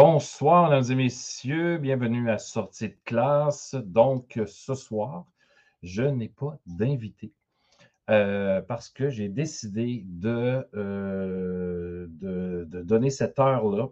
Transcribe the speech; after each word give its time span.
Bonsoir, 0.00 0.70
mesdames 0.70 0.92
et 0.92 0.94
messieurs. 0.94 1.78
Bienvenue 1.78 2.30
à 2.30 2.38
Sortie 2.38 2.90
de 2.90 2.96
classe. 3.04 3.74
Donc, 3.74 4.40
ce 4.46 4.76
soir, 4.76 5.26
je 5.82 6.04
n'ai 6.04 6.28
pas 6.28 6.56
d'invité 6.66 7.32
euh, 8.08 8.62
parce 8.62 8.90
que 8.90 9.10
j'ai 9.10 9.28
décidé 9.28 10.04
de, 10.06 10.64
euh, 10.76 12.06
donner 12.08 13.10
cette 13.10 13.40
heure-là 13.40 13.88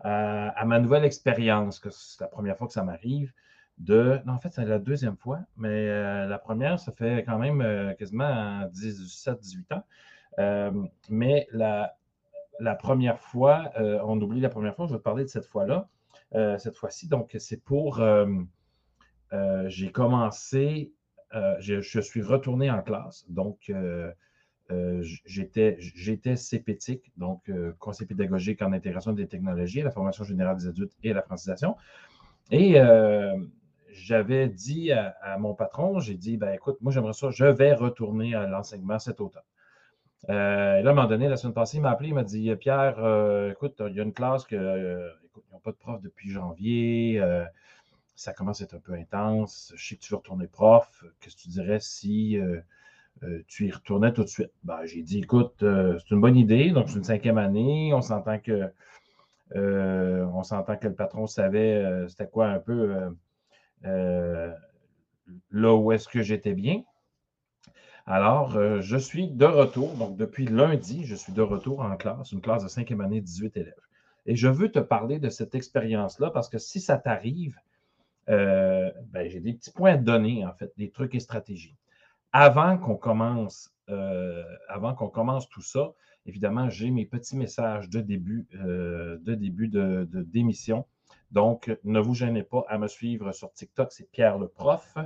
à, 0.00 0.64
ma 0.64 0.80
nouvelle 0.80 1.04
expérience, 1.04 1.80
que 1.80 1.90
c'est 1.90 2.22
la 2.22 2.28
première 2.28 2.56
fois 2.56 2.66
que 2.66 2.72
ça 2.72 2.82
m'arrive. 2.82 3.34
De, 3.76 4.22
en 4.26 4.38
fait, 4.38 4.54
c'est 4.54 4.64
la 4.64 4.78
deuxième 4.78 5.18
fois, 5.18 5.40
mais 5.58 5.86
euh, 5.90 6.26
la 6.28 6.38
première, 6.38 6.80
ça 6.80 6.92
fait 6.92 7.24
quand 7.24 7.38
même 7.38 7.94
quasiment 7.98 8.64
17-18 8.68 9.74
ans. 9.74 9.84
mais 11.10 11.46
la, 11.52 11.94
la 12.60 12.74
première 12.74 13.18
fois, 13.20 13.70
euh, 13.78 14.00
on 14.04 14.20
oublie 14.20 14.40
la 14.40 14.48
première 14.48 14.74
fois, 14.74 14.86
je 14.86 14.92
vais 14.92 14.98
te 14.98 15.02
parler 15.02 15.24
de 15.24 15.28
cette 15.28 15.46
fois-là, 15.46 15.88
euh, 16.34 16.58
cette 16.58 16.76
fois-ci. 16.76 17.08
Donc, 17.08 17.34
c'est 17.38 17.62
pour, 17.62 18.00
euh, 18.00 18.26
j'ai 19.66 19.90
commencé, 19.90 20.92
je, 21.58 22.00
suis 22.00 22.22
retourné 22.22 22.70
en 22.70 22.82
classe. 22.82 23.24
Donc, 23.28 23.72
j'étais, 25.24 25.76
j'étais 25.78 26.34
donc 27.16 27.50
Conseil 27.78 28.06
pédagogique 28.06 28.62
en 28.62 28.72
intégration 28.72 29.12
des 29.12 29.26
technologies, 29.26 29.82
la 29.82 29.90
formation 29.90 30.24
générale 30.24 30.56
des 30.56 30.68
adultes 30.68 30.96
et 31.02 31.12
la 31.12 31.22
francisation. 31.22 31.76
Et 32.50 32.76
j'avais 33.90 34.48
dit 34.48 34.92
à, 34.92 35.14
à, 35.22 35.38
mon 35.38 35.54
patron, 35.54 36.00
j'ai 36.00 36.14
dit, 36.14 36.36
ben 36.36 36.52
écoute, 36.52 36.76
moi 36.80 36.92
j'aimerais 36.92 37.12
ça, 37.12 37.30
je 37.30 37.44
vais 37.44 37.74
retourner 37.74 38.34
à 38.34 38.46
l'enseignement 38.46 38.98
cet 38.98 39.20
automne. 39.20 39.42
Euh, 40.30 40.82
là, 40.82 40.90
à 40.90 40.92
un 40.92 40.94
moment 40.94 41.08
donné, 41.08 41.28
la 41.28 41.36
semaine 41.36 41.54
passée, 41.54 41.78
il 41.78 41.80
m'a 41.80 41.90
appelé, 41.90 42.10
il 42.10 42.14
m'a 42.14 42.22
dit 42.22 42.54
Pierre, 42.56 42.96
euh, 42.98 43.52
écoute, 43.52 43.82
il 43.88 43.96
y 43.96 44.00
a 44.00 44.02
une 44.04 44.12
classe 44.12 44.44
que, 44.44 44.54
euh, 44.56 45.10
ils 45.36 45.52
n'ont 45.52 45.58
pas 45.60 45.72
de 45.72 45.76
prof 45.76 46.00
depuis 46.00 46.30
janvier. 46.30 47.20
ça 48.14 48.32
commence 48.32 48.60
à 48.60 48.64
être 48.64 48.74
un 48.74 48.80
peu 48.80 48.92
intense. 48.94 49.72
Je 49.76 49.88
sais 49.88 49.96
que 49.96 50.00
tu 50.00 50.12
veux 50.12 50.18
retourner 50.18 50.46
prof. 50.46 51.04
Qu'est-ce 51.20 51.36
que 51.36 51.42
tu 51.42 51.48
dirais 51.48 51.78
si 51.80 52.38
tu 53.48 53.66
y 53.66 53.70
retournais 53.70 54.12
tout 54.12 54.22
de 54.22 54.28
suite? 54.28 54.52
Ben, 54.64 54.84
j'ai 54.84 55.02
dit 55.02 55.20
écoute, 55.20 55.54
c'est 55.60 56.10
une 56.10 56.20
bonne 56.20 56.36
idée. 56.36 56.70
Donc, 56.70 56.88
c'est 56.88 56.98
une 56.98 57.04
cinquième 57.04 57.38
année. 57.38 57.92
On 57.94 58.02
s'entend 58.02 58.38
que 58.38 58.70
on 59.54 60.42
s'entend 60.42 60.76
que 60.76 60.88
le 60.88 60.94
patron 60.94 61.26
savait 61.26 62.06
c'était 62.08 62.28
quoi 62.28 62.48
un 62.48 62.58
peu 62.60 63.10
là 65.50 65.74
où 65.74 65.92
est-ce 65.92 66.08
que 66.08 66.22
j'étais 66.22 66.54
bien. 66.54 66.82
Alors, 68.06 68.56
euh, 68.56 68.80
je 68.80 68.96
suis 68.96 69.28
de 69.28 69.44
retour. 69.44 69.94
Donc, 69.94 70.16
depuis 70.16 70.46
lundi, 70.46 71.04
je 71.04 71.14
suis 71.14 71.32
de 71.32 71.42
retour 71.42 71.80
en 71.80 71.96
classe, 71.96 72.32
une 72.32 72.40
classe 72.40 72.64
de 72.64 72.68
cinquième 72.68 73.00
année, 73.00 73.20
18 73.20 73.56
élèves. 73.56 73.74
Et 74.26 74.34
je 74.36 74.48
veux 74.48 74.70
te 74.70 74.80
parler 74.80 75.18
de 75.18 75.28
cette 75.28 75.54
expérience-là 75.54 76.30
parce 76.30 76.48
que 76.48 76.58
si 76.58 76.80
ça 76.80 76.96
t'arrive, 76.96 77.56
euh, 78.28 78.90
ben, 79.10 79.28
j'ai 79.28 79.40
des 79.40 79.52
petits 79.52 79.70
points 79.72 79.92
à 79.92 79.96
donner, 79.96 80.44
en 80.44 80.52
fait, 80.52 80.72
des 80.76 80.90
trucs 80.90 81.14
et 81.14 81.20
stratégies. 81.20 81.76
Avant 82.32 82.76
qu'on 82.78 82.96
commence, 82.96 83.72
euh, 83.88 84.42
avant 84.68 84.94
qu'on 84.94 85.08
commence 85.08 85.48
tout 85.48 85.62
ça, 85.62 85.92
évidemment, 86.26 86.70
j'ai 86.70 86.90
mes 86.90 87.04
petits 87.04 87.36
messages 87.36 87.88
de 87.88 88.00
début, 88.00 88.46
de 88.52 89.34
début 89.34 89.68
de, 89.68 90.08
d'émission. 90.10 90.86
Donc, 91.30 91.74
ne 91.84 91.98
vous 91.98 92.14
gênez 92.14 92.42
pas 92.42 92.64
à 92.68 92.78
me 92.78 92.88
suivre 92.88 93.32
sur 93.32 93.52
TikTok, 93.52 93.92
c'est 93.92 94.10
Pierre 94.10 94.38
le 94.38 94.48
prof. 94.48 94.96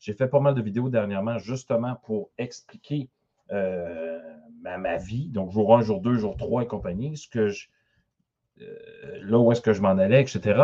J'ai 0.00 0.12
fait 0.12 0.28
pas 0.28 0.40
mal 0.40 0.54
de 0.54 0.62
vidéos 0.62 0.88
dernièrement 0.88 1.38
justement 1.38 1.96
pour 2.04 2.30
expliquer 2.38 3.08
euh, 3.52 4.20
ma, 4.62 4.96
vie, 4.96 5.28
donc 5.28 5.52
jour 5.52 5.76
1, 5.76 5.82
jour 5.82 6.00
2, 6.00 6.14
jour 6.14 6.36
3 6.36 6.62
et 6.62 6.66
compagnie, 6.66 7.14
euh, 7.36 7.52
là 9.20 9.38
où 9.38 9.52
est-ce 9.52 9.60
que 9.60 9.74
je 9.74 9.82
m'en 9.82 9.90
allais, 9.90 10.22
etc. 10.22 10.60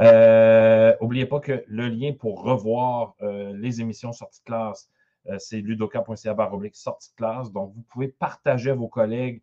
Euh, 0.00 0.94
pas 1.26 1.40
que 1.40 1.64
le 1.66 1.88
lien 1.88 2.12
pour 2.12 2.42
revoir 2.42 3.14
les 3.20 3.80
émissions 3.80 4.12
sorties 4.12 4.40
de 4.40 4.44
classe, 4.44 4.90
c'est 5.38 5.60
ludoka.ca 5.60 6.52
oblique 6.52 6.76
sortie 6.76 7.10
de 7.10 7.16
classe. 7.16 7.50
Donc, 7.52 7.72
vous 7.74 7.82
pouvez 7.82 8.08
partager 8.08 8.70
à 8.70 8.74
vos 8.74 8.88
collègues, 8.88 9.40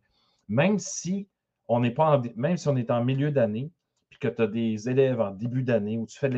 même 0.48 0.78
si 0.78 1.26
on 1.66 1.80
n'est 1.80 1.90
pas 1.90 2.16
en, 2.16 2.22
même 2.36 2.56
si 2.56 2.68
on 2.68 2.76
est 2.76 2.90
en 2.90 3.04
milieu 3.04 3.32
d'année, 3.32 3.70
puis 4.08 4.20
que 4.20 4.28
tu 4.28 4.42
as 4.42 4.46
des 4.46 4.88
élèves 4.88 5.20
en 5.20 5.32
début 5.32 5.62
d'année 5.62 5.98
où 5.98 6.06
tu 6.06 6.18
fais 6.18 6.28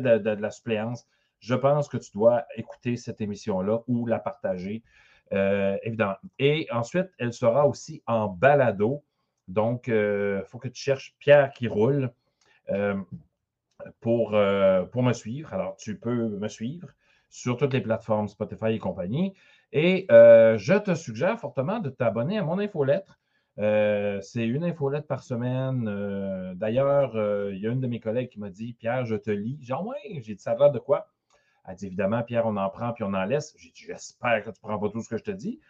de 0.00 0.30
la 0.30 0.50
suppléance, 0.50 1.06
je 1.40 1.54
pense 1.54 1.88
que 1.88 1.96
tu 1.96 2.12
dois 2.12 2.44
écouter 2.54 2.96
cette 2.96 3.20
émission-là 3.20 3.80
ou 3.88 4.06
la 4.06 4.18
partager, 4.18 4.82
euh, 5.32 5.76
évidemment. 5.82 6.16
Et 6.38 6.68
ensuite, 6.70 7.08
elle 7.18 7.32
sera 7.32 7.66
aussi 7.66 8.02
en 8.06 8.28
balado. 8.28 9.02
Donc, 9.48 9.88
il 9.88 9.94
euh, 9.94 10.44
faut 10.44 10.58
que 10.58 10.68
tu 10.68 10.80
cherches 10.80 11.16
Pierre 11.18 11.52
qui 11.52 11.66
roule 11.66 12.12
euh, 12.70 12.94
pour, 14.00 14.36
pour 14.92 15.02
me 15.02 15.12
suivre. 15.14 15.54
Alors, 15.54 15.76
tu 15.76 15.98
peux 15.98 16.28
me 16.28 16.48
suivre 16.48 16.88
sur 17.30 17.56
toutes 17.56 17.72
les 17.72 17.80
plateformes 17.80 18.28
Spotify 18.28 18.72
et 18.72 18.78
compagnie. 18.78 19.32
Et 19.72 20.06
je 20.10 20.78
te 20.78 20.94
suggère 20.94 21.38
fortement 21.40 21.80
de 21.80 21.88
t'abonner 21.88 22.38
à 22.38 22.44
mon 22.44 22.58
infolettre. 22.58 23.18
c'est 23.56 24.46
une 24.46 24.64
infolette 24.64 25.06
par 25.06 25.22
semaine. 25.22 26.54
D'ailleurs, 26.56 27.14
il 27.50 27.58
y 27.58 27.66
a 27.66 27.70
une 27.70 27.80
de 27.80 27.86
mes 27.86 28.00
collègues 28.00 28.28
qui 28.28 28.40
m'a 28.40 28.50
dit 28.50 28.74
Pierre, 28.74 29.06
je 29.06 29.16
te 29.16 29.30
lis. 29.30 29.58
Genre, 29.62 29.86
ouais, 29.86 30.20
j'ai 30.20 30.34
dit 30.34 30.42
ça 30.42 30.54
de 30.54 30.78
quoi 30.78 31.08
elle 31.66 31.76
dit 31.76 31.86
évidemment, 31.86 32.22
Pierre, 32.22 32.46
on 32.46 32.56
en 32.56 32.68
prend 32.70 32.92
puis 32.92 33.04
on 33.04 33.14
en 33.14 33.24
laisse. 33.24 33.54
J'ai 33.58 33.70
dit 33.70 33.84
j'espère 33.86 34.40
que 34.40 34.50
tu 34.50 34.60
ne 34.62 34.68
prends 34.68 34.78
pas 34.78 34.88
tout 34.88 35.00
ce 35.00 35.08
que 35.08 35.16
je 35.16 35.24
te 35.24 35.30
dis. 35.30 35.60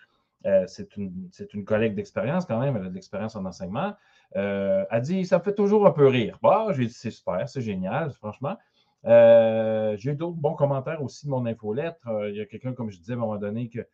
Euh, 0.47 0.65
c'est 0.67 0.97
une, 0.97 1.28
une, 1.53 1.65
collègue 1.65 1.95
d'expérience 1.95 2.47
quand 2.47 2.59
même, 2.59 2.75
elle 2.77 2.87
a 2.87 2.89
de 2.89 2.95
l'expérience 2.95 3.37
en 3.37 3.45
enseignement. 3.45 3.95
Euh, 4.37 4.87
elle 4.91 5.03
dit 5.03 5.27
ça 5.27 5.39
me 5.39 5.43
fait 5.43 5.55
toujours 5.55 5.87
un 5.87 5.91
peu 5.91 6.06
rire. 6.06 6.39
Bah, 6.43 6.69
j'ai 6.71 6.87
dit 6.87 6.93
c'est 6.93 7.11
super, 7.11 7.47
c'est 7.49 7.61
génial, 7.61 8.12
franchement. 8.12 8.56
Euh, 9.05 9.97
j'ai 9.99 10.12
eu 10.12 10.15
d'autres 10.15 10.37
bons 10.37 10.55
commentaires 10.55 11.03
aussi 11.03 11.27
de 11.27 11.31
mon 11.31 11.45
infolettre. 11.45 12.09
il 12.28 12.37
y 12.37 12.41
a 12.41 12.47
quelqu'un, 12.47 12.72
comme 12.72 12.91
je 12.91 12.99
disais 12.99 13.12
à 13.12 13.17
un 13.17 13.21
moment 13.21 13.37
donné, 13.37 13.69
que 13.69 13.87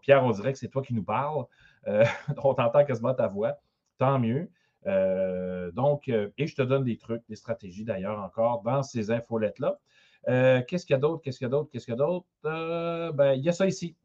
Pierre, 0.00 0.24
on 0.24 0.30
dirait 0.30 0.52
que 0.52 0.58
c'est 0.58 0.68
toi 0.68 0.82
qui 0.82 0.94
nous 0.94 1.04
parles. 1.04 1.44
on 1.86 2.54
t'entend 2.54 2.84
quasiment 2.84 3.14
ta 3.14 3.28
voix. 3.28 3.58
Tant 3.98 4.18
mieux. 4.18 4.48
donc, 5.72 6.08
et 6.08 6.46
je 6.46 6.54
te 6.54 6.62
donne 6.62 6.84
des 6.84 6.96
trucs, 6.96 7.22
des 7.28 7.36
stratégies 7.36 7.84
d'ailleurs 7.84 8.20
encore 8.20 8.62
dans 8.62 8.82
ces 8.82 9.10
infolettes-là. 9.12 9.78
Euh, 10.28 10.62
qu'est-ce 10.66 10.86
qu'il 10.86 10.94
y 10.94 10.96
a 10.96 11.00
d'autre? 11.00 11.22
Qu'est-ce 11.22 11.38
qu'il 11.38 11.46
y 11.46 11.48
a 11.48 11.50
d'autre? 11.50 11.70
Qu'est-ce 11.70 11.84
qu'il 11.84 11.92
y 11.92 12.00
a 12.00 12.04
d'autre? 12.04 12.26
Euh, 12.44 13.12
ben, 13.12 13.32
il 13.34 13.42
y 13.42 13.48
a 13.48 13.52
ça 13.52 13.66
ici. 13.66 13.96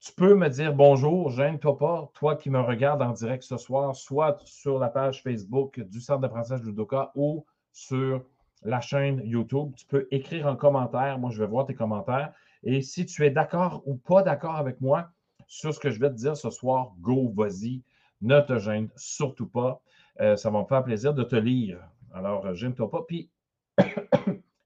Tu 0.00 0.12
peux 0.12 0.34
me 0.34 0.48
dire 0.48 0.74
bonjour, 0.74 1.30
gêne-toi 1.30 1.78
pas, 1.78 2.10
toi 2.12 2.36
qui 2.36 2.50
me 2.50 2.60
regardes 2.60 3.00
en 3.00 3.12
direct 3.12 3.42
ce 3.42 3.56
soir, 3.56 3.96
soit 3.96 4.38
sur 4.44 4.78
la 4.78 4.90
page 4.90 5.22
Facebook 5.22 5.80
du 5.80 5.98
Centre 6.00 6.20
d'apprentissage 6.20 6.62
Ludoka 6.62 7.10
ou 7.14 7.46
sur 7.72 8.22
la 8.62 8.82
chaîne 8.82 9.22
YouTube. 9.24 9.72
Tu 9.76 9.86
peux 9.86 10.06
écrire 10.10 10.46
un 10.46 10.56
commentaire. 10.56 11.18
Moi, 11.18 11.30
je 11.30 11.40
vais 11.40 11.46
voir 11.46 11.64
tes 11.64 11.74
commentaires. 11.74 12.34
Et 12.62 12.82
si 12.82 13.06
tu 13.06 13.24
es 13.24 13.30
d'accord 13.30 13.82
ou 13.86 13.96
pas 13.96 14.22
d'accord 14.22 14.56
avec 14.56 14.80
moi 14.80 15.10
sur 15.46 15.72
ce 15.72 15.80
que 15.80 15.90
je 15.90 16.00
vais 16.00 16.10
te 16.10 16.16
dire 16.16 16.36
ce 16.36 16.50
soir, 16.50 16.92
go, 17.00 17.32
vas-y. 17.34 17.82
Ne 18.20 18.40
te 18.40 18.58
gêne 18.58 18.90
surtout 18.96 19.48
pas. 19.48 19.80
Euh, 20.20 20.36
ça 20.36 20.50
va 20.50 20.60
me 20.60 20.66
faire 20.66 20.84
plaisir 20.84 21.14
de 21.14 21.22
te 21.22 21.36
lire. 21.36 21.78
Alors, 22.12 22.54
gêne-toi 22.54 22.90
pas. 22.90 23.02
Puis, 23.06 23.30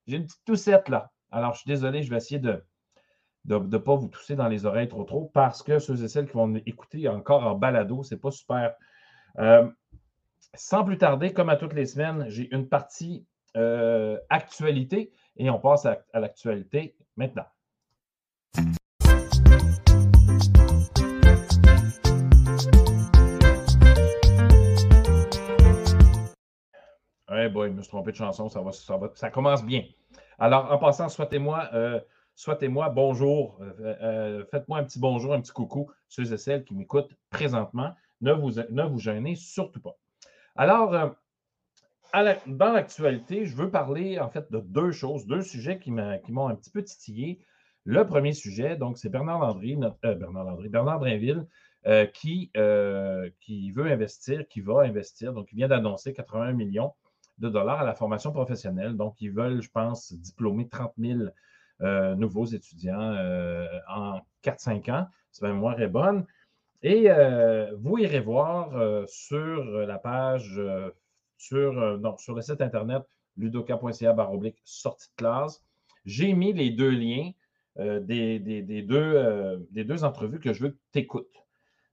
J'ai 0.08 0.16
une 0.16 0.24
petite 0.24 0.44
toussette 0.46 0.88
là. 0.88 1.10
Alors, 1.30 1.52
je 1.52 1.60
suis 1.60 1.68
désolé, 1.68 2.02
je 2.02 2.08
vais 2.08 2.16
essayer 2.16 2.40
de 2.40 2.64
ne 3.44 3.78
pas 3.78 3.94
vous 3.94 4.08
tousser 4.08 4.34
dans 4.36 4.48
les 4.48 4.64
oreilles 4.64 4.88
trop 4.88 5.04
trop 5.04 5.30
parce 5.34 5.62
que 5.62 5.78
ceux 5.78 6.02
et 6.02 6.08
celles 6.08 6.26
qui 6.26 6.32
vont 6.32 6.54
écouter 6.66 7.06
encore 7.08 7.46
en 7.46 7.54
balado, 7.54 8.02
ce 8.02 8.14
n'est 8.14 8.20
pas 8.20 8.30
super. 8.30 8.74
Euh, 9.38 9.68
sans 10.54 10.82
plus 10.84 10.96
tarder, 10.96 11.34
comme 11.34 11.50
à 11.50 11.56
toutes 11.56 11.74
les 11.74 11.84
semaines, 11.84 12.24
j'ai 12.28 12.52
une 12.54 12.68
partie 12.68 13.26
euh, 13.56 14.18
actualité 14.30 15.12
et 15.36 15.50
on 15.50 15.60
passe 15.60 15.84
à 15.86 15.98
l'actualité 16.14 16.96
maintenant. 17.16 17.46
Ouais, 27.38 27.48
boy, 27.48 27.68
je 27.70 27.74
me 27.74 27.82
suis 27.82 27.90
trompé 27.90 28.10
de 28.10 28.16
chanson, 28.16 28.48
ça, 28.48 28.60
va, 28.60 28.72
ça, 29.14 29.30
commence 29.30 29.64
bien. 29.64 29.84
Alors, 30.40 30.72
en 30.72 30.78
passant, 30.78 31.08
souhaitez-moi 31.08 31.70
euh, 31.72 32.00
souhaitez-moi 32.34 32.88
bonjour. 32.90 33.60
Euh, 33.60 33.94
euh, 34.02 34.44
faites-moi 34.50 34.78
un 34.78 34.82
petit 34.82 34.98
bonjour, 34.98 35.34
un 35.34 35.40
petit 35.40 35.52
coucou, 35.52 35.88
ceux 36.08 36.32
et 36.32 36.36
celles 36.36 36.64
qui 36.64 36.74
m'écoutent 36.74 37.14
présentement. 37.30 37.94
Ne 38.22 38.32
vous, 38.32 38.50
ne 38.70 38.82
vous 38.82 38.98
gênez 38.98 39.36
surtout 39.36 39.80
pas. 39.80 39.96
Alors, 40.56 41.14
dans 42.12 42.72
l'actualité, 42.72 43.46
je 43.46 43.54
veux 43.54 43.70
parler 43.70 44.18
en 44.18 44.30
fait 44.30 44.50
de 44.50 44.58
deux 44.58 44.90
choses, 44.90 45.24
deux 45.24 45.42
sujets 45.42 45.78
qui 45.78 45.92
m'ont 45.92 46.48
un 46.48 46.56
petit 46.56 46.70
peu 46.70 46.82
titillé. 46.82 47.40
Le 47.84 48.04
premier 48.04 48.32
sujet, 48.32 48.74
donc, 48.74 48.98
c'est 48.98 49.10
Bernard 49.10 49.38
Landry, 49.38 49.78
Bernard 50.02 50.42
Landry, 50.44 50.68
Bernard 50.68 50.98
Drinville, 50.98 51.46
qui, 52.14 52.50
qui 53.40 53.70
veut 53.70 53.86
investir, 53.86 54.48
qui 54.48 54.60
va 54.60 54.80
investir. 54.80 55.32
Donc, 55.32 55.52
il 55.52 55.54
vient 55.54 55.68
d'annoncer 55.68 56.12
81 56.12 56.54
millions 56.54 56.94
de 57.38 57.48
dollars 57.48 57.80
à 57.80 57.84
la 57.84 57.94
formation 57.94 58.32
professionnelle. 58.32 58.96
Donc, 58.96 59.20
ils 59.20 59.30
veulent, 59.30 59.62
je 59.62 59.70
pense, 59.70 60.12
diplômer 60.12 60.68
30 60.68 60.92
000 60.98 61.20
euh, 61.80 62.16
nouveaux 62.16 62.44
étudiants 62.44 63.12
euh, 63.12 63.66
en 63.88 64.20
4-5 64.42 64.90
ans, 64.90 65.06
si 65.30 65.44
ma 65.44 65.52
mémoire 65.52 65.80
est 65.80 65.88
bonne. 65.88 66.26
Et 66.82 67.10
euh, 67.10 67.72
vous 67.78 67.98
irez 67.98 68.20
voir 68.20 68.70
sur 69.08 69.64
la 69.64 69.98
page 69.98 70.60
sur, 71.36 71.72
le 71.72 72.40
site 72.40 72.60
internet 72.60 73.02
ludoka.ca 73.36 74.12
baroblique 74.12 74.58
sortie 74.64 75.08
de 75.10 75.14
classe. 75.16 75.64
J'ai 76.04 76.32
mis 76.32 76.52
les 76.52 76.70
deux 76.70 76.90
liens 76.90 77.30
des, 77.76 78.38
deux, 78.86 79.66
des 79.70 80.04
entrevues 80.04 80.40
que 80.40 80.52
je 80.52 80.64
veux 80.64 80.70
que 80.70 80.78
tu 80.92 80.98
écoutes. 81.00 81.44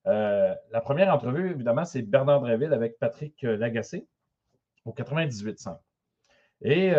la 0.06 0.82
première 0.84 1.14
entrevue, 1.14 1.52
évidemment, 1.52 1.86
c'est 1.86 2.04
Bernard 2.04 2.42
Dréville 2.42 2.74
avec 2.74 2.98
Patrick 3.00 3.42
Lagacé 3.42 4.08
au 4.86 4.94
98.5. 4.94 5.78
Et 6.62 6.94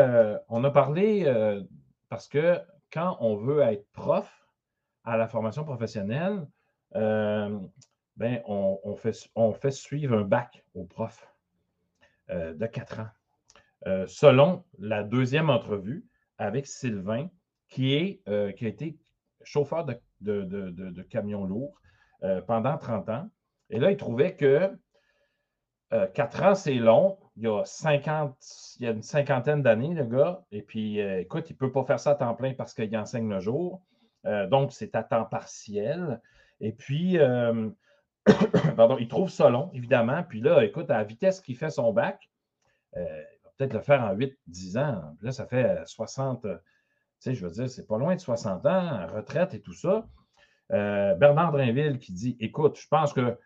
on 0.48 0.64
a 0.64 0.70
parlé 0.70 1.24
parce 2.08 2.28
que 2.28 2.60
quand 2.92 3.16
on 3.20 3.36
veut 3.36 3.60
être 3.60 3.90
prof 3.92 4.46
à 5.04 5.16
la 5.16 5.28
formation 5.28 5.64
professionnelle, 5.64 6.46
ben, 8.16 8.40
on, 8.46 8.96
fait, 8.96 9.28
on 9.34 9.52
fait 9.52 9.70
suivre 9.70 10.16
un 10.16 10.22
bac 10.22 10.64
au 10.74 10.84
prof 10.84 11.28
euh, 12.30 12.54
de 12.54 12.66
quatre 12.66 13.00
ans. 13.00 13.08
Euh, 13.86 14.06
selon 14.06 14.64
la 14.78 15.02
deuxième 15.02 15.50
entrevue 15.50 16.06
avec 16.38 16.66
Sylvain, 16.66 17.28
qui, 17.68 17.94
est, 17.94 18.22
euh, 18.28 18.52
qui 18.52 18.64
a 18.64 18.68
été 18.68 18.98
chauffeur 19.42 19.84
de, 19.84 20.00
de, 20.20 21.02
camion 21.02 21.44
lourd 21.44 21.80
pendant 22.46 22.76
30 22.76 23.08
ans. 23.10 23.30
Et 23.70 23.78
là, 23.78 23.90
il 23.90 23.96
trouvait 23.96 24.34
que 24.34 24.76
quatre 26.14 26.42
ans, 26.42 26.54
c'est 26.54 26.74
long. 26.74 27.18
Il 27.36 27.42
y 27.42 27.46
a 27.46 27.64
50, 27.64 28.34
il 28.80 28.84
y 28.84 28.88
a 28.88 28.92
une 28.92 29.02
cinquantaine 29.02 29.62
d'années, 29.62 29.94
le 29.94 30.04
gars. 30.04 30.42
Et 30.52 30.62
puis, 30.62 30.98
écoute, 31.00 31.50
il 31.50 31.52
ne 31.52 31.58
peut 31.58 31.72
pas 31.72 31.84
faire 31.84 32.00
ça 32.00 32.12
à 32.12 32.14
temps 32.14 32.34
plein 32.34 32.54
parce 32.54 32.72
qu'il 32.72 32.96
enseigne 32.96 33.28
le 33.28 33.40
jour. 33.40 33.82
donc, 34.24 34.72
c'est 34.72 34.94
à 34.96 35.02
temps 35.02 35.26
partiel. 35.26 36.20
Et 36.60 36.72
puis, 36.72 37.18
Pardon, 38.76 38.96
il 38.98 39.08
trouve 39.08 39.30
ça 39.30 39.50
long, 39.50 39.70
évidemment. 39.72 40.22
Puis 40.22 40.40
là, 40.40 40.64
écoute, 40.64 40.90
à 40.90 40.98
la 40.98 41.04
vitesse 41.04 41.40
qu'il 41.40 41.56
fait 41.56 41.70
son 41.70 41.92
bac, 41.92 42.28
euh, 42.96 43.00
il 43.04 43.44
va 43.44 43.50
peut-être 43.56 43.72
le 43.74 43.80
faire 43.80 44.02
en 44.02 44.14
8-10 44.14 44.78
ans. 44.78 45.16
là, 45.22 45.32
ça 45.32 45.46
fait 45.46 45.86
60, 45.86 46.42
tu 46.42 46.48
sais, 47.18 47.34
je 47.34 47.46
veux 47.46 47.52
dire, 47.52 47.68
c'est 47.68 47.86
pas 47.86 47.98
loin 47.98 48.14
de 48.14 48.20
60 48.20 48.66
ans, 48.66 49.06
retraite 49.14 49.54
et 49.54 49.60
tout 49.60 49.74
ça. 49.74 50.06
Euh, 50.72 51.14
Bernard 51.14 51.52
Drinville 51.52 51.98
qui 51.98 52.12
dit 52.12 52.36
Écoute, 52.40 52.78
je 52.80 52.88
pense 52.88 53.12
que 53.12 53.38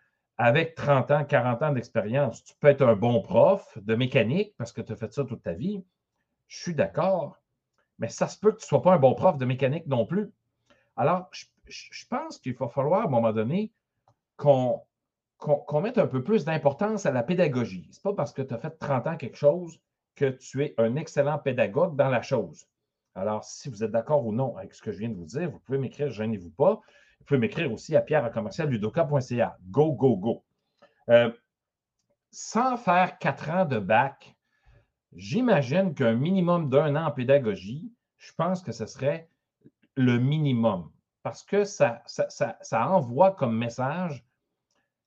avec 0.43 0.73
30 0.73 1.11
ans, 1.11 1.23
40 1.23 1.61
ans 1.61 1.71
d'expérience, 1.71 2.43
tu 2.43 2.55
peux 2.59 2.69
être 2.69 2.81
un 2.81 2.95
bon 2.95 3.21
prof 3.21 3.77
de 3.77 3.93
mécanique 3.93 4.55
parce 4.57 4.71
que 4.71 4.81
tu 4.81 4.91
as 4.91 4.95
fait 4.95 5.13
ça 5.13 5.23
toute 5.23 5.43
ta 5.43 5.53
vie. 5.53 5.83
Je 6.47 6.61
suis 6.61 6.73
d'accord, 6.73 7.39
mais 7.99 8.09
ça 8.09 8.27
se 8.27 8.39
peut 8.39 8.51
que 8.51 8.57
tu 8.57 8.65
ne 8.65 8.67
sois 8.67 8.81
pas 8.81 8.93
un 8.93 8.97
bon 8.97 9.13
prof 9.13 9.37
de 9.37 9.45
mécanique 9.45 9.85
non 9.85 10.07
plus. 10.07 10.31
Alors, 10.95 11.29
je 11.67 12.05
pense 12.09 12.39
qu'il 12.39 12.55
va 12.55 12.67
falloir, 12.69 13.01
à 13.01 13.05
un 13.05 13.07
moment 13.07 13.31
donné, 13.31 13.71
qu'on 14.35 14.81
mette 15.81 15.99
un 15.99 16.07
peu 16.07 16.23
plus 16.23 16.43
d'importance 16.43 17.05
à 17.05 17.11
la 17.11 17.21
pédagogie. 17.21 17.87
Ce 17.91 17.99
n'est 17.99 18.01
pas 18.01 18.13
parce 18.13 18.33
que 18.33 18.41
tu 18.41 18.53
as 18.53 18.57
fait 18.57 18.71
30 18.71 19.07
ans 19.07 19.17
quelque 19.17 19.37
chose 19.37 19.79
que 20.15 20.25
tu 20.25 20.63
es 20.63 20.73
un 20.79 20.95
excellent 20.95 21.37
pédagogue 21.37 21.95
dans 21.95 22.09
la 22.09 22.23
chose. 22.23 22.65
Alors, 23.13 23.43
si 23.43 23.69
vous 23.69 23.83
êtes 23.83 23.91
d'accord 23.91 24.25
ou 24.25 24.33
non 24.33 24.57
avec 24.57 24.73
ce 24.73 24.81
que 24.81 24.91
je 24.91 24.97
viens 24.97 25.09
de 25.09 25.15
vous 25.15 25.25
dire, 25.25 25.51
vous 25.51 25.59
pouvez 25.59 25.77
m'écrire, 25.77 26.09
gênez-vous 26.09 26.49
pas. 26.49 26.81
Vous 27.21 27.25
pouvez 27.25 27.39
m'écrire 27.39 27.71
aussi 27.71 27.95
à 27.95 28.01
pierre 28.01 28.29
ludoka.ca. 28.65 29.57
Go, 29.69 29.93
go, 29.93 30.17
go. 30.17 30.43
Euh, 31.09 31.31
sans 32.31 32.77
faire 32.77 33.19
quatre 33.19 33.51
ans 33.51 33.65
de 33.65 33.77
bac, 33.77 34.35
j'imagine 35.13 35.93
qu'un 35.93 36.13
minimum 36.13 36.67
d'un 36.69 36.95
an 36.95 37.05
en 37.05 37.11
pédagogie, 37.11 37.93
je 38.17 38.33
pense 38.33 38.63
que 38.63 38.71
ce 38.71 38.87
serait 38.87 39.29
le 39.95 40.17
minimum. 40.17 40.91
Parce 41.21 41.43
que 41.43 41.63
ça, 41.63 42.01
ça 42.07 42.89
envoie 42.89 43.31
comme 43.31 43.55
message 43.55 44.25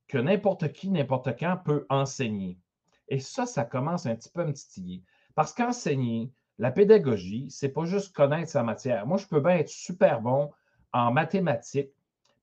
que 0.06 0.18
n'importe 0.18 0.72
qui, 0.72 0.90
n'importe 0.90 1.36
quand 1.36 1.56
peut 1.64 1.84
enseigner. 1.88 2.60
Et 3.08 3.18
ça, 3.18 3.44
ça 3.44 3.64
commence 3.64 4.06
un 4.06 4.14
petit 4.14 4.30
peu 4.30 4.42
à 4.42 4.44
me 4.44 4.52
titiller. 4.52 5.02
Parce 5.34 5.52
qu'enseigner, 5.52 6.32
la 6.58 6.70
pédagogie, 6.70 7.50
c'est 7.50 7.70
pas 7.70 7.84
juste 7.84 8.14
connaître 8.14 8.50
sa 8.50 8.62
matière. 8.62 9.06
Moi, 9.06 9.18
je 9.18 9.26
peux 9.26 9.40
bien 9.40 9.56
être 9.56 9.68
super 9.68 10.20
bon 10.20 10.52
en 10.92 11.10
mathématiques, 11.10 11.90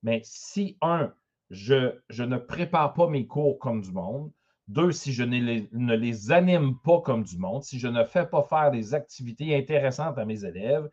mais 0.02 0.20
si, 0.24 0.76
un, 0.80 1.12
je, 1.50 1.98
je 2.08 2.22
ne 2.24 2.38
prépare 2.38 2.94
pas 2.94 3.08
mes 3.08 3.26
cours 3.26 3.58
comme 3.58 3.82
du 3.82 3.92
monde, 3.92 4.30
deux, 4.68 4.92
si 4.92 5.12
je 5.12 5.22
ne 5.22 5.38
les, 5.38 5.68
ne 5.72 5.94
les 5.94 6.32
anime 6.32 6.78
pas 6.78 7.00
comme 7.00 7.24
du 7.24 7.38
monde, 7.38 7.62
si 7.62 7.78
je 7.78 7.88
ne 7.88 8.04
fais 8.04 8.26
pas 8.26 8.42
faire 8.42 8.70
des 8.70 8.94
activités 8.94 9.56
intéressantes 9.56 10.18
à 10.18 10.24
mes 10.24 10.44
élèves, 10.44 10.88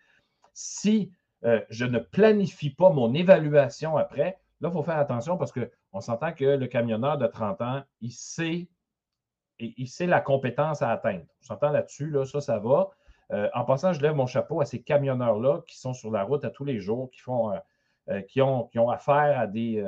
si 0.53 1.11
euh, 1.45 1.61
je 1.69 1.85
ne 1.85 2.00
planifie 2.00 2.71
pas 2.71 2.89
mon 2.89 3.13
évaluation 3.13 3.95
après, 3.97 4.38
là, 4.59 4.69
il 4.69 4.71
faut 4.71 4.83
faire 4.83 4.97
attention 4.97 5.38
parce 5.38 5.51
que 5.51 5.71
on 5.94 6.01
s'entend 6.01 6.33
que 6.33 6.45
le 6.45 6.67
camionneur 6.67 7.17
de 7.17 7.27
30 7.27 7.61
ans, 7.61 7.83
il 8.01 8.11
sait, 8.11 8.67
il 9.59 9.88
sait 9.88 10.06
la 10.06 10.21
compétence 10.21 10.81
à 10.81 10.91
atteindre. 10.91 11.25
On 11.41 11.45
s'entend 11.45 11.71
là-dessus, 11.71 12.09
là, 12.09 12.25
ça, 12.25 12.41
ça 12.41 12.59
va. 12.59 12.89
Euh, 13.31 13.50
en 13.53 13.63
passant, 13.63 13.94
je 13.94 14.01
lève 14.01 14.15
mon 14.15 14.25
chapeau 14.25 14.61
à 14.61 14.65
ces 14.65 14.81
camionneurs-là 14.81 15.61
qui 15.67 15.77
sont 15.77 15.94
sur 15.94 16.11
la 16.11 16.23
route 16.23 16.44
à 16.45 16.50
tous 16.50 16.65
les 16.65 16.79
jours, 16.79 17.09
qui, 17.11 17.19
font, 17.19 17.51
euh, 17.51 17.57
euh, 18.09 18.21
qui, 18.21 18.41
ont, 18.41 18.65
qui 18.65 18.79
ont 18.79 18.89
affaire 18.89 19.39
à 19.39 19.47
des, 19.47 19.83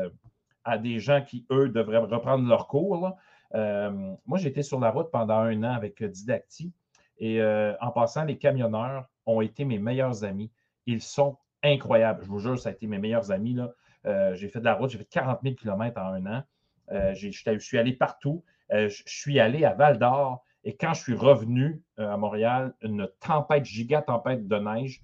à 0.63 0.77
des 0.77 1.00
gens 1.00 1.21
qui, 1.21 1.45
eux, 1.51 1.69
devraient 1.69 1.97
reprendre 1.97 2.47
leur 2.47 2.68
cours. 2.68 3.15
moi, 3.53 4.38
j'étais 4.38 4.63
sur 4.63 4.79
la 4.79 4.91
route 4.91 5.12
pendant 5.12 5.39
un 5.39 5.63
an 5.63 5.73
avec 5.73 6.03
Didacti. 6.03 6.73
Et 7.18 7.41
en 7.44 7.91
passant, 7.91 8.23
les 8.23 8.38
camionneurs 8.38 9.07
ont 9.25 9.41
été 9.41 9.65
mes 9.65 9.79
meilleurs 9.79 10.23
amis. 10.23 10.51
Ils 10.85 11.01
sont 11.01 11.38
incroyables. 11.63 12.23
Je 12.23 12.29
vous 12.29 12.39
jure, 12.39 12.59
ça 12.59 12.69
a 12.69 12.71
été 12.71 12.88
mes 12.88 12.97
meilleurs 12.97 13.31
amis. 13.31 13.53
Là. 13.53 13.71
Euh, 14.06 14.33
j'ai 14.35 14.50
fait 14.50 14.59
de 14.59 14.65
la 14.65 14.73
route, 14.73 14.89
j'ai 14.89 14.97
fait 14.97 15.06
40 15.06 15.39
000 15.44 15.56
km 15.56 16.01
en 16.01 16.13
un 16.13 16.25
an. 16.25 16.44
Euh, 16.91 17.13
je 17.13 17.59
suis 17.59 17.77
allé 17.77 17.94
partout. 17.94 18.44
Euh, 18.71 18.89
je 18.89 19.03
suis 19.06 19.39
allé 19.39 19.65
à 19.65 19.73
Val 19.73 19.97
d'Or. 19.97 20.44
Et 20.63 20.75
quand 20.75 20.94
je 20.94 21.01
suis 21.01 21.15
revenu 21.15 21.81
à 21.97 22.18
Montréal, 22.18 22.75
une 22.83 23.09
tempête, 23.19 23.65
giga 23.65 24.01
tempête 24.03 24.47
de 24.47 24.56
neige, 24.57 25.01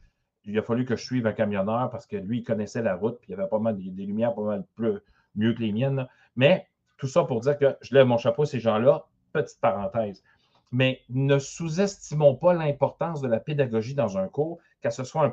il 0.48 0.58
a 0.58 0.62
fallu 0.62 0.86
que 0.86 0.96
je 0.96 1.04
suive 1.04 1.28
un 1.28 1.34
camionneur 1.34 1.90
parce 1.90 2.08
que 2.08 2.16
lui, 2.16 2.40
il 2.40 2.44
connaissait 2.44 2.82
la 2.82 2.96
route, 2.96 3.20
puis 3.20 3.30
il 3.30 3.32
y 3.32 3.40
avait 3.40 3.50
pas 3.50 3.60
mal 3.60 3.78
des, 3.78 4.06
lumières 4.06 4.34
pas 4.34 4.44
mal 4.44 4.64
plus, 4.76 5.00
mieux 5.36 5.54
que 5.54 5.60
les 5.60 5.74
miennes. 5.74 6.08
Mais 6.36 6.68
tout 6.98 7.08
ça 7.08 7.26
pour 7.26 7.42
dire 7.42 7.58
que 7.58 7.78
je 7.82 7.94
lève 7.94 8.08
mon 8.08 8.18
chapeau 8.18 8.44
à 8.44 8.46
ces 8.46 8.60
gens-là. 8.60 9.06
Petite 9.34 9.60
parenthèse. 9.60 10.24
Mais 10.72 11.02
ne 11.10 11.38
sous-estimons 11.38 12.36
pas 12.36 12.54
l'importance 12.54 13.22
de 13.22 13.28
la 13.28 13.40
pédagogie 13.40 13.94
dans 13.94 14.18
un 14.18 14.28
cours, 14.28 14.60
que 14.82 14.90
ce 14.90 15.04
soit 15.04 15.24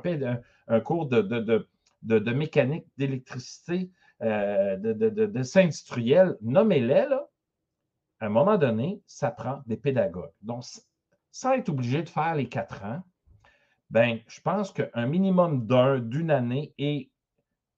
un, 0.69 0.81
cours 0.81 1.07
de, 1.07 1.23
de, 2.03 2.33
mécanique, 2.33 2.87
d'électricité, 2.99 3.91
euh, 4.23 4.77
de, 4.77 4.93
de, 4.93 5.59
industriel, 5.59 6.37
nommez-les, 6.41 7.09
à 8.21 8.27
un 8.27 8.29
moment 8.29 8.59
donné, 8.59 9.01
ça 9.07 9.31
prend 9.31 9.61
des 9.67 9.77
pédagogues. 9.77 10.33
Donc, 10.43 10.65
sans 11.31 11.53
être 11.53 11.69
obligé 11.69 12.03
de 12.03 12.09
faire 12.09 12.35
les 12.35 12.49
quatre 12.49 12.85
ans, 12.85 13.03
ben, 13.91 14.21
je 14.27 14.41
pense 14.41 14.73
qu'un 14.73 15.07
minimum 15.07 15.67
d'un, 15.67 15.99
d'une 15.99 16.31
année 16.31 16.75
et, 16.79 17.11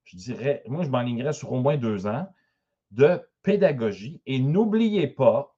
je 0.05 0.17
dirais, 0.17 0.63
moi, 0.67 0.85
je 0.85 0.91
m'enlignerais 0.91 1.33
sur 1.33 1.53
au 1.53 1.61
moins 1.61 1.77
deux 1.77 2.07
ans 2.07 2.29
de 2.93 3.21
pédagogie. 3.43 4.23
Et 4.27 4.39
n'oubliez 4.39 5.09
pas 5.09 5.55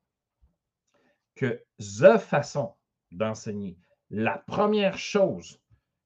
que 1.34 1.62
the 1.78 2.18
façon 2.18 2.74
d'enseigner, 3.12 3.78
la 4.10 4.38
première 4.38 4.98
chose 4.98 5.60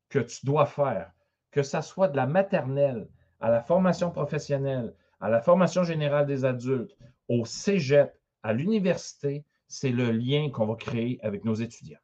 que 0.08 0.18
tu 0.18 0.44
dois 0.44 0.66
faire 0.66 1.12
que 1.52 1.62
ça 1.62 1.82
soit 1.82 2.08
de 2.08 2.16
la 2.16 2.26
maternelle 2.26 3.08
à 3.40 3.50
la 3.50 3.62
formation 3.62 4.10
professionnelle, 4.10 4.94
à 5.20 5.28
la 5.28 5.40
formation 5.40 5.84
générale 5.84 6.26
des 6.26 6.44
adultes, 6.44 6.96
au 7.28 7.44
cégep, 7.44 8.12
à 8.42 8.52
l'université, 8.52 9.44
c'est 9.68 9.90
le 9.90 10.10
lien 10.10 10.50
qu'on 10.50 10.66
va 10.66 10.74
créer 10.74 11.20
avec 11.22 11.44
nos 11.44 11.54
étudiants. 11.54 12.00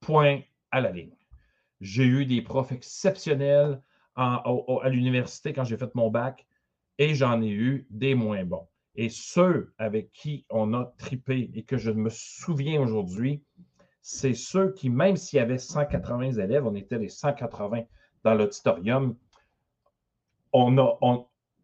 Point 0.00 0.40
à 0.70 0.80
la 0.80 0.90
ligne. 0.90 1.17
J'ai 1.80 2.04
eu 2.04 2.26
des 2.26 2.42
profs 2.42 2.72
exceptionnels 2.72 3.80
à 4.16 4.88
l'université 4.88 5.52
quand 5.52 5.64
j'ai 5.64 5.76
fait 5.76 5.94
mon 5.94 6.10
bac 6.10 6.46
et 6.98 7.14
j'en 7.14 7.40
ai 7.40 7.50
eu 7.50 7.86
des 7.90 8.14
moins 8.14 8.44
bons. 8.44 8.68
Et 8.96 9.08
ceux 9.10 9.72
avec 9.78 10.10
qui 10.10 10.44
on 10.50 10.74
a 10.74 10.92
tripé 10.98 11.50
et 11.54 11.62
que 11.62 11.76
je 11.76 11.92
me 11.92 12.10
souviens 12.10 12.80
aujourd'hui, 12.80 13.44
c'est 14.02 14.34
ceux 14.34 14.72
qui, 14.72 14.90
même 14.90 15.16
s'il 15.16 15.36
y 15.36 15.40
avait 15.40 15.58
180 15.58 16.32
élèves, 16.32 16.66
on 16.66 16.74
était 16.74 16.98
les 16.98 17.08
180 17.08 17.82
dans 18.24 18.34
l'auditorium, 18.34 19.16
on 20.52 20.78
a, 20.78 20.98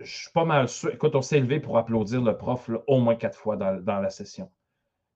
je 0.01 0.17
suis 0.17 0.31
pas 0.33 0.45
mal 0.45 0.69
sûr, 0.69 0.93
écoute, 0.93 1.15
on 1.15 1.23
s'est 1.23 1.41
levé 1.41 1.59
pour 1.59 1.79
applaudir 1.79 2.23
le 2.23 2.37
prof 2.37 2.71
au 2.87 3.01
moins 3.01 3.17
quatre 3.17 3.39
fois 3.39 3.57
dans, 3.57 4.01
la 4.01 4.11
session. 4.11 4.51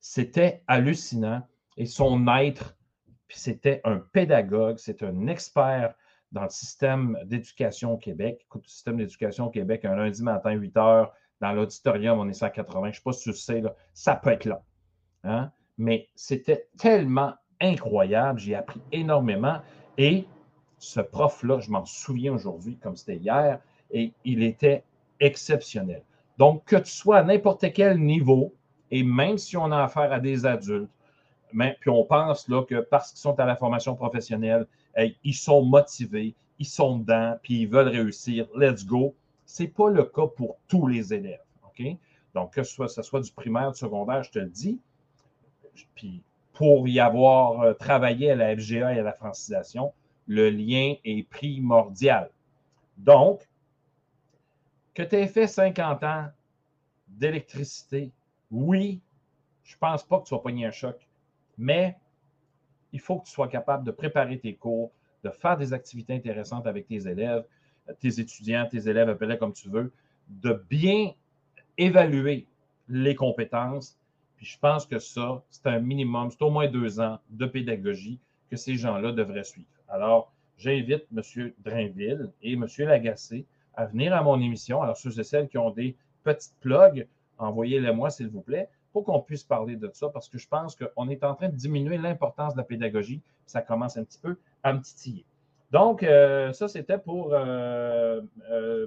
C'était 0.00 0.62
hallucinant 0.66 1.46
et 1.76 1.84
son 1.84 2.26
être, 2.28 2.77
puis 3.28 3.38
c'était 3.38 3.80
un 3.84 3.98
pédagogue, 3.98 4.78
c'est 4.78 5.02
un 5.02 5.26
expert 5.26 5.94
dans 6.32 6.42
le 6.42 6.50
système 6.50 7.18
d'éducation 7.24 7.92
au 7.92 7.98
Québec. 7.98 8.40
Écoute, 8.42 8.64
le 8.64 8.70
système 8.70 8.96
d'éducation 8.96 9.46
au 9.46 9.50
Québec, 9.50 9.84
un 9.84 9.96
lundi 9.96 10.22
matin, 10.22 10.52
8 10.52 10.76
heures, 10.76 11.12
dans 11.40 11.52
l'auditorium, 11.52 12.18
on 12.18 12.28
est 12.28 12.32
180, 12.32 12.80
je 12.82 12.88
ne 12.88 12.92
sais 12.92 13.00
pas 13.04 13.12
si 13.12 13.30
tu 13.30 13.36
sais, 13.36 13.60
là, 13.60 13.74
ça 13.94 14.16
peut 14.16 14.30
être 14.30 14.44
là. 14.44 14.62
Hein? 15.24 15.52
Mais 15.76 16.08
c'était 16.14 16.66
tellement 16.76 17.34
incroyable, 17.60 18.40
j'ai 18.40 18.54
appris 18.54 18.80
énormément 18.92 19.60
et 19.96 20.26
ce 20.78 21.00
prof-là, 21.00 21.60
je 21.60 21.70
m'en 21.70 21.84
souviens 21.84 22.32
aujourd'hui 22.32 22.76
comme 22.76 22.96
c'était 22.96 23.16
hier, 23.16 23.60
et 23.90 24.12
il 24.24 24.42
était 24.42 24.84
exceptionnel. 25.20 26.02
Donc, 26.38 26.64
que 26.64 26.76
tu 26.76 26.90
sois 26.90 27.18
à 27.18 27.24
n'importe 27.24 27.72
quel 27.72 27.98
niveau, 27.98 28.54
et 28.90 29.02
même 29.02 29.38
si 29.38 29.56
on 29.56 29.70
a 29.72 29.82
affaire 29.82 30.12
à 30.12 30.20
des 30.20 30.46
adultes, 30.46 30.90
mais, 31.52 31.76
puis 31.80 31.90
on 31.90 32.04
pense 32.04 32.48
là, 32.48 32.64
que 32.64 32.80
parce 32.80 33.10
qu'ils 33.10 33.20
sont 33.20 33.38
à 33.38 33.44
la 33.44 33.56
formation 33.56 33.94
professionnelle, 33.94 34.66
ils 35.24 35.34
sont 35.34 35.64
motivés, 35.64 36.34
ils 36.58 36.66
sont 36.66 36.98
dedans, 36.98 37.36
puis 37.42 37.62
ils 37.62 37.68
veulent 37.68 37.88
réussir, 37.88 38.46
let's 38.54 38.84
go. 38.84 39.14
Ce 39.46 39.62
n'est 39.62 39.68
pas 39.68 39.90
le 39.90 40.04
cas 40.04 40.26
pour 40.26 40.58
tous 40.68 40.86
les 40.86 41.14
élèves. 41.14 41.42
OK? 41.64 41.82
Donc, 42.34 42.52
que 42.52 42.62
ce 42.62 42.74
soit, 42.74 42.88
soit 42.88 43.20
du 43.20 43.32
primaire, 43.32 43.72
du 43.72 43.78
secondaire, 43.78 44.22
je 44.22 44.30
te 44.30 44.38
le 44.38 44.48
dis. 44.48 44.78
Puis, 45.94 46.22
pour 46.52 46.88
y 46.88 47.00
avoir 47.00 47.60
euh, 47.62 47.72
travaillé 47.72 48.32
à 48.32 48.34
la 48.34 48.56
FGA 48.56 48.94
et 48.94 48.98
à 48.98 49.02
la 49.02 49.12
francisation, 49.12 49.92
le 50.26 50.50
lien 50.50 50.94
est 51.04 51.28
primordial. 51.28 52.30
Donc, 52.96 53.48
que 54.94 55.02
tu 55.04 55.16
aies 55.16 55.28
fait 55.28 55.46
50 55.46 56.02
ans 56.02 56.26
d'électricité, 57.06 58.10
oui, 58.50 59.00
je 59.62 59.74
ne 59.74 59.78
pense 59.78 60.02
pas 60.02 60.18
que 60.18 60.26
tu 60.26 60.34
vas 60.34 60.40
pogner 60.40 60.66
un 60.66 60.70
choc, 60.70 61.07
mais 61.58 61.96
il 62.92 63.00
faut 63.00 63.18
que 63.18 63.26
tu 63.26 63.32
sois 63.32 63.48
capable 63.48 63.84
de 63.84 63.90
préparer 63.90 64.38
tes 64.38 64.54
cours, 64.54 64.92
de 65.24 65.30
faire 65.30 65.56
des 65.56 65.72
activités 65.72 66.14
intéressantes 66.14 66.66
avec 66.66 66.86
tes 66.86 67.06
élèves, 67.06 67.44
tes 68.00 68.20
étudiants, 68.20 68.66
tes 68.70 68.88
élèves, 68.88 69.08
appelle 69.08 69.38
comme 69.38 69.52
tu 69.52 69.68
veux, 69.68 69.92
de 70.28 70.62
bien 70.70 71.12
évaluer 71.76 72.46
les 72.88 73.14
compétences. 73.14 73.98
Puis 74.36 74.46
je 74.46 74.58
pense 74.58 74.86
que 74.86 74.98
ça, 74.98 75.42
c'est 75.50 75.66
un 75.66 75.80
minimum, 75.80 76.30
c'est 76.30 76.42
au 76.42 76.50
moins 76.50 76.68
deux 76.68 77.00
ans 77.00 77.18
de 77.30 77.46
pédagogie 77.46 78.20
que 78.50 78.56
ces 78.56 78.76
gens-là 78.76 79.12
devraient 79.12 79.44
suivre. 79.44 79.68
Alors, 79.88 80.32
j'invite 80.56 81.06
M. 81.14 81.52
Drainville 81.58 82.30
et 82.42 82.52
M. 82.52 82.66
Lagacé 82.78 83.46
à 83.74 83.86
venir 83.86 84.14
à 84.14 84.22
mon 84.22 84.40
émission. 84.40 84.82
Alors, 84.82 84.96
ceux 84.96 85.18
et 85.18 85.24
celles 85.24 85.48
qui 85.48 85.58
ont 85.58 85.70
des 85.70 85.96
petites 86.24 86.54
plugs, 86.60 87.06
envoyez-les-moi, 87.38 88.10
s'il 88.10 88.28
vous 88.28 88.40
plaît, 88.40 88.68
qu'on 89.02 89.20
puisse 89.20 89.44
parler 89.44 89.76
de 89.76 89.90
ça, 89.92 90.08
parce 90.08 90.28
que 90.28 90.38
je 90.38 90.48
pense 90.48 90.76
qu'on 90.76 91.08
est 91.08 91.24
en 91.24 91.34
train 91.34 91.48
de 91.48 91.56
diminuer 91.56 91.98
l'importance 91.98 92.54
de 92.54 92.58
la 92.58 92.64
pédagogie. 92.64 93.20
Ça 93.46 93.62
commence 93.62 93.96
un 93.96 94.04
petit 94.04 94.18
peu 94.18 94.36
à 94.62 94.72
me 94.72 94.80
titiller. 94.80 95.24
Donc, 95.70 96.02
euh, 96.02 96.52
ça, 96.52 96.68
c'était 96.68 96.98
pour 96.98 97.34
euh, 97.34 98.20
euh, 98.50 98.86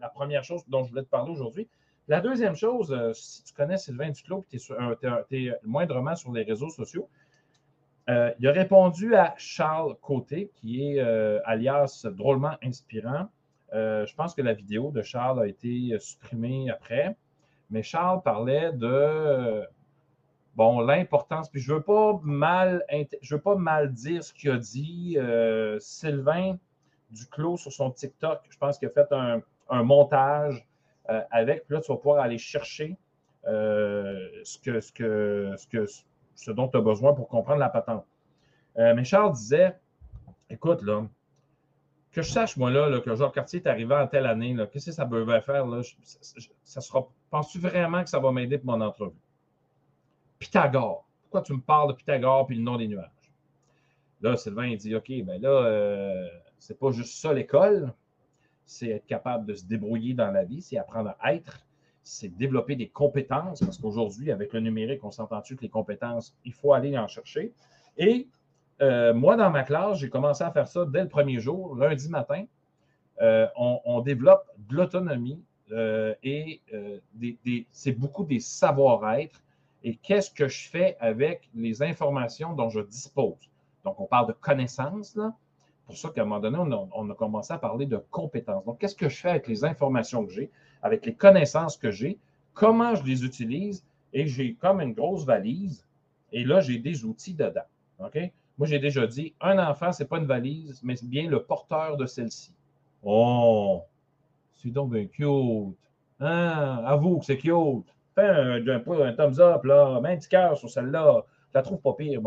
la 0.00 0.08
première 0.08 0.44
chose 0.44 0.62
dont 0.68 0.82
je 0.84 0.90
voulais 0.90 1.02
te 1.02 1.08
parler 1.08 1.30
aujourd'hui. 1.30 1.68
La 2.08 2.20
deuxième 2.20 2.54
chose, 2.54 2.94
si 3.14 3.42
tu 3.44 3.54
connais 3.54 3.78
Sylvain 3.78 4.10
Duclos 4.10 4.44
et 4.52 4.58
tu 4.58 5.48
es, 5.48 5.52
moindrement 5.62 6.16
sur 6.16 6.32
les 6.32 6.42
réseaux 6.42 6.68
sociaux, 6.68 7.08
il 8.08 8.46
a 8.46 8.52
répondu 8.52 9.14
à 9.14 9.34
Charles 9.38 9.96
Côté, 10.02 10.50
qui 10.56 10.82
est 10.82 11.00
alias 11.46 12.06
drôlement 12.10 12.56
inspirant. 12.62 13.30
je 13.72 14.14
pense 14.16 14.34
que 14.34 14.42
la 14.42 14.52
vidéo 14.52 14.90
de 14.90 15.00
Charles 15.00 15.40
a 15.40 15.46
été 15.46 15.98
supprimée 15.98 16.68
après, 16.68 17.16
mais 17.70 17.82
Charles 17.82 18.22
parlait 18.22 18.72
de 18.72 19.66
bon, 20.54 20.80
l'importance, 20.80 21.48
puis 21.48 21.60
je 21.60 21.72
ne 21.72 21.78
veux 21.78 21.82
pas 23.40 23.56
mal 23.56 23.92
dire 23.92 24.22
ce 24.22 24.32
qu'il 24.32 24.50
a 24.50 24.58
dit. 24.58 25.16
Euh, 25.18 25.78
Sylvain 25.80 26.56
Duclos 27.10 27.58
sur 27.58 27.72
son 27.72 27.90
TikTok, 27.90 28.40
je 28.48 28.58
pense 28.58 28.78
qu'il 28.78 28.88
a 28.88 28.90
fait 28.90 29.12
un, 29.12 29.42
montage 29.82 30.66
euh, 31.10 31.20
avec, 31.30 31.66
puis 31.66 31.74
là, 31.74 31.80
tu 31.80 31.90
vas 31.90 31.98
pouvoir 31.98 32.22
aller 32.22 32.38
chercher 32.38 32.96
euh, 33.46 34.28
ce, 34.42 34.58
ce 36.34 36.50
dont 36.50 36.68
tu 36.68 36.76
as 36.76 36.80
besoin 36.80 37.14
pour 37.14 37.28
comprendre 37.28 37.60
la 37.60 37.68
patente. 37.68 38.06
mais 38.76 39.04
Charles 39.04 39.32
disait 39.32 39.76
écoute, 40.50 40.82
là, 40.82 41.06
que 42.14 42.22
je 42.22 42.30
sache, 42.30 42.56
moi, 42.56 42.70
là, 42.70 43.00
que 43.00 43.14
Jean 43.14 43.30
Cartier 43.30 43.60
est 43.60 43.66
arrivé 43.66 43.94
en 43.94 44.06
telle 44.06 44.26
année, 44.26 44.56
qu'est-ce 44.72 44.86
que 44.86 44.92
ça 44.92 45.04
peut 45.04 45.24
faire? 45.40 45.66
Là, 45.66 45.82
ça, 46.62 46.80
sera. 46.80 47.08
Penses-tu 47.30 47.58
vraiment 47.58 48.02
que 48.02 48.10
ça 48.10 48.20
va 48.20 48.30
m'aider 48.30 48.58
pour 48.58 48.76
mon 48.76 48.84
entrevue? 48.84 49.18
Pythagore. 50.38 51.06
Pourquoi 51.22 51.42
tu 51.42 51.52
me 51.52 51.60
parles 51.60 51.92
de 51.92 51.96
Pythagore 51.96 52.46
puis 52.46 52.56
le 52.56 52.62
nom 52.62 52.76
des 52.76 52.86
nuages? 52.86 53.10
Là, 54.20 54.36
Sylvain 54.36 54.66
il 54.66 54.78
dit 54.78 54.94
OK, 54.94 55.10
ben 55.24 55.40
là, 55.40 55.48
euh, 55.48 56.28
c'est 56.58 56.78
pas 56.78 56.92
juste 56.92 57.14
ça 57.20 57.32
l'école, 57.32 57.92
c'est 58.64 58.88
être 58.88 59.06
capable 59.06 59.46
de 59.46 59.54
se 59.54 59.64
débrouiller 59.64 60.14
dans 60.14 60.30
la 60.30 60.44
vie, 60.44 60.62
c'est 60.62 60.78
apprendre 60.78 61.14
à 61.20 61.34
être, 61.34 61.60
c'est 62.02 62.28
développer 62.28 62.76
des 62.76 62.88
compétences, 62.88 63.60
parce 63.60 63.78
qu'aujourd'hui, 63.78 64.30
avec 64.30 64.52
le 64.52 64.60
numérique, 64.60 65.02
on 65.04 65.10
s'entend-tu 65.10 65.56
que 65.56 65.62
les 65.62 65.68
compétences, 65.68 66.36
il 66.44 66.52
faut 66.52 66.72
aller 66.72 66.96
en 66.96 67.08
chercher? 67.08 67.52
Et 67.96 68.28
euh, 68.82 69.14
moi, 69.14 69.36
dans 69.36 69.50
ma 69.50 69.62
classe, 69.62 69.98
j'ai 69.98 70.08
commencé 70.08 70.42
à 70.42 70.50
faire 70.50 70.68
ça 70.68 70.84
dès 70.84 71.02
le 71.02 71.08
premier 71.08 71.38
jour, 71.40 71.76
lundi 71.76 72.08
matin. 72.08 72.44
Euh, 73.22 73.46
on, 73.56 74.00
développe 74.00 74.44
de 74.68 74.74
l'autonomie 74.74 75.40
et 76.22 76.60
c'est 77.72 77.92
beaucoup 77.92 78.24
des 78.24 78.40
savoir-être 78.40 79.40
et 79.84 79.96
qu'est-ce 79.96 80.30
que 80.30 80.48
je 80.48 80.68
fais 80.68 80.96
avec 80.98 81.48
les 81.54 81.82
informations 81.82 82.54
dont 82.54 82.70
je 82.70 82.80
dispose? 82.80 83.50
Donc, 83.84 84.00
on 84.00 84.06
parle 84.06 84.28
de 84.28 84.32
connaissances, 84.32 85.14
là. 85.14 85.34
Pour 85.84 85.98
ça 85.98 86.08
qu'à 86.08 86.22
un 86.22 86.24
moment 86.24 86.40
donné, 86.40 86.56
on 86.94 87.10
a, 87.10 87.14
commencé 87.14 87.52
à 87.52 87.58
parler 87.58 87.84
de 87.84 87.98
compétences. 88.10 88.64
Donc, 88.64 88.78
qu'est-ce 88.78 88.94
que 88.94 89.10
je 89.10 89.16
fais 89.16 89.28
avec 89.28 89.46
les 89.46 89.66
informations 89.66 90.24
que 90.24 90.32
j'ai, 90.32 90.50
avec 90.82 91.04
les 91.04 91.14
connaissances 91.14 91.76
que 91.76 91.90
j'ai, 91.90 92.18
comment 92.54 92.94
je 92.94 93.04
les 93.04 93.22
utilise, 93.22 93.84
et 94.14 94.26
j'ai 94.26 94.54
comme 94.54 94.80
une 94.80 94.94
grosse 94.94 95.26
valise, 95.26 95.86
et 96.32 96.44
là, 96.44 96.60
j'ai 96.60 96.78
des 96.78 97.04
outils 97.04 97.34
dedans. 97.34 97.66
OK? 97.98 98.18
Moi, 98.56 98.68
j'ai 98.68 98.78
déjà 98.78 99.06
dit, 99.06 99.34
un 99.40 99.58
enfant, 99.58 99.92
ce 99.92 100.02
n'est 100.02 100.08
pas 100.08 100.18
une 100.18 100.26
valise, 100.26 100.80
mais 100.82 100.96
c'est 100.96 101.08
bien 101.08 101.28
le 101.28 101.42
porteur 101.42 101.96
de 101.96 102.06
celle-ci. 102.06 102.54
Oh, 103.02 103.82
c'est 104.54 104.70
donc 104.70 104.92
bien 104.92 105.06
cute. 105.06 105.76
Hein? 106.20 106.82
Avoue 106.84 107.18
que 107.18 107.24
c'est 107.24 107.36
cute. 107.38 107.86
Fais 108.14 108.28
un, 108.28 109.14
thumbs 109.16 109.40
up, 109.40 109.64
là, 109.64 110.00
mets 110.00 110.12
un 110.12 110.16
petit 110.16 110.28
cœur 110.28 110.56
sur 110.56 110.70
celle-là. 110.70 111.24
Je 111.48 111.58
la 111.58 111.62
trouve 111.62 111.80
pas 111.80 111.94
pire. 111.94 112.20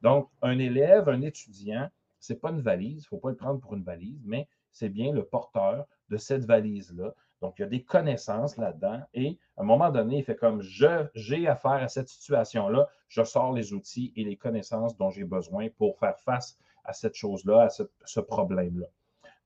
Donc, 0.00 0.28
un 0.40 0.58
élève, 0.58 1.08
un 1.08 1.20
étudiant, 1.20 1.88
ce 2.18 2.32
n'est 2.32 2.38
pas 2.38 2.50
une 2.50 2.62
valise, 2.62 2.94
il 2.94 2.96
ne 2.96 3.08
faut 3.08 3.18
pas 3.18 3.30
le 3.30 3.36
prendre 3.36 3.60
pour 3.60 3.74
une 3.74 3.84
valise, 3.84 4.22
mais 4.24 4.48
c'est 4.72 4.88
bien 4.88 5.12
le 5.12 5.24
porteur 5.24 5.86
de 6.08 6.16
cette 6.16 6.46
valise-là. 6.46 7.14
Donc, 7.44 7.56
il 7.58 7.62
y 7.62 7.64
a 7.66 7.68
des 7.68 7.82
connaissances 7.82 8.56
là-dedans 8.56 9.02
et 9.12 9.38
à 9.58 9.60
un 9.60 9.64
moment 9.66 9.90
donné, 9.90 10.16
il 10.16 10.24
fait 10.24 10.34
comme 10.34 10.62
j'ai 10.62 11.46
affaire 11.46 11.72
à 11.72 11.88
cette 11.88 12.08
situation-là, 12.08 12.88
je 13.08 13.22
sors 13.22 13.52
les 13.52 13.74
outils 13.74 14.14
et 14.16 14.24
les 14.24 14.36
connaissances 14.36 14.96
dont 14.96 15.10
j'ai 15.10 15.24
besoin 15.24 15.68
pour 15.76 15.98
faire 15.98 16.18
face 16.20 16.56
à 16.84 16.94
cette 16.94 17.14
chose-là, 17.14 17.64
à 17.64 17.68
ce, 17.68 18.20
problème-là. 18.20 18.86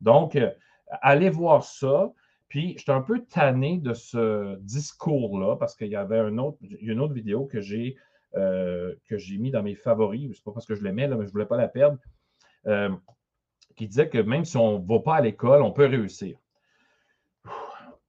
Donc, 0.01 0.37
euh, 0.37 0.49
allez 1.03 1.29
voir 1.29 1.65
ça. 1.65 2.13
Puis, 2.47 2.77
j'étais 2.79 2.93
un 2.93 3.03
peu 3.03 3.25
tanné 3.25 3.79
de 3.79 3.95
ce 3.95 4.55
discours-là 4.61 5.57
parce 5.57 5.75
qu'il 5.75 5.89
y 5.89 5.97
avait 5.97 6.21
une 6.21 6.39
autre 6.39 7.13
vidéo 7.13 7.47
que 7.47 7.61
j'ai 7.61 7.97
euh, 8.37 8.95
que 9.07 9.19
j'ai 9.19 9.39
mis 9.39 9.51
dans 9.51 9.65
mes 9.65 9.75
favoris. 9.75 10.23
Ce 10.23 10.29
n'est 10.29 10.45
pas 10.45 10.53
parce 10.53 10.67
que 10.67 10.77
je 10.77 10.85
l'aimais, 10.85 11.09
mais 11.09 11.17
je 11.17 11.23
ne 11.23 11.31
voulais 11.33 11.47
pas 11.47 11.57
la 11.57 11.67
perdre. 11.67 11.99
Euh, 12.69 12.91
qui 13.75 13.89
disait 13.89 14.09
que 14.09 14.19
même 14.19 14.45
si 14.45 14.57
on 14.57 14.79
ne 14.79 14.87
va 14.87 15.01
pas 15.01 15.17
à 15.17 15.21
l'école, 15.21 15.63
on 15.63 15.73
peut 15.73 15.87
réussir. 15.87 16.39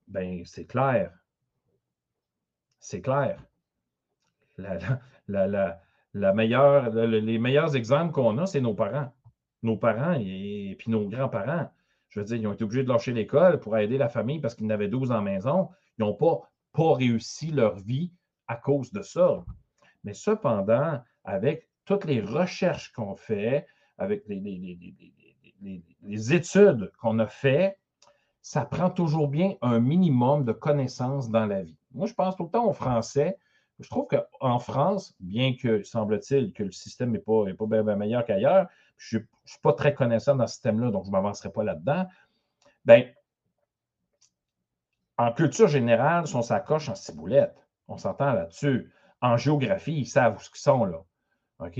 Ben, 0.10 0.44
c'est 0.46 0.66
clair. 0.66 1.12
C'est 2.80 3.01
clair. 3.01 3.44
La, 4.58 6.34
meilleure, 6.34 6.89
les 6.89 7.38
meilleurs 7.38 7.75
exemples 7.75 8.13
qu'on 8.13 8.38
a, 8.39 8.46
c'est 8.48 8.62
nos 8.62 8.74
parents. 8.74 9.13
Nos 9.62 9.78
parents 9.78 10.18
et 10.20 10.75
puis 10.80 10.89
nos 10.89 11.08
grands-parents. 11.08 11.72
Je 12.10 12.20
veux 12.20 12.25
dire, 12.25 12.38
ils 12.38 12.48
ont 12.48 12.54
été 12.54 12.63
obligés 12.63 12.84
de 12.84 12.89
lâcher 12.89 13.13
l'école 13.13 13.60
pour 13.60 13.78
aider 13.78 13.98
la 13.98 14.10
famille 14.10 14.39
parce 14.39 14.56
qu'ils 14.56 14.66
en 14.66 14.72
avaient 14.72 14.88
12 14.88 15.12
en 15.12 15.22
maison. 15.22 15.70
Ils 15.98 16.01
n'ont 16.01 16.16
pas, 16.16 16.42
pas 16.74 16.94
réussi 16.94 17.51
leur 17.51 17.75
vie 17.75 18.12
à 18.48 18.56
cause 18.56 18.92
de 18.92 19.04
ça. 19.04 19.46
Mais 20.04 20.13
cependant, 20.13 21.00
avec 21.24 21.70
toutes 21.86 22.06
les 22.06 22.22
recherches 22.22 22.92
qu'on 22.94 23.16
fait, 23.16 23.68
avec 23.98 24.24
les, 24.28 24.39
les, 26.01 26.34
études 26.34 26.92
qu'on 27.00 27.20
a 27.20 27.28
faites, 27.28 27.78
ça 28.41 28.65
prend 28.65 28.89
toujours 28.89 29.27
bien 29.27 29.55
un 29.62 29.79
minimum 29.79 30.46
de 30.46 30.51
connaissances 30.51 31.29
dans 31.29 31.46
la 31.46 31.63
vie. 31.63 31.77
Moi, 31.93 32.08
je 32.08 32.13
pense 32.13 32.36
tout 32.36 32.43
le 32.43 32.50
temps 32.50 32.67
aux 32.67 32.74
Français. 32.74 33.38
Je 33.79 33.89
trouve 33.89 34.08
qu'en 34.08 34.60
France, 34.60 35.15
bien 35.19 35.55
que, 35.55 35.84
semble-t-il, 35.84 36.53
que 36.53 36.63
le 36.63 36.72
système 36.72 37.12
n'est 37.12 37.19
pas, 37.19 37.43
bien 37.67 37.96
meilleur 37.96 38.25
qu'ailleurs, 38.25 38.67
je 38.98 39.17
ne 39.17 39.24
suis 39.46 39.60
pas 39.62 39.74
très 39.74 39.93
connaissant 39.93 40.36
dans 40.36 40.48
ce 40.48 40.53
système-là, 40.53 40.91
donc 40.91 41.05
je 41.05 41.10
ne 41.10 41.13
m'avancerai 41.13 41.51
pas 41.51 41.63
là-dedans. 41.63 42.05
Bien, 42.84 43.05
en 45.17 45.34
culture 45.34 45.67
générale, 45.67 46.27
sont 46.27 46.41
coche 46.65 46.89
en 46.89 46.96
ciboulette. 46.96 47.67
On 47.88 47.98
s'entend 47.98 48.34
là-dessus. 48.34 48.91
En 49.22 49.36
géographie, 49.36 50.00
ils 50.00 50.05
savent 50.05 50.38
où 50.38 50.39
ils 50.41 50.60
sont 50.60 50.86
là. 50.86 51.03
OK? 51.60 51.79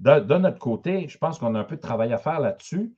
De, 0.00 0.38
notre 0.38 0.58
côté, 0.58 1.06
je 1.08 1.16
pense 1.16 1.38
qu'on 1.38 1.54
a 1.54 1.60
un 1.60 1.64
peu 1.64 1.76
de 1.76 1.80
travail 1.80 2.12
à 2.12 2.18
faire 2.18 2.40
là-dessus. 2.40 2.92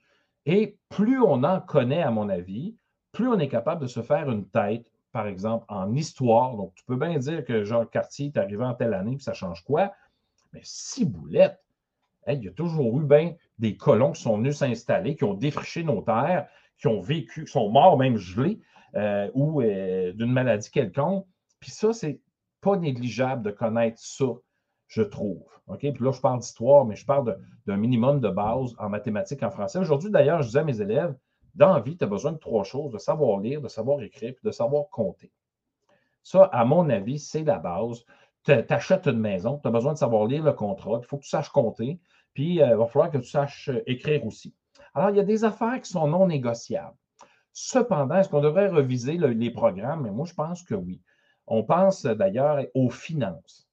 Et 0.47 0.79
plus 0.89 1.21
on 1.21 1.45
en 1.45 1.61
connaît, 1.61 2.03
à 2.03 2.11
mon 2.11 2.31
avis, 2.31 2.79
plus 3.15 3.29
on 3.29 3.39
est 3.39 3.49
capable 3.49 3.81
de 3.81 3.87
se 3.87 4.03
faire 4.03 4.31
une 4.31 4.47
tête, 4.47 4.91
par 5.13 5.27
exemple, 5.27 5.65
en 5.69 5.95
histoire. 5.95 6.57
Donc, 6.57 6.75
tu 6.75 6.85
peux 6.85 6.97
bien 6.97 7.19
dire 7.19 7.45
que 7.45 7.65
Jean 7.65 7.87
Cartier 7.87 8.27
est 8.27 8.37
arrivé 8.37 8.65
en 8.65 8.75
telle 8.75 8.93
année, 8.93 9.17
puis 9.17 9.25
ça 9.25 9.33
change 9.33 9.65
quoi? 9.65 9.93
Mais 10.53 10.61
ciboulette, 10.63 11.59
il 12.29 12.43
y 12.43 12.49
a 12.49 12.53
toujours 12.53 13.01
eu 13.01 13.05
bien 13.05 13.35
des 13.59 13.77
colons 13.77 14.13
qui 14.13 14.23
sont 14.23 14.37
venus 14.37 14.57
s'installer, 14.57 15.17
qui 15.17 15.25
ont 15.25 15.35
défriché 15.35 15.85
nos 15.85 16.03
terres, 16.03 16.49
qui 16.79 16.89
ont 16.89 17.01
vécu, 17.01 17.45
qui 17.45 17.53
sont 17.53 17.71
morts 17.71 17.97
même 17.97 18.17
gelés 18.17 18.61
euh, 18.97 19.31
ou 19.35 19.63
euh, 19.63 20.13
d'une 20.13 20.33
maladie 20.33 20.71
quelconque. 20.71 21.27
Puis 21.61 21.71
ça, 21.71 21.93
c'est 21.93 22.21
pas 22.61 22.77
négligeable 22.77 23.43
de 23.43 23.51
connaître 23.51 23.99
ça. 23.99 24.27
je 24.89 25.03
trouve. 25.03 25.43
OK? 25.67 25.81
Puis 25.81 26.05
là, 26.05 26.13
je 26.13 26.21
parle 26.21 26.41
d'histoire, 26.41 26.85
mais 26.85 26.97
je 26.97 27.07
parle 27.07 27.39
d'un 27.67 27.77
minimum 27.77 28.21
de 28.21 28.29
base 28.29 28.75
en 28.79 28.89
mathématiques, 28.89 29.43
en 29.43 29.51
français. 29.51 29.79
Aujourd'hui, 29.79 30.11
d'ailleurs, 30.11 30.43
je 30.43 30.49
disais 30.49 30.59
à 30.61 30.65
mes 30.65 30.81
élèves, 30.81 31.15
dans 31.55 31.75
la 31.75 31.81
vie, 31.81 31.97
tu 31.97 32.05
as 32.05 32.09
besoin 32.09 32.33
de 32.33 32.39
trois 32.39 32.65
choses, 32.65 32.93
de 32.93 32.99
savoir 32.99 33.39
lire, 33.41 33.61
de 33.61 33.69
savoir 33.69 34.03
écrire, 34.03 34.35
puis 34.35 34.45
de 34.45 34.51
savoir 34.51 34.89
compter. 34.91 35.31
Ça, 36.23 36.45
à 36.45 36.65
mon 36.65 36.89
avis, 36.91 37.19
c'est 37.19 37.45
la 37.45 37.59
base. 37.59 38.05
Tu 38.45 38.53
achètes 38.53 39.07
une 39.07 39.21
maison, 39.21 39.59
tu 39.59 39.69
as 39.69 39.71
besoin 39.71 39.93
de 39.93 39.99
savoir 39.99 40.27
lire 40.27 40.43
le 40.43 40.53
contrat, 40.53 40.99
il 41.01 41.07
faut 41.07 41.17
que 41.17 41.23
tu 41.23 41.31
saches 41.31 41.49
compter, 41.49 41.99
puis 42.35 42.61
euh, 42.61 42.71
il 42.71 42.77
va 42.77 42.87
falloir 42.87 43.11
que 43.11 43.19
tu 43.19 43.29
saches 43.29 43.69
euh, 43.71 43.83
écrire 43.87 44.27
aussi. 44.27 44.55
Alors, 44.95 45.11
il 45.11 45.17
y 45.17 45.21
a 45.21 45.25
des 45.25 45.45
affaires 45.45 45.81
qui 45.81 45.91
sont 45.91 46.07
non 46.07 46.27
négociables. 46.27 46.97
Cependant, 47.53 48.17
est-ce 48.17 48.29
qu'on 48.29 48.41
devrait 48.41 48.69
reviser 48.69 49.17
les 49.17 49.51
programmes? 49.51 50.03
Mais 50.03 50.11
moi, 50.11 50.27
je 50.27 50.35
pense 50.35 50.63
que 50.63 50.75
oui. 50.75 51.01
On 51.47 51.63
pense 51.63 52.05
d'ailleurs 52.05 52.65
aux 52.75 52.91
finances. 52.91 53.69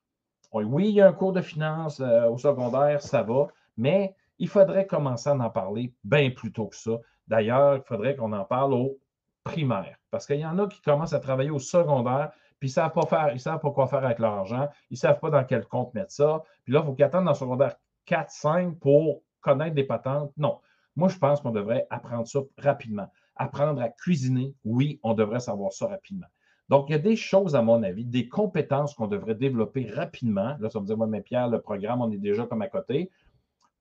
Oui, 0.54 0.90
il 0.90 0.96
y 0.96 1.02
a 1.02 1.08
un 1.08 1.14
cours 1.14 1.32
de 1.32 1.42
finances 1.42 2.00
euh, 2.00 2.30
au 2.30 2.38
secondaire, 2.38 3.02
ça 3.02 3.24
va, 3.24 3.48
mais 3.78 4.16
il 4.38 4.50
faudrait 4.50 4.86
commencer 4.86 5.30
à 5.30 5.34
en 5.34 5.50
parler 5.50 5.94
bien 6.04 6.30
plus 6.32 6.52
tôt 6.52 6.68
que 6.68 6.76
ça. 6.76 7.00
D'ailleurs, 7.32 7.78
il 7.78 7.84
faudrait 7.84 8.18
qu'on 8.18 8.34
en 8.34 8.44
parle 8.44 8.74
au 8.74 9.00
primaire, 9.46 9.96
parce 10.12 10.28
qu'il 10.28 10.42
y 10.42 10.46
en 10.46 10.60
a 10.60 10.68
qui 10.68 10.82
commencent 10.82 11.14
à 11.14 11.20
travailler 11.20 11.50
au 11.50 11.60
secondaire, 11.60 12.32
puis 12.60 12.68
ils 12.68 12.72
ne 12.72 12.74
savent 12.74 12.92
pas 12.92 13.06
faire, 13.06 13.34
ils 13.34 13.40
savent 13.40 13.62
pas 13.62 13.72
quoi 13.72 13.88
faire 13.88 14.04
avec 14.04 14.20
leur 14.20 14.34
argent, 14.34 14.68
ils 14.90 14.96
ne 14.96 14.98
savent 14.98 15.20
pas 15.20 15.30
dans 15.30 15.46
quel 15.46 15.66
compte 15.66 15.94
mettre 15.94 16.12
ça. 16.12 16.44
Puis 16.66 16.74
là, 16.74 16.82
il 16.82 16.86
faut 16.86 16.94
qu'ils 16.94 17.06
attendent 17.06 17.24
dans 17.24 17.32
le 17.32 17.38
secondaire 17.38 17.78
4, 18.06 18.30
5 18.30 18.80
pour 18.80 19.24
connaître 19.40 19.74
des 19.74 19.86
patentes. 19.86 20.34
Non. 20.36 20.60
Moi, 20.98 21.08
je 21.08 21.18
pense 21.18 21.40
qu'on 21.40 21.52
devrait 21.52 21.88
apprendre 21.90 22.28
ça 22.28 22.42
rapidement. 22.58 23.10
Apprendre 23.38 23.82
à 23.82 23.88
cuisiner, 23.88 24.54
oui, 24.66 25.00
on 25.02 25.14
devrait 25.14 25.40
savoir 25.40 25.72
ça 25.72 25.88
rapidement. 25.88 26.28
Donc, 26.68 26.90
il 26.90 26.92
y 26.92 26.96
a 26.96 27.00
des 27.00 27.16
choses, 27.16 27.56
à 27.56 27.62
mon 27.62 27.82
avis, 27.82 28.04
des 28.04 28.28
compétences 28.28 28.94
qu'on 28.94 29.08
devrait 29.08 29.36
développer 29.36 29.90
rapidement. 29.90 30.58
Là, 30.60 30.70
ça 30.70 30.82
me 30.82 30.86
dit, 30.86 30.96
moi, 30.96 31.08
mais 31.08 31.22
Pierre, 31.22 31.48
le 31.48 31.62
programme, 31.62 32.02
on 32.02 32.12
est 32.12 32.18
déjà 32.18 32.46
comme 32.46 32.62
à 32.62 32.68
côté. 32.68 33.10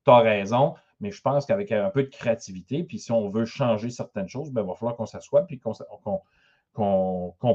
Tu 0.04 0.11
as 0.11 0.19
raison, 0.19 0.76
mais 1.00 1.11
je 1.11 1.21
pense 1.21 1.47
qu'avec 1.47 1.73
un 1.73 1.90
peu 1.90 2.02
de 2.02 2.09
créativité, 2.09 2.85
puis 2.85 2.99
si 2.99 3.12
on 3.12 3.28
veut 3.28 3.45
changer 3.45 3.90
certaines 3.90 4.28
choses, 4.28 4.50
ben, 4.50 4.62
il 4.62 4.66
va 4.69 4.75
falloir 4.75 4.97
qu'on 4.97 5.07
s'assoie 5.07 5.42
puis 5.42 5.59
qu'on 5.59 5.75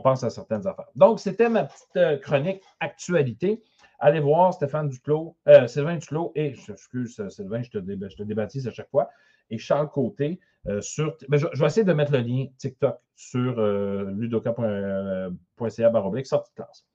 pense 0.04 0.24
à 0.24 0.30
certaines 0.30 0.68
affaires. 0.68 0.90
Donc, 0.96 1.20
c'était 1.20 1.50
ma 1.50 1.66
petite 1.66 1.98
euh, 1.98 2.18
chronique 2.18 2.62
actualité. 2.80 3.64
Allez 4.00 4.20
voir 4.20 4.54
Stéphane 4.54 4.90
Duclos, 4.90 5.36
euh, 5.48 5.68
Sylvain 5.68 5.96
Duclos 5.98 6.32
et, 6.36 6.56
excuse 6.70 7.22
Sylvain, 7.30 7.62
je 7.64 7.70
te, 7.70 7.78
je 7.78 8.16
te 8.16 8.24
débaptise 8.24 8.68
à 8.68 8.72
chaque 8.72 8.90
fois, 8.90 9.10
et 9.50 9.58
Charles 9.58 9.90
Côté 9.90 10.40
euh, 10.68 10.82
sur. 10.82 11.16
Ben, 11.30 11.38
je, 11.38 11.48
vais 11.60 11.66
essayer 11.66 11.84
de 11.84 11.94
mettre 11.94 12.12
le 12.12 12.20
lien 12.20 12.48
TikTok 12.58 12.98
sur 13.16 13.60
euh, 13.60 14.12
ludoka.ca 14.12 15.32
sortie 16.24 16.52
de 16.52 16.56
classe. 16.56 16.86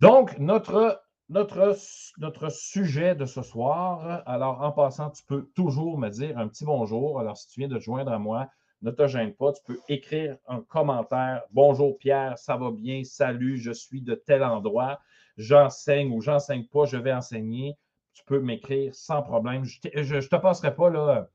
Donc, 0.00 0.38
notre, 0.38 1.02
notre, 1.30 2.50
sujet 2.50 3.14
de 3.14 3.24
ce 3.24 3.42
soir, 3.42 4.22
alors 4.26 4.62
en 4.62 4.72
passant, 4.72 5.10
tu 5.10 5.22
peux 5.24 5.48
toujours 5.54 5.96
me 5.96 6.08
dire 6.08 6.36
un 6.36 6.48
petit 6.48 6.64
bonjour. 6.64 7.20
Alors, 7.20 7.36
si 7.36 7.48
tu 7.48 7.60
viens 7.60 7.68
de 7.68 7.78
te 7.78 7.82
joindre 7.82 8.12
à 8.12 8.18
moi, 8.18 8.48
ne 8.82 8.90
te 8.90 9.06
gêne 9.06 9.32
pas, 9.34 9.52
tu 9.52 9.62
peux 9.64 9.78
écrire 9.88 10.36
un 10.48 10.60
commentaire. 10.60 11.42
Bonjour 11.52 11.96
Pierre, 11.98 12.36
ça 12.36 12.56
va 12.56 12.70
bien, 12.72 13.04
salut, 13.04 13.58
je 13.58 13.70
suis 13.70 14.00
de 14.00 14.14
tel 14.14 14.42
endroit, 14.42 14.98
j'enseigne 15.36 16.12
ou 16.12 16.20
j'enseigne 16.20 16.64
pas, 16.66 16.86
je 16.86 16.96
vais 16.96 17.12
enseigner. 17.12 17.76
Tu 18.12 18.24
peux 18.24 18.40
m'écrire 18.40 18.94
sans 18.94 19.22
problème. 19.22 19.64
Je 19.64 20.16
ne 20.16 20.20
te 20.20 20.36
passerai 20.36 20.74
pas 20.74 20.90
là, 20.90 21.28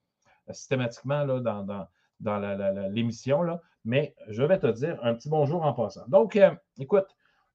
systématiquement 0.51 1.25
dans, 1.25 1.87
l'émission, 2.91 3.59
mais 3.85 4.13
je 4.27 4.43
vais 4.43 4.59
te 4.59 4.67
dire 4.67 4.99
un 5.03 5.13
petit 5.13 5.29
bonjour 5.29 5.63
en 5.63 5.73
passant. 5.73 6.05
Donc, 6.07 6.35
euh, 6.35 6.51
écoute, 6.79 7.07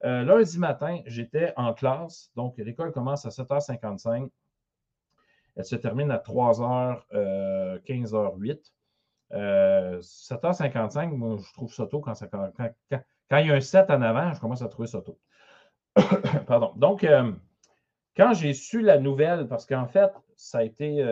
euh, 0.05 0.25
lundi 0.25 0.59
matin, 0.59 1.01
j'étais 1.07 1.53
en 1.57 1.75
classe, 1.75 2.31
donc 2.35 2.57
l'école 2.59 2.93
commence 2.93 3.27
à 3.27 3.29
7h55. 3.29 4.31
Elle 5.57 5.65
se 5.65 5.77
termine 5.77 6.11
à 6.11 6.19
3h, 6.19 7.03
15h08. 7.85 8.73
7h55, 9.33 11.11
moi, 11.11 11.37
je 11.39 11.53
trouve 11.53 11.73
ça 11.73 11.87
tôt 11.87 12.01
quand, 12.01 12.15
il 13.39 13.47
y 13.47 13.51
a 13.51 13.55
un 13.55 13.61
7 13.61 13.91
en 13.91 14.03
avant, 14.03 14.33
je 14.33 14.41
commence 14.41 14.63
à 14.63 14.69
trouver 14.69 14.89
ça 14.89 15.03
tôt. 15.03 15.19
Pardon. 16.47 16.73
Donc, 16.77 17.05
euh, 17.05 17.33
quand 18.17 18.33
j'ai 18.33 18.55
su 18.55 18.81
la 18.81 18.99
nouvelle, 18.99 19.49
parce 19.49 19.67
qu'en 19.67 19.87
fait, 19.87 20.11
ça 20.37 20.59
a 20.59 20.63
été, 20.65 21.05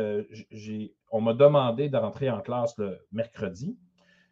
on 1.11 1.21
m'a 1.21 1.35
demandé 1.35 1.89
de 1.89 1.97
rentrer 1.97 2.31
en 2.31 2.41
classe 2.41 2.77
le 2.79 2.99
mercredi. 3.13 3.79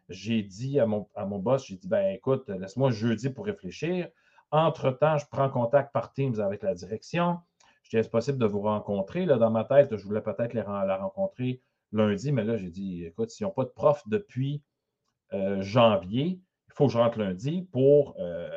J'ai 0.09 0.41
dit 0.41 0.79
à 0.79 0.85
mon, 0.85 1.07
à 1.15 1.25
mon 1.25 1.39
boss, 1.39 1.67
j'ai 1.67 1.75
dit, 1.75 1.87
ben 1.87 2.15
écoute, 2.15 2.49
laisse-moi 2.49 2.91
jeudi 2.91 3.29
pour 3.29 3.45
réfléchir. 3.45 4.09
Entre-temps, 4.51 5.17
je 5.17 5.25
prends 5.29 5.49
contact 5.49 5.91
par 5.91 6.13
Teams 6.13 6.39
avec 6.39 6.63
la 6.63 6.73
direction. 6.73 7.37
Je 7.83 7.89
dis, 7.89 7.97
est-ce 7.97 8.09
possible 8.09 8.37
de 8.37 8.45
vous 8.45 8.61
rencontrer? 8.61 9.25
Là, 9.25 9.37
dans 9.37 9.51
ma 9.51 9.63
tête, 9.63 9.95
je 9.95 10.03
voulais 10.03 10.21
peut-être 10.21 10.53
la 10.53 10.97
rencontrer 10.97 11.61
lundi, 11.91 12.31
mais 12.31 12.43
là, 12.43 12.57
j'ai 12.57 12.69
dit, 12.69 13.05
écoute, 13.05 13.29
s'ils 13.29 13.45
n'ont 13.45 13.51
pas 13.51 13.63
de 13.63 13.69
prof 13.69 14.03
depuis 14.07 14.61
euh, 15.33 15.61
janvier, 15.61 16.39
il 16.67 16.73
faut 16.73 16.87
que 16.87 16.93
je 16.93 16.97
rentre 16.97 17.19
lundi 17.19 17.67
pour, 17.71 18.15
euh, 18.19 18.49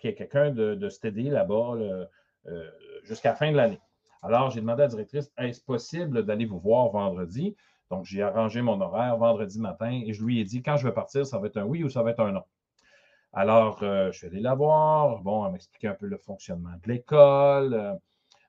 qu'il 0.00 0.10
y 0.10 0.12
ait 0.12 0.16
quelqu'un 0.16 0.50
de, 0.50 0.74
de 0.74 0.88
steady 0.88 1.30
là-bas 1.30 1.74
euh, 1.76 2.70
jusqu'à 3.04 3.30
la 3.30 3.36
fin 3.36 3.50
de 3.50 3.56
l'année. 3.56 3.80
Alors, 4.22 4.50
j'ai 4.50 4.60
demandé 4.60 4.82
à 4.82 4.86
la 4.86 4.90
directrice, 4.90 5.32
est-ce 5.38 5.60
possible 5.60 6.24
d'aller 6.24 6.44
vous 6.44 6.58
voir 6.58 6.88
vendredi? 6.90 7.56
Donc, 7.90 8.04
j'ai 8.04 8.22
arrangé 8.22 8.62
mon 8.62 8.80
horaire 8.80 9.16
vendredi 9.16 9.60
matin 9.60 10.02
et 10.04 10.12
je 10.12 10.24
lui 10.24 10.40
ai 10.40 10.44
dit, 10.44 10.62
quand 10.62 10.76
je 10.76 10.86
vais 10.86 10.94
partir, 10.94 11.24
ça 11.24 11.38
va 11.38 11.46
être 11.46 11.56
un 11.56 11.64
oui 11.64 11.84
ou 11.84 11.88
ça 11.88 12.02
va 12.02 12.10
être 12.10 12.20
un 12.20 12.32
non. 12.32 12.42
Alors, 13.32 13.82
euh, 13.82 14.10
je 14.12 14.18
suis 14.18 14.26
allé 14.26 14.40
la 14.40 14.54
voir. 14.54 15.20
Bon, 15.22 15.46
elle 15.46 15.52
m'expliquait 15.52 15.88
un 15.88 15.94
peu 15.94 16.06
le 16.06 16.16
fonctionnement 16.16 16.70
de 16.82 16.92
l'école. 16.92 17.74
Euh, 17.74 17.94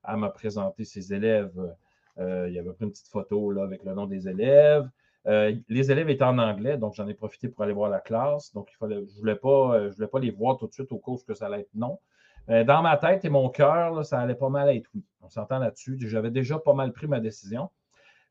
elle 0.08 0.18
m'a 0.18 0.30
présenté 0.30 0.86
ses 0.86 1.14
élèves. 1.14 1.76
Euh, 2.20 2.48
il 2.48 2.54
y 2.54 2.60
avait 2.60 2.70
une 2.80 2.92
petite 2.92 3.10
photo 3.10 3.52
là, 3.52 3.64
avec 3.64 3.84
le 3.84 3.94
nom 3.94 4.06
des 4.08 4.28
élèves. 4.28 4.90
les 5.26 5.92
élèves 5.92 6.10
étaient 6.10 6.24
en 6.24 6.38
anglais, 6.40 6.78
donc 6.78 6.94
j'en 6.94 7.08
ai 7.08 7.14
profité 7.14 7.50
pour 7.50 7.64
aller 7.64 7.74
voir 7.74 7.90
la 7.90 8.00
classe. 8.00 8.54
Donc, 8.54 8.70
je 8.80 8.86
ne 8.86 9.02
voulais, 9.20 9.36
pas, 9.36 9.90
voulais 9.90 10.08
pas 10.08 10.20
les 10.20 10.32
voir 10.32 10.58
tout 10.58 10.68
de 10.68 10.74
suite 10.74 10.92
au 10.92 11.00
cours 11.00 11.24
que 11.26 11.34
ça 11.34 11.48
allait 11.48 11.62
être 11.62 11.76
non. 11.76 12.00
Dans 12.48 12.82
ma 12.82 12.96
tête 12.96 13.26
et 13.26 13.30
mon 13.30 13.50
cœur, 13.50 14.06
ça 14.06 14.22
allait 14.22 14.36
pas 14.36 14.48
mal 14.48 14.70
être 14.70 14.90
oui. 14.96 15.04
On 15.22 15.28
s'entend 15.28 15.60
là-dessus. 15.60 15.98
J'avais 16.00 16.32
déjà 16.32 16.58
pas 16.60 16.74
mal 16.74 16.94
pris 16.94 17.08
ma 17.08 17.20
décision. 17.20 17.70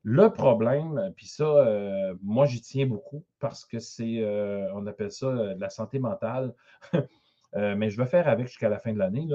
Le 0.09 0.31
problème, 0.31 1.13
puis 1.17 1.27
ça, 1.27 1.45
euh, 1.45 2.15
moi, 2.23 2.47
j'y 2.47 2.61
tiens 2.61 2.87
beaucoup 2.87 3.25
parce 3.41 3.65
que 3.65 3.81
c'est, 3.81 4.21
euh, 4.21 4.73
on 4.73 4.87
appelle 4.87 5.11
ça 5.11 5.33
de 5.33 5.61
la 5.61 5.69
santé 5.69 5.99
mentale. 5.99 6.55
mais 7.55 7.91
je 7.91 7.97
vais 7.97 8.07
faire 8.07 8.29
avec 8.29 8.47
jusqu'à 8.47 8.69
la 8.69 8.79
fin 8.79 8.93
de 8.93 8.99
l'année. 8.99 9.27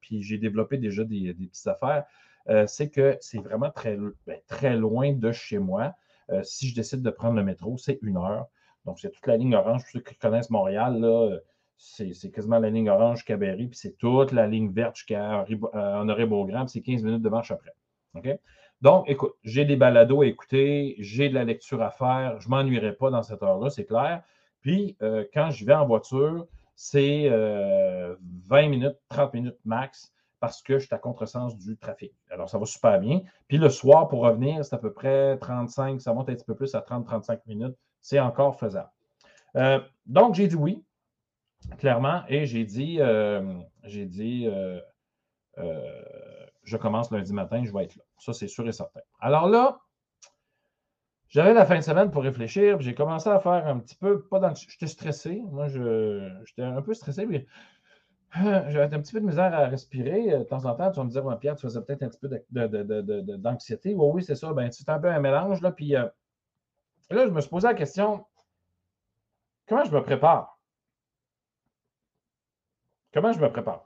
puis 0.00 0.22
j'ai 0.22 0.38
développé 0.38 0.78
déjà 0.78 1.04
des, 1.04 1.34
petites 1.34 1.66
affaires. 1.66 2.04
c'est 2.66 2.88
que 2.88 3.18
c'est 3.20 3.40
vraiment 3.40 3.70
très, 3.70 3.98
ben, 4.26 4.38
très 4.46 4.76
loin 4.76 5.12
de 5.12 5.32
chez 5.32 5.58
moi. 5.58 5.94
si 6.44 6.68
je 6.68 6.74
décide 6.74 7.02
de 7.02 7.10
prendre 7.10 7.36
le 7.36 7.44
métro, 7.44 7.76
c'est 7.76 7.98
une 8.02 8.16
heure. 8.16 8.46
Donc, 8.86 9.00
c'est 9.00 9.10
toute 9.10 9.26
la 9.26 9.36
ligne 9.36 9.54
orange. 9.54 9.82
Pour 9.82 9.90
ceux 9.90 10.00
qui 10.00 10.14
connaissent 10.14 10.48
Montréal, 10.48 10.98
là, 10.98 11.38
c'est 11.76 12.30
quasiment 12.30 12.58
la 12.58 12.70
ligne 12.70 12.88
orange 12.88 13.18
jusqu'à 13.18 13.36
Berry, 13.36 13.66
puis 13.68 13.78
c'est 13.78 13.98
toute 13.98 14.32
la 14.32 14.46
ligne 14.46 14.70
verte 14.72 14.96
jusqu'à 14.96 15.42
euh, 15.42 16.00
Honoré-Beaugrand, 16.00 16.64
puis 16.64 16.72
c'est 16.72 16.80
15 16.80 17.02
minutes 17.02 17.22
de 17.22 17.28
marche 17.28 17.50
après. 17.50 17.74
Donc, 18.82 19.08
écoute, 19.08 19.34
j'ai 19.42 19.64
des 19.64 19.76
balados 19.76 20.22
à 20.22 20.26
écouter, 20.26 20.96
j'ai 20.98 21.28
de 21.28 21.34
la 21.34 21.44
lecture 21.44 21.82
à 21.82 21.90
faire, 21.90 22.40
je 22.40 22.48
ne 22.48 22.50
m'ennuierai 22.50 22.92
pas 22.92 23.10
dans 23.10 23.22
cette 23.22 23.42
heure-là, 23.42 23.70
c'est 23.70 23.86
clair. 23.86 24.22
Puis, 24.60 24.96
euh, 25.02 25.24
quand 25.32 25.50
je 25.50 25.64
vais 25.64 25.74
en 25.74 25.86
voiture, 25.86 26.46
c'est 26.74 27.28
20 27.28 27.34
euh, 27.34 28.16
minutes, 28.50 28.96
30 29.08 29.34
minutes 29.34 29.58
max, 29.64 30.12
parce 30.40 30.62
que 30.62 30.78
je 30.78 30.86
suis 30.86 30.94
à 30.94 30.98
contresens 30.98 31.56
du 31.56 31.76
trafic. 31.78 32.12
Alors, 32.30 32.50
ça 32.50 32.58
va 32.58 32.66
super 32.66 33.00
bien. 33.00 33.22
Puis 33.48 33.56
le 33.56 33.70
soir, 33.70 34.08
pour 34.08 34.20
revenir, 34.20 34.64
c'est 34.64 34.74
à 34.74 34.78
peu 34.78 34.92
près 34.92 35.38
35, 35.38 36.00
ça 36.00 36.12
monte 36.12 36.28
un 36.28 36.34
petit 36.34 36.44
peu 36.44 36.54
plus 36.54 36.74
à 36.74 36.80
30-35 36.80 37.40
minutes. 37.46 37.76
C'est 38.02 38.20
encore 38.20 38.58
faisable. 38.58 38.90
donc, 40.06 40.34
j'ai 40.34 40.48
dit 40.48 40.54
oui 40.54 40.84
clairement. 41.78 42.22
Et 42.28 42.46
j'ai 42.46 42.64
dit, 42.64 42.98
euh, 43.00 43.42
j'ai 43.84 44.06
dit, 44.06 44.46
euh, 44.46 44.80
euh, 45.58 46.02
je 46.66 46.76
commence 46.76 47.10
lundi 47.10 47.32
matin, 47.32 47.64
je 47.64 47.72
vais 47.72 47.84
être 47.84 47.96
là. 47.96 48.02
Ça, 48.18 48.32
c'est 48.32 48.48
sûr 48.48 48.66
et 48.68 48.72
certain. 48.72 49.00
Alors 49.20 49.48
là, 49.48 49.80
j'avais 51.28 51.54
la 51.54 51.64
fin 51.64 51.76
de 51.76 51.82
semaine 51.82 52.10
pour 52.10 52.22
réfléchir. 52.22 52.80
J'ai 52.80 52.94
commencé 52.94 53.28
à 53.28 53.40
faire 53.40 53.66
un 53.66 53.78
petit 53.78 53.96
peu, 53.96 54.22
pas 54.22 54.38
dans 54.38 54.54
J'étais 54.54 54.86
stressé. 54.86 55.42
Moi, 55.50 55.68
j'étais 55.68 56.62
un 56.62 56.82
peu 56.82 56.94
stressé, 56.94 57.26
mais 57.26 57.46
j'avais 58.34 58.94
un 58.94 59.00
petit 59.00 59.12
peu 59.12 59.20
de 59.20 59.26
misère 59.26 59.54
à 59.54 59.66
respirer. 59.66 60.38
De 60.38 60.44
temps 60.44 60.64
en 60.64 60.74
temps, 60.74 60.90
tu 60.90 60.98
vas 60.98 61.04
me 61.04 61.10
dire, 61.10 61.38
Pierre, 61.38 61.56
tu 61.56 61.62
faisais 61.62 61.80
peut-être 61.80 62.02
un 62.02 62.08
petit 62.08 62.20
peu 62.20 63.36
d'anxiété. 63.38 63.94
oui, 63.94 64.10
oui, 64.14 64.22
c'est 64.24 64.34
ça. 64.34 64.52
Ben, 64.52 64.70
c'est 64.70 64.88
un 64.88 64.98
peu 64.98 65.08
un 65.08 65.20
mélange. 65.20 65.60
Là, 65.62 65.72
puis 65.72 65.90
là, 65.90 66.12
je 67.10 67.30
me 67.30 67.40
suis 67.40 67.50
posé 67.50 67.68
la 67.68 67.74
question 67.74 68.24
comment 69.68 69.84
je 69.84 69.92
me 69.92 70.02
prépare? 70.02 70.58
Comment 73.12 73.32
je 73.32 73.40
me 73.40 73.50
prépare? 73.50 73.85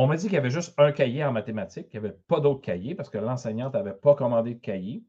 On 0.00 0.06
m'a 0.06 0.16
dit 0.16 0.26
qu'il 0.26 0.34
y 0.34 0.38
avait 0.38 0.48
juste 0.48 0.74
un 0.78 0.92
cahier 0.92 1.24
en 1.24 1.32
mathématiques, 1.32 1.88
qu'il 1.88 2.00
n'y 2.00 2.06
avait 2.06 2.16
pas 2.28 2.38
d'autres 2.38 2.60
cahiers 2.60 2.94
parce 2.94 3.10
que 3.10 3.18
l'enseignante 3.18 3.74
n'avait 3.74 3.96
pas 3.96 4.14
commandé 4.14 4.54
de 4.54 4.60
cahier. 4.60 5.02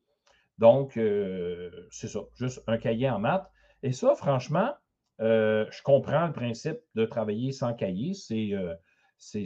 Donc, 0.57 0.97
euh, 0.97 1.69
c'est 1.91 2.07
ça, 2.07 2.21
juste 2.33 2.63
un 2.65 2.79
cahier 2.79 3.07
en 3.07 3.19
maths. 3.19 3.51
Et 3.83 3.91
ça, 3.91 4.15
franchement, 4.15 4.73
euh, 5.21 5.67
je 5.69 5.83
comprends 5.83 6.25
le 6.25 6.33
principe 6.33 6.79
de 6.95 7.05
travailler 7.05 7.51
sans 7.51 7.75
cahier. 7.75 8.15
C'est, 8.15 8.49
euh, 8.53 8.73
c'est 9.19 9.45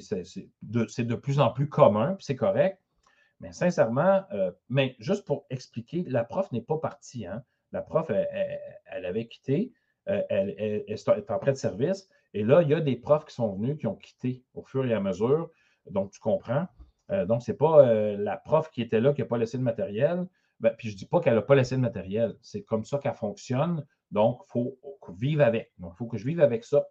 de, 0.61 1.15
plus 1.15 1.41
en 1.41 1.49
plus 1.49 1.67
commun, 1.67 2.13
puis 2.13 2.23
c'est 2.23 2.37
correct. 2.37 2.79
Mais 3.41 3.51
sincèrement, 3.51 4.23
mais 4.69 4.95
juste 4.99 5.25
pour 5.25 5.45
expliquer, 5.49 6.05
la 6.07 6.23
prof 6.23 6.49
n'est 6.53 6.61
pas 6.61 6.77
partie. 6.77 7.25
Hein. 7.25 7.43
La 7.73 7.81
prof, 7.81 8.09
elle, 8.09 9.05
avait 9.05 9.27
quitté, 9.27 9.73
elle, 10.05 10.55
est 10.57 11.31
en 11.31 11.37
prêt 11.37 11.51
de 11.51 11.57
service. 11.57 12.07
Et 12.33 12.43
là, 12.43 12.61
il 12.61 12.69
y 12.69 12.73
a 12.73 12.81
des 12.81 12.95
profs 12.95 13.25
qui 13.25 13.35
sont 13.35 13.53
venus, 13.53 13.77
qui 13.77 13.87
ont 13.87 13.95
quitté 13.95 14.43
au 14.53 14.63
fur 14.63 14.85
et 14.85 14.93
à 14.93 14.99
mesure. 14.99 15.49
Donc, 15.89 16.11
tu 16.11 16.19
comprends. 16.19 16.67
Euh, 17.11 17.25
donc, 17.25 17.43
ce 17.43 17.51
n'est 17.51 17.57
pas 17.57 17.85
la 18.15 18.37
prof 18.37 18.69
qui 18.71 18.81
était 18.81 19.01
là 19.01 19.13
qui 19.13 19.21
n'a 19.21 19.27
pas 19.27 19.37
laissé 19.37 19.57
le 19.57 19.63
matériel. 19.63 20.27
Ben, 20.59 20.73
puis 20.77 20.89
je 20.89 20.93
ne 20.93 20.97
dis 20.97 21.05
pas 21.05 21.19
qu'elle 21.19 21.35
n'a 21.35 21.41
pas 21.41 21.55
laissé 21.55 21.75
le 21.75 21.81
matériel. 21.81 22.35
C'est 22.41 22.63
comme 22.63 22.85
ça 22.85 22.97
qu'elle 22.97 23.15
fonctionne. 23.15 23.85
Donc, 24.11 24.41
il 24.47 24.51
faut 24.51 24.77
vivre 25.17 25.43
avec. 25.43 25.71
Il 25.79 25.85
faut 25.97 26.07
que 26.07 26.17
je 26.17 26.25
vive 26.25 26.39
avec 26.39 26.63
ça. 26.63 26.85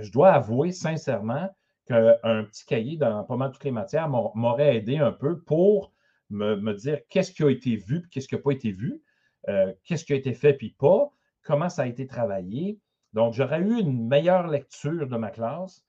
je 0.00 0.10
dois 0.10 0.32
avouer 0.32 0.72
sincèrement 0.72 1.48
qu'un 1.86 2.44
petit 2.44 2.64
cahier 2.64 2.96
dans 2.96 3.24
pas 3.24 3.36
mal 3.36 3.50
toutes 3.52 3.64
les 3.64 3.70
matières 3.70 4.08
m'aurait 4.08 4.76
aidé 4.76 4.98
un 4.98 5.12
peu 5.12 5.40
pour 5.40 5.92
me, 6.30 6.72
dire 6.72 7.00
qu'est-ce 7.08 7.32
qui 7.32 7.42
a 7.42 7.50
été 7.50 7.76
vu 7.76 8.08
qu'est-ce 8.10 8.28
qui 8.28 8.34
n'a 8.34 8.40
pas 8.40 8.52
été 8.52 8.72
vu, 8.72 9.02
euh, 9.48 9.72
qu'est-ce 9.84 10.04
qui 10.04 10.12
a 10.12 10.16
été 10.16 10.32
fait 10.32 10.54
puis 10.54 10.74
pas, 10.78 11.10
comment 11.42 11.68
ça 11.68 11.82
a 11.82 11.86
été 11.86 12.06
travaillé. 12.06 12.78
Donc, 13.14 13.32
j'aurais 13.32 13.60
eu 13.60 13.78
une 13.78 14.06
meilleure 14.06 14.48
lecture 14.48 15.06
de 15.06 15.16
ma 15.16 15.30
classe 15.30 15.84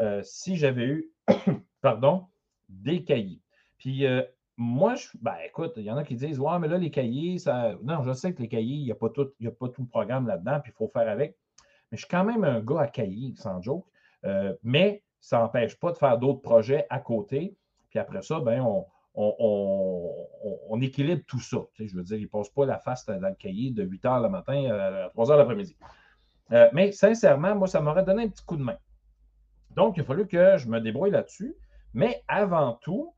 euh, 0.00 0.22
si 0.22 0.56
j'avais 0.56 0.84
eu, 0.84 1.12
pardon, 1.82 2.26
des 2.68 3.04
cahiers. 3.04 3.42
Puis, 3.78 4.06
euh, 4.06 4.22
moi, 4.56 4.94
je, 4.94 5.08
ben, 5.20 5.34
écoute, 5.44 5.72
il 5.76 5.82
y 5.82 5.90
en 5.90 5.96
a 5.96 6.04
qui 6.04 6.14
disent 6.14 6.38
Ouais, 6.38 6.58
mais 6.60 6.68
là, 6.68 6.78
les 6.78 6.90
cahiers, 6.90 7.38
ça. 7.38 7.74
Non, 7.82 8.02
je 8.02 8.12
sais 8.12 8.32
que 8.32 8.40
les 8.40 8.48
cahiers, 8.48 8.76
il 8.76 8.84
n'y 8.84 8.92
a, 8.92 8.94
pas 8.94 9.08
tout, 9.10 9.28
a 9.44 9.50
pas 9.50 9.68
tout 9.68 9.82
le 9.82 9.88
programme 9.88 10.26
là-dedans, 10.26 10.60
puis 10.60 10.72
il 10.72 10.76
faut 10.76 10.88
faire 10.88 11.08
avec. 11.08 11.36
Mais 11.90 11.98
je 11.98 12.04
suis 12.04 12.08
quand 12.08 12.24
même 12.24 12.44
un 12.44 12.60
gars 12.60 12.80
à 12.80 12.86
cahier, 12.86 13.34
sans 13.36 13.60
joke. 13.60 13.86
mais 14.62 15.02
ça 15.20 15.38
n'empêche 15.38 15.78
pas 15.78 15.90
de 15.92 15.96
faire 15.96 16.18
d'autres 16.18 16.42
projets 16.42 16.86
à 16.90 17.00
côté. 17.00 17.56
Puis 17.90 17.98
après 17.98 18.22
ça, 18.22 18.40
ben, 18.40 18.60
on, 18.60 18.86
on, 19.14 20.80
équilibre 20.80 21.22
tout 21.26 21.40
ça. 21.40 21.58
je 21.78 21.94
veux 21.96 22.04
dire, 22.04 22.18
il 22.18 22.24
ne 22.24 22.28
passe 22.28 22.48
pas 22.50 22.66
la 22.66 22.78
face 22.78 23.04
dans 23.06 23.18
le 23.18 23.34
cahier 23.34 23.72
de 23.72 23.82
8 23.82 24.04
h 24.04 24.22
le 24.22 24.28
matin 24.28 24.64
à 24.70 25.08
3 25.10 25.26
h 25.26 25.36
l'après-midi. 25.36 25.76
Euh, 26.52 26.68
mais 26.72 26.92
sincèrement, 26.92 27.54
moi, 27.54 27.68
ça 27.68 27.80
m'aurait 27.80 28.04
donné 28.04 28.24
un 28.24 28.28
petit 28.28 28.44
coup 28.44 28.56
de 28.56 28.62
main. 28.62 28.76
Donc, 29.70 29.96
il 29.96 30.00
a 30.00 30.04
fallu 30.04 30.26
que 30.26 30.56
je 30.56 30.68
me 30.68 30.80
débrouille 30.80 31.10
là-dessus. 31.10 31.54
Mais 31.94 32.22
avant 32.28 32.74
tout, 32.74 33.14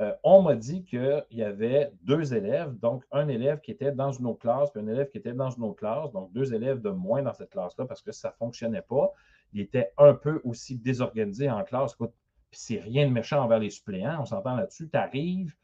euh, 0.00 0.12
on 0.22 0.42
m'a 0.42 0.54
dit 0.54 0.84
qu'il 0.84 1.24
y 1.30 1.42
avait 1.42 1.92
deux 2.02 2.34
élèves, 2.34 2.74
donc 2.78 3.04
un 3.12 3.28
élève 3.28 3.60
qui 3.60 3.70
était 3.70 3.92
dans 3.92 4.12
une 4.12 4.26
autre 4.26 4.40
classe, 4.40 4.70
puis 4.70 4.82
un 4.82 4.88
élève 4.88 5.08
qui 5.10 5.18
était 5.18 5.32
dans 5.32 5.50
une 5.50 5.62
autre 5.62 5.76
classe, 5.76 6.10
donc 6.12 6.32
deux 6.32 6.52
élèves 6.52 6.80
de 6.80 6.90
moins 6.90 7.22
dans 7.22 7.32
cette 7.32 7.50
classe-là 7.50 7.84
parce 7.86 8.02
que 8.02 8.10
ça 8.10 8.30
ne 8.30 8.34
fonctionnait 8.34 8.82
pas 8.82 9.12
il 9.54 9.60
était 9.60 9.92
un 9.96 10.14
peu 10.14 10.40
aussi 10.44 10.76
désorganisé 10.76 11.48
en 11.48 11.62
classe. 11.64 11.94
Puis 11.94 12.08
c'est 12.50 12.80
rien 12.80 13.06
de 13.06 13.12
méchant 13.12 13.42
envers 13.42 13.60
les 13.60 13.70
suppléants, 13.70 14.20
on 14.20 14.26
s'entend 14.26 14.56
là-dessus. 14.56 14.88
Tu 14.90 14.98
arrives, 14.98 15.54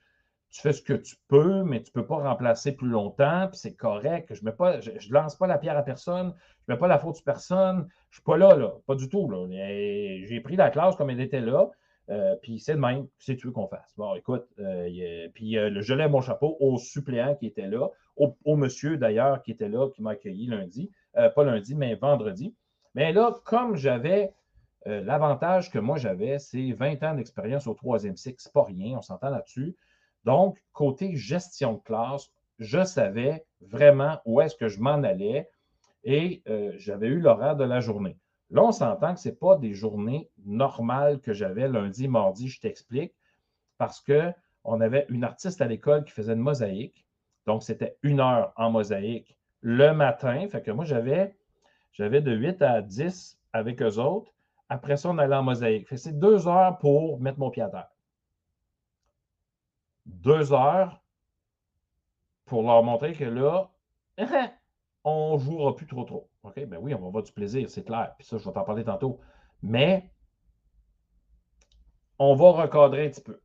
tu 0.50 0.60
fais 0.60 0.72
ce 0.72 0.82
que 0.82 0.94
tu 0.94 1.16
peux, 1.28 1.62
mais 1.62 1.82
tu 1.82 1.90
ne 1.94 2.00
peux 2.00 2.06
pas 2.06 2.16
remplacer 2.16 2.72
plus 2.72 2.88
longtemps, 2.88 3.46
puis 3.48 3.58
c'est 3.58 3.74
correct. 3.74 4.32
Je 4.34 4.44
ne 4.44 5.12
lance 5.12 5.36
pas 5.36 5.46
la 5.46 5.58
pierre 5.58 5.78
à 5.78 5.82
personne, 5.82 6.34
je 6.66 6.72
ne 6.72 6.74
mets 6.74 6.78
pas 6.78 6.88
la 6.88 6.98
faute 6.98 7.16
sur 7.16 7.24
personne. 7.24 7.86
Je 8.10 8.16
ne 8.16 8.20
suis 8.20 8.22
pas 8.24 8.36
là, 8.36 8.56
là, 8.56 8.72
pas 8.86 8.96
du 8.96 9.08
tout. 9.08 9.30
J'ai 9.50 10.40
pris 10.42 10.56
la 10.56 10.70
classe 10.70 10.96
comme 10.96 11.10
elle 11.10 11.20
était 11.20 11.40
là, 11.40 11.70
euh, 12.10 12.34
puis 12.42 12.58
c'est 12.58 12.74
le 12.74 12.80
même, 12.80 13.06
c'est 13.18 13.36
tu 13.36 13.46
veux 13.46 13.52
qu'on 13.52 13.68
fasse. 13.68 13.94
Bon, 13.96 14.14
écoute, 14.16 14.46
euh, 14.58 15.28
puis 15.32 15.56
euh, 15.56 15.80
je 15.80 15.94
lève 15.94 16.10
mon 16.10 16.20
chapeau 16.20 16.56
au 16.58 16.76
suppléant 16.78 17.36
qui 17.36 17.46
était 17.46 17.68
là, 17.68 17.88
au 18.16 18.56
monsieur 18.56 18.98
d'ailleurs 18.98 19.42
qui 19.42 19.52
était 19.52 19.68
là, 19.68 19.88
qui 19.94 20.02
m'a 20.02 20.10
accueilli 20.10 20.46
lundi, 20.46 20.90
pas 21.14 21.44
lundi, 21.44 21.74
mais 21.74 21.94
vendredi. 21.94 22.54
Mais 22.94 23.14
là, 23.14 23.34
comme 23.44 23.76
j'avais 23.76 24.34
l'avantage 24.84 25.70
que 25.70 25.78
moi 25.78 25.96
j'avais, 25.96 26.38
c'est 26.38 26.72
20 26.72 27.02
ans 27.02 27.14
d'expérience 27.14 27.66
au 27.66 27.72
troisième 27.72 28.16
cycle, 28.16 28.36
c'est 28.38 28.52
pas 28.52 28.64
rien, 28.64 28.98
on 28.98 29.02
s'entend 29.02 29.30
là-dessus. 29.30 29.74
Donc, 30.24 30.59
côté 30.72 31.16
gestion 31.16 31.74
de 31.74 31.80
classe, 31.80 32.30
je 32.59 32.85
savais 32.85 33.44
vraiment 33.61 34.18
où 34.24 34.40
est-ce 34.40 34.54
que 34.54 34.68
je 34.68 34.80
m'en 34.80 35.02
allais 35.02 35.48
et 36.04 36.42
euh, 36.48 36.72
j'avais 36.76 37.09
eu 37.09 37.20
l'horaire 37.20 37.56
de 37.56 37.64
la 37.64 37.80
journée. 37.80 38.16
Là, 38.50 38.64
on 38.64 38.72
s'entend 38.72 39.14
que 39.14 39.20
ce 39.20 39.28
n'est 39.28 39.35
pas 39.35 39.56
des 39.56 39.74
journées 39.74 40.28
normales 40.44 41.20
que 41.20 41.33
j'avais 41.33 41.68
lundi, 41.68 42.09
mardi, 42.09 42.48
je 42.48 42.61
t'explique, 42.61 43.14
parce 43.78 44.00
qu'on 44.00 44.80
avait 44.80 45.06
une 45.09 45.24
artiste 45.24 45.61
à 45.61 45.66
l'école 45.66 46.04
qui 46.04 46.12
faisait 46.12 46.33
une 46.33 46.40
mosaïque. 46.40 47.06
Donc, 47.46 47.62
c'était 47.62 47.96
une 48.02 48.20
heure 48.20 48.52
en 48.56 48.70
mosaïque 48.70 49.37
le 49.61 49.92
matin. 49.92 50.46
Fait 50.50 50.62
que 50.62 50.70
moi, 50.70 50.85
j'avais 50.85 51.35
j'avais 51.92 52.20
de 52.20 52.33
8 52.33 52.62
à 52.62 52.83
10 52.83 53.38
avec 53.52 53.83
eux 53.83 53.98
autres. 53.98 54.33
Après 54.68 54.96
ça, 54.96 55.11
on 55.11 55.18
allait 55.18 55.35
en 55.35 55.42
mosaïque. 55.42 55.88
C'est 55.96 56.18
deux 56.18 56.46
heures 56.46 56.78
pour 56.78 57.20
mettre 57.20 57.38
mon 57.38 57.50
pied 57.50 57.62
à 57.62 57.68
terre. 57.68 57.88
Deux 60.10 60.52
heures 60.52 61.02
pour 62.44 62.62
leur 62.62 62.82
montrer 62.82 63.12
que 63.12 63.24
là, 63.24 63.70
on 65.04 65.34
ne 65.34 65.38
jouera 65.38 65.74
plus 65.74 65.86
trop 65.86 66.04
trop. 66.04 66.28
OK? 66.42 66.64
Ben 66.66 66.78
oui, 66.80 66.94
on 66.94 67.00
va 67.00 67.06
avoir 67.06 67.22
du 67.22 67.32
plaisir, 67.32 67.70
c'est 67.70 67.84
clair. 67.84 68.14
Puis 68.18 68.26
ça, 68.26 68.38
je 68.38 68.44
vais 68.44 68.52
t'en 68.52 68.64
parler 68.64 68.84
tantôt. 68.84 69.20
Mais 69.62 70.10
on 72.18 72.34
va 72.34 72.50
recadrer 72.50 73.06
un 73.06 73.10
petit 73.10 73.22
peu. 73.22 73.40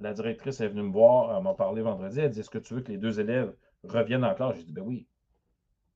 La 0.00 0.12
directrice 0.12 0.60
est 0.60 0.68
venue 0.68 0.82
me 0.82 0.92
voir, 0.92 1.36
elle 1.36 1.42
m'a 1.42 1.54
parlé 1.54 1.82
vendredi. 1.82 2.20
Elle 2.20 2.30
dit 2.30 2.40
Est-ce 2.40 2.50
que 2.50 2.58
tu 2.58 2.74
veux 2.74 2.80
que 2.82 2.92
les 2.92 2.98
deux 2.98 3.18
élèves 3.18 3.54
reviennent 3.82 4.24
en 4.24 4.34
classe? 4.34 4.56
J'ai 4.56 4.64
dit 4.64 4.72
Ben 4.72 4.82
oui, 4.82 5.06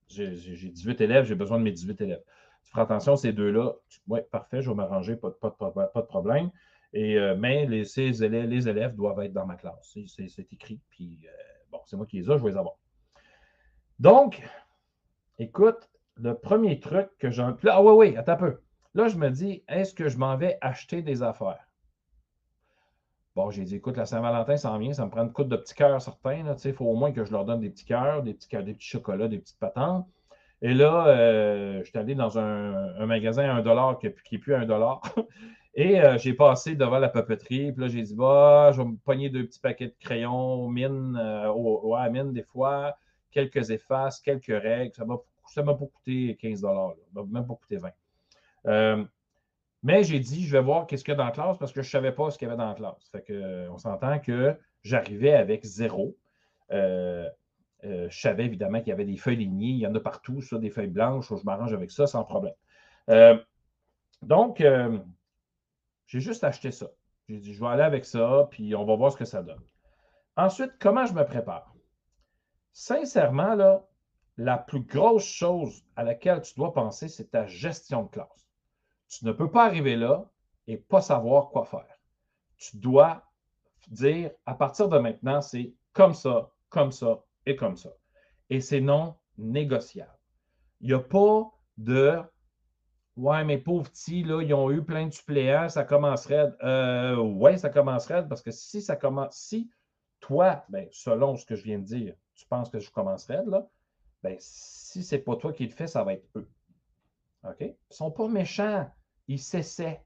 j'ai 0.09 0.31
18 0.71 1.01
élèves, 1.01 1.25
j'ai 1.25 1.35
besoin 1.35 1.59
de 1.59 1.65
mes 1.65 1.73
18 1.73 2.01
élèves. 2.01 2.23
Tu 2.65 2.71
feras 2.71 2.83
attention, 2.83 3.17
ces 3.17 3.33
deux-là. 3.33 3.75
Oui, 4.09 4.21
parfait, 4.31 4.63
je 4.63 4.71
vais 4.71 4.75
m'arranger, 4.75 5.17
pas, 5.17 5.31
de 5.31 6.01
problème. 6.01 6.51
Et, 6.93 7.17
euh, 7.17 7.37
mais 7.37 7.67
les, 7.67 7.85
ces 7.85 8.25
élèves, 8.25 8.95
doivent 8.95 9.21
être 9.21 9.33
dans 9.33 9.47
ma 9.47 9.57
classe. 9.57 9.97
C'est 10.07 10.53
écrit. 10.53 10.81
Puis, 10.91 11.19
euh, 11.25 11.31
bon, 11.71 11.79
c'est 11.87 11.97
moi 11.97 12.07
qui 12.07 12.19
les 12.19 12.31
ai, 12.31 12.39
je 12.39 12.43
vais 12.43 12.51
les 12.51 12.57
avoir. 12.57 12.77
Donc, 13.99 14.43
écoute, 15.39 15.89
le 16.17 16.35
premier 16.35 16.81
truc 16.81 17.09
que 17.19 17.31
j'ai. 17.31 17.43
Ah 17.69 17.83
oui, 17.83 17.93
oui, 17.93 18.17
attends 18.17 18.33
un 18.33 18.37
peu. 18.37 18.61
Là, 18.95 19.09
je 19.09 19.17
me 19.17 19.31
dis, 19.31 19.63
est-ce 19.69 19.95
que 19.95 20.09
je 20.09 20.19
m'en 20.19 20.37
vais 20.37 20.59
acheter 20.61 21.03
des 21.03 21.23
affaires? 21.23 21.69
Bon, 23.37 23.51
j'ai 23.51 23.63
dit, 23.63 23.77
écoute, 23.77 23.97
la 23.97 24.07
Saint-Valentin 24.07 24.57
s'en 24.57 24.77
vient, 24.79 24.93
ça 24.93 25.07
me 25.07 25.11
prend 25.11 25.23
une 25.23 25.33
coupe 25.33 25.49
de 25.49 25.57
petits 25.57 25.75
cœurs 25.75 26.03
certains. 26.03 26.57
Il 26.65 26.73
faut 26.73 26.87
au 26.87 26.97
moins 26.97 27.13
que 27.13 27.25
je 27.25 27.31
leur 27.31 27.45
donne 27.45 27.61
des 27.61 27.71
petits 27.71 27.85
cœurs, 27.85 28.25
des 28.25 28.35
petits 28.35 28.49
cœurs, 28.49 28.65
des 28.65 28.75
petits 28.75 28.89
chocolats, 28.89 29.29
des 29.29 29.39
petites 29.39 29.59
patentes. 29.61 30.09
Et 30.63 30.75
là, 30.75 31.07
euh, 31.07 31.79
je 31.79 31.89
suis 31.89 31.99
allé 31.99 32.15
dans 32.15 32.39
un, 32.39 33.07
magasin 33.07 33.49
à 33.49 33.55
un 33.55 33.63
dollar 33.63 33.99
qui 33.99 34.07
n'est 34.09 34.39
plus 34.39 34.55
à 34.55 34.59
un 34.59 34.67
dollar. 34.67 35.01
Et 35.75 36.01
euh, 36.01 36.19
j'ai 36.19 36.35
passé 36.35 36.75
devant 36.75 36.99
la 36.99 37.09
papeterie. 37.09 37.73
Puis 37.73 37.81
là, 37.81 37.89
j'ai 37.89 38.03
dit, 38.03 38.15
bah, 38.15 38.71
je 38.73 38.79
vais 38.83 38.89
me 38.89 38.97
pogner 38.97 39.31
deux 39.31 39.47
petits 39.47 39.61
paquets 39.61 39.87
de 39.87 39.95
crayons, 40.01 40.69
mine, 40.69 41.17
euh, 41.21 41.53
ouais, 41.53 42.11
mine 42.11 42.33
des 42.33 42.43
fois, 42.43 42.97
quelques 43.31 43.71
effaces, 43.71 44.21
quelques 44.21 44.47
règles. 44.47 44.93
Ça 44.95 45.63
m'a 45.63 45.75
pas 45.75 45.87
coûté 45.87 46.37
15 46.41 46.61
dollars. 46.63 46.95
Ça 47.15 47.21
m'a 47.23 47.41
même 47.41 47.47
pas 47.47 47.55
coûté 47.55 47.79
20. 48.65 49.07
Mais 49.83 50.05
j'ai 50.05 50.21
dit, 50.21 50.45
je 50.47 50.53
vais 50.53 50.63
voir 50.63 50.87
qu'est-ce 50.87 51.05
qu'il 51.05 51.13
y 51.13 51.15
a 51.15 51.19
dans 51.19 51.25
la 51.25 51.31
classe 51.31 51.57
parce 51.57 51.73
que 51.73 51.81
je 51.83 51.89
ne 51.89 51.91
savais 51.91 52.13
pas 52.13 52.31
ce 52.31 52.39
qu'il 52.39 52.47
y 52.47 52.51
avait 52.51 52.59
dans 52.59 52.69
la 52.69 52.75
classe. 52.75 53.09
Fait 53.11 53.23
que, 53.23 53.33
euh, 53.33 53.71
on 53.71 53.79
s'entend 53.79 54.19
que 54.19 54.55
j'arrivais 54.83 55.33
avec 55.33 55.65
zéro. 55.65 56.17
Euh, 56.71 57.29
euh, 57.85 58.07
je 58.11 58.21
savais 58.21 58.45
évidemment 58.45 58.81
qu'il 58.81 58.89
y 58.89 58.93
avait 58.93 59.07
des 59.07 59.17
feuilles 59.17 59.37
lignées, 59.37 59.71
il 59.71 59.79
y 59.79 59.87
en 59.87 59.95
a 59.95 60.01
partout, 60.01 60.43
ça, 60.43 60.59
des 60.59 60.69
feuilles 60.69 60.89
blanches, 60.89 61.29
je 61.31 61.45
m'arrange 61.45 61.73
avec 61.73 61.91
ça 61.91 62.07
sans 62.07 62.25
problème. 62.25 62.55
donc, 64.23 64.63
j'ai 66.11 66.19
juste 66.19 66.43
acheté 66.43 66.73
ça. 66.73 66.89
J'ai 67.29 67.39
dit, 67.39 67.55
je 67.55 67.61
vais 67.61 67.69
aller 67.69 67.85
avec 67.85 68.05
ça, 68.05 68.49
puis 68.51 68.75
on 68.75 68.85
va 68.85 68.97
voir 68.97 69.13
ce 69.13 69.17
que 69.17 69.25
ça 69.25 69.45
donne. 69.45 69.63
Ensuite, 70.37 70.73
comment 70.81 71.07
je 71.07 71.15
me 71.15 71.25
prépare? 71.25 71.73
Sincèrement, 72.73 73.55
là, 73.55 73.87
la 74.37 74.59
plus 74.59 74.81
grosse 74.81 75.25
chose 75.25 75.85
à 75.95 76.03
laquelle 76.03 76.41
tu 76.41 76.55
dois 76.57 76.73
penser, 76.73 77.07
c'est 77.07 77.31
ta 77.31 77.47
gestion 77.47 78.03
de 78.03 78.09
classe. 78.09 78.49
Tu 79.09 79.25
ne 79.25 79.31
peux 79.31 79.53
pas 79.53 79.65
arriver 79.65 79.95
là 79.95 80.29
et 80.67 80.79
pas 80.79 81.01
savoir 81.01 81.51
quoi 81.51 81.65
faire. 81.65 82.01
Tu 82.57 82.77
dois 82.79 83.23
dire 83.87 84.33
à 84.47 84.55
partir 84.55 84.89
de 84.89 84.99
maintenant, 84.99 85.41
c'est 85.41 85.73
comme 85.93 86.15
ça, 86.15 86.51
comme 86.71 86.91
ça 86.91 87.23
et 87.47 87.55
comme 87.55 87.77
ça. 87.77 87.91
Et 88.49 88.61
c'est 88.61 88.81
non 88.81 89.15
négociable. 89.39 90.19
Il 90.81 90.89
n'y 90.89 90.93
a 90.93 90.99
pas 90.99 91.53
de 91.77 92.21
Ouais, 93.17 93.45
mes 93.45 93.59
pauvres 93.59 93.91
petits, 93.91 94.23
là, 94.23 94.41
ils 94.43 94.55
ont 94.55 94.71
eu 94.71 94.83
plein 94.83 95.07
de 95.07 95.13
suppléants, 95.13 95.69
ça 95.69 95.85
commencerait. 95.85 96.53
Euh, 96.63 97.17
ouais, 97.17 97.59
ça 97.59 97.69
commencerait 97.69 98.27
parce 98.27 98.41
que 98.41 98.51
si 98.51 98.81
ça 98.81 98.97
commence, 98.97 99.37
si 99.37 99.71
toi, 100.21 100.65
ben, 100.69 100.87
selon 100.91 101.37
ce 101.37 101.45
que 101.45 101.55
je 101.55 101.65
viens 101.65 101.79
de 101.79 101.85
dire, 101.85 102.15
tu 102.35 102.47
penses 102.47 102.71
que 102.71 102.79
je 102.79 102.91
commencerais 102.91 103.45
là, 103.47 103.69
ben, 104.23 104.37
si 104.39 105.03
ce 105.03 105.15
n'est 105.15 105.21
pas 105.23 105.37
toi 105.37 105.53
qui 105.53 105.67
le 105.67 105.73
fais, 105.73 105.87
ça 105.87 106.05
va 106.05 106.15
être 106.15 106.27
eux. 106.37 106.49
OK? 107.45 107.61
Ils 107.61 107.77
sont 107.91 108.11
pas 108.11 108.29
méchants 108.29 108.89
ils 109.31 109.39
s'essaient. 109.39 110.03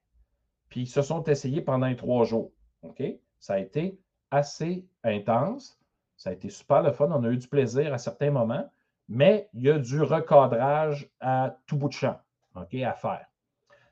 Puis 0.69 0.83
ils 0.83 0.87
se 0.87 1.01
sont 1.01 1.25
essayés 1.25 1.63
pendant 1.63 1.87
les 1.87 1.97
trois 1.97 2.25
jours. 2.25 2.53
OK? 2.83 3.03
Ça 3.41 3.55
a 3.55 3.59
été 3.59 3.99
assez 4.31 4.87
intense. 5.03 5.81
Ça 6.17 6.31
a 6.31 6.33
été 6.35 6.51
super 6.51 6.83
le 6.83 6.93
fun. 6.93 7.11
On 7.11 7.25
a 7.25 7.31
eu 7.31 7.39
du 7.39 7.49
plaisir 7.49 7.93
à 7.95 7.99
certains 7.99 8.31
moments, 8.31 8.71
mais 9.09 9.49
il 9.55 9.63
y 9.63 9.71
a 9.71 9.79
du 9.79 10.03
recadrage 10.03 11.11
à 11.21 11.57
tout 11.67 11.77
bout 11.77 11.89
de 11.89 11.95
champ 11.95 12.21
À 12.55 12.93
faire. 12.95 13.27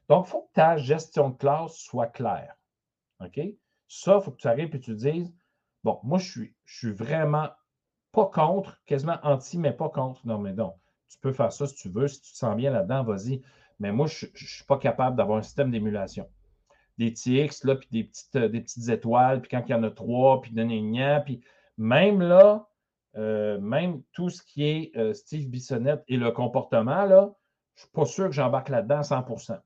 Donc, 0.09 0.27
il 0.27 0.31
faut 0.31 0.43
que 0.43 0.53
ta 0.55 0.77
gestion 0.77 1.31
de 1.31 1.37
classe 1.37 1.77
soit 1.77 2.07
claire. 2.07 2.57
Ça, 3.89 4.17
il 4.19 4.23
faut 4.23 4.31
que 4.31 4.37
tu 4.37 4.49
arrives 4.49 4.75
et 4.75 4.81
tu 4.81 4.95
dises 4.95 5.35
Bon, 5.85 5.99
moi, 6.05 6.19
je 6.19 6.31
suis, 6.31 6.55
je 6.65 6.79
suis 6.79 6.93
vraiment 6.93 7.49
pas 8.13 8.27
contre, 8.27 8.81
quasiment 8.87 9.19
anti, 9.23 9.59
mais 9.59 9.73
pas 9.73 9.89
contre. 9.89 10.25
Non, 10.27 10.39
mais 10.39 10.53
non, 10.53 10.75
tu 11.09 11.19
peux 11.19 11.33
faire 11.33 11.53
ça 11.53 11.67
si 11.67 11.75
tu 11.75 11.89
veux. 11.89 12.09
Si 12.09 12.21
tu 12.21 12.33
te 12.33 12.37
sens 12.37 12.57
bien 12.57 12.71
là-dedans, 12.71 13.03
vas-y. 13.03 13.43
Mais 13.81 13.91
moi, 13.91 14.07
je 14.07 14.27
ne 14.27 14.31
suis 14.37 14.65
pas 14.65 14.79
capable 14.79 15.17
d'avoir 15.17 15.39
un 15.39 15.43
système 15.43 15.71
d'émulation. 15.71 16.29
Des 16.99 17.13
TX, 17.13 17.65
là, 17.65 17.75
puis 17.77 17.89
des 17.91 18.05
petites, 18.05 18.37
euh, 18.37 18.49
des 18.49 18.61
petites 18.61 18.89
étoiles, 18.89 19.41
puis 19.41 19.51
quand 19.51 19.65
il 19.67 19.73
y 19.73 19.75
en 19.75 19.83
a 19.83 19.91
trois, 19.91 20.41
puis 20.41 20.53
de 20.53 21.21
puis 21.23 21.41
même 21.79 22.21
là, 22.21 22.69
euh, 23.17 23.59
même 23.61 24.03
tout 24.13 24.31
ce 24.31 24.43
qui 24.43 24.65
est 24.65 24.97
euh, 24.97 25.15
Steve 25.15 25.49
Bissonnette 25.49 26.05
et 26.07 26.17
le 26.17 26.31
comportement, 26.31 27.05
là, 27.07 27.35
je 27.75 27.81
ne 27.81 27.85
suis 27.87 27.93
pas 27.93 28.05
sûr 28.05 28.27
que 28.27 28.33
j'embarque 28.33 28.69
là-dedans 28.69 28.99
à 28.99 29.03
100% 29.03 29.59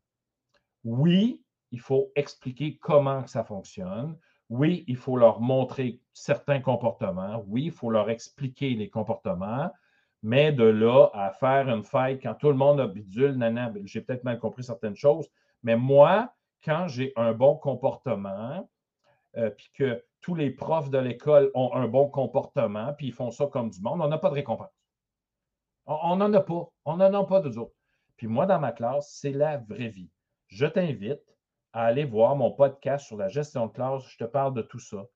Oui, 0.85 1.43
il 1.71 1.81
faut 1.81 2.13
expliquer 2.15 2.79
comment 2.79 3.27
ça 3.27 3.45
fonctionne. 3.45 4.17
Oui, 4.49 4.85
il 4.87 4.97
faut 4.97 5.17
leur 5.17 5.41
montrer 5.41 6.01
certains 6.13 6.61
comportements. 6.61 7.43
Oui, 7.49 7.65
il 7.65 7.73
faut 7.73 7.91
leur 7.91 8.11
expliquer 8.11 8.71
les 8.71 8.89
comportements. 8.89 9.71
Mais 10.23 10.53
de 10.53 10.65
là 10.65 11.09
à 11.15 11.31
faire 11.31 11.69
une 11.69 11.85
fête 11.85 12.23
quand 12.23 12.35
tout 12.35 12.49
le 12.49 12.55
monde 12.55 12.81
a 12.81 12.87
bidule, 12.87 13.33
nana, 13.33 13.73
j'ai 13.85 14.01
peut-être 14.01 14.25
mal 14.25 14.39
compris 14.39 14.65
certaines 14.65 14.97
choses. 14.97 15.29
Mais 15.63 15.77
moi, 15.77 16.33
quand 16.65 16.89
j'ai 16.89 17.13
un 17.17 17.33
bon 17.33 17.57
comportement, 17.57 18.69
euh, 19.37 19.51
puis 19.51 19.71
que 19.75 20.05
tous 20.21 20.35
les 20.35 20.51
profs 20.51 20.91
de 20.91 20.99
l'école 20.99 21.51
ont 21.55 21.73
un 21.75 21.87
bon 21.87 22.09
comportement, 22.09 22.93
puis 22.95 23.09
ils 23.09 23.13
font 23.13 23.31
ça 23.31 23.47
comme 23.47 23.71
du 23.71 23.81
monde, 23.81 24.01
on 24.01 24.09
n'a 24.09 24.19
pas 24.19 24.31
de 24.31 24.35
récompense. 24.35 24.71
On 25.87 26.17
n'en 26.17 26.33
a 26.33 26.41
pas. 26.41 26.69
On 26.85 26.97
n'en 26.97 27.13
a 27.13 27.25
pas 27.25 27.41
de. 27.41 27.51
Puis 28.17 28.27
moi, 28.27 28.47
dans 28.47 28.59
ma 28.59 28.73
classe, 28.73 29.17
c'est 29.21 29.33
la 29.33 29.59
vraie 29.59 29.89
vie. 29.89 30.11
Je 30.49 30.67
t'invite 30.67 31.23
à 31.73 31.85
aller 31.85 32.05
voir 32.05 32.37
mon 32.37 32.51
podcast 32.51 33.07
sur 33.07 33.17
la 33.17 33.29
gestion 33.29 33.67
de 33.67 33.73
classe. 33.73 34.09
Je 34.09 34.17
te 34.19 34.25
parle 34.25 34.55
de 34.55 34.63
tout 34.63 34.79
ça. 34.79 35.07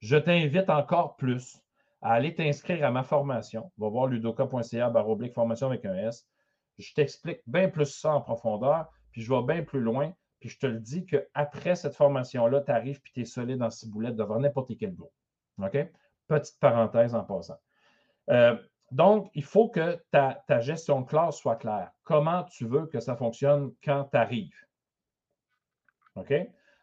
Je 0.00 0.16
t'invite 0.16 0.68
encore 0.68 1.16
plus 1.16 1.58
à 2.02 2.12
aller 2.12 2.34
t'inscrire 2.34 2.84
à 2.84 2.90
ma 2.90 3.02
formation. 3.02 3.70
Va 3.78 3.88
voir 3.88 4.06
ludoka.ca 4.06 4.90
baroblique 4.90 5.34
formation 5.34 5.68
avec 5.68 5.84
un 5.84 5.94
S. 5.94 6.26
Je 6.78 6.92
t'explique 6.94 7.40
bien 7.46 7.68
plus 7.68 7.86
ça 7.86 8.14
en 8.14 8.20
profondeur, 8.20 8.90
puis 9.12 9.22
je 9.22 9.32
vais 9.32 9.42
bien 9.42 9.62
plus 9.62 9.80
loin. 9.80 10.12
Puis 10.40 10.48
je 10.48 10.58
te 10.58 10.66
le 10.66 10.80
dis 10.80 11.04
qu'après 11.04 11.76
cette 11.76 11.94
formation-là, 11.94 12.62
tu 12.62 12.70
arrives 12.70 13.00
puis 13.02 13.12
tu 13.12 13.20
es 13.20 13.24
solide 13.26 13.62
en 13.62 13.68
ciboulette 13.68 14.16
devant 14.16 14.38
n'importe 14.38 14.76
quel 14.78 14.94
groupe. 14.94 15.12
OK? 15.58 15.76
Petite 16.26 16.58
parenthèse 16.58 17.14
en 17.14 17.24
passant. 17.24 17.58
Euh, 18.30 18.56
donc, 18.90 19.30
il 19.34 19.44
faut 19.44 19.68
que 19.68 20.02
ta, 20.10 20.42
gestion 20.60 21.02
de 21.02 21.06
classe 21.06 21.38
soit 21.38 21.56
claire. 21.56 21.92
Comment 22.02 22.44
tu 22.44 22.66
veux 22.66 22.86
que 22.86 22.98
ça 22.98 23.16
fonctionne 23.16 23.72
quand 23.84 24.08
tu 24.10 24.16
arrives? 24.16 24.66
OK? 26.16 26.32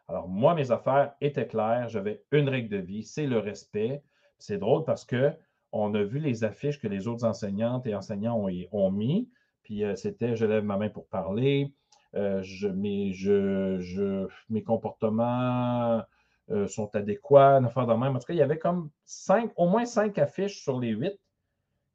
Alors, 0.08 0.30
moi, 0.30 0.56
mes 0.56 0.72
affaires 0.72 1.14
étaient 1.20 1.48
claires. 1.48 1.90
J'avais 1.90 2.24
une 2.32 2.48
règle 2.48 2.70
de 2.70 2.78
vie, 2.78 3.04
c'est 3.04 3.28
le 3.28 3.40
respect. 3.40 4.02
C'est 4.40 4.58
drôle 4.58 4.86
parce 4.86 5.04
que 5.04 5.34
on 5.74 5.94
a 5.96 6.04
vu 6.04 6.20
les 6.20 6.46
affiches 6.46 6.80
que 6.80 6.88
les 6.88 7.10
autres 7.10 7.26
enseignantes 7.26 7.86
et 7.88 7.94
enseignants 7.94 8.42
ont, 8.72 8.92
mis. 8.92 9.30
Puis 9.64 9.84
euh, 9.84 9.96
c'était 9.96 10.36
je 10.36 10.46
lève 10.46 10.64
ma 10.64 10.78
main 10.78 10.90
pour 10.90 11.08
parler. 11.08 11.74
Euh, 12.16 12.42
mes, 12.74 14.64
comportements 14.64 16.02
euh, 16.50 16.68
sont 16.68 16.96
adéquats, 16.96 17.58
une 17.58 17.66
affaire 17.66 17.86
de 17.86 17.94
même. 17.94 18.16
En 18.16 18.20
tout 18.20 18.28
cas, 18.28 18.34
il 18.34 18.38
y 18.40 18.42
avait 18.42 18.58
comme 18.58 18.90
cinq, 19.04 19.52
au 19.58 19.68
moins 19.68 19.86
cinq 19.86 20.18
affiches 20.18 20.62
sur 20.64 20.80
les 20.80 20.92
huit 20.92 21.20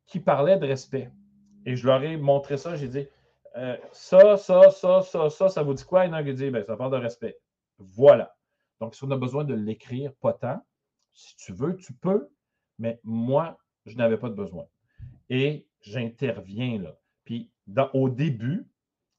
qui 0.07 0.21
parlaient 0.21 0.59
de 0.59 0.67
respect. 0.67 1.11
Et 1.65 1.77
je 1.77 1.87
leur 1.87 2.03
ai 2.03 2.17
montré 2.17 2.57
ça. 2.57 2.77
J'ai 2.77 2.89
dit 2.89 3.07
ça, 3.93 4.37
ça, 4.37 4.71
ça, 4.71 5.03
ça, 5.03 5.31
ça, 5.31 5.49
ça 5.49 5.63
vous 5.63 5.75
dit 5.75 5.85
quoi? 5.85 6.07
Il 6.07 6.29
y 6.29 6.35
dit 6.35 6.51
ben, 6.51 6.65
ça 6.65 6.77
parle 6.77 6.93
de 6.93 6.97
respect. 6.97 7.39
Voilà. 7.79 8.35
Donc, 8.81 8.95
si 8.95 9.05
on 9.05 9.11
a 9.11 9.17
besoin 9.17 9.45
de 9.45 9.55
l'écrire, 9.55 10.13
pas 10.15 10.33
tant. 10.33 10.61
Si 11.13 11.37
tu 11.37 11.53
veux, 11.53 11.77
tu 11.77 11.93
peux, 11.93 12.29
mais 12.79 12.99
moi, 13.05 13.59
je 13.85 13.97
n'avais 13.97 14.17
pas 14.17 14.29
de 14.29 14.35
besoin. 14.35 14.67
Et 15.29 15.67
j'interviens 15.81 16.81
là. 16.81 16.97
Puis 17.25 17.51
au 17.93 18.09
début, 18.09 18.69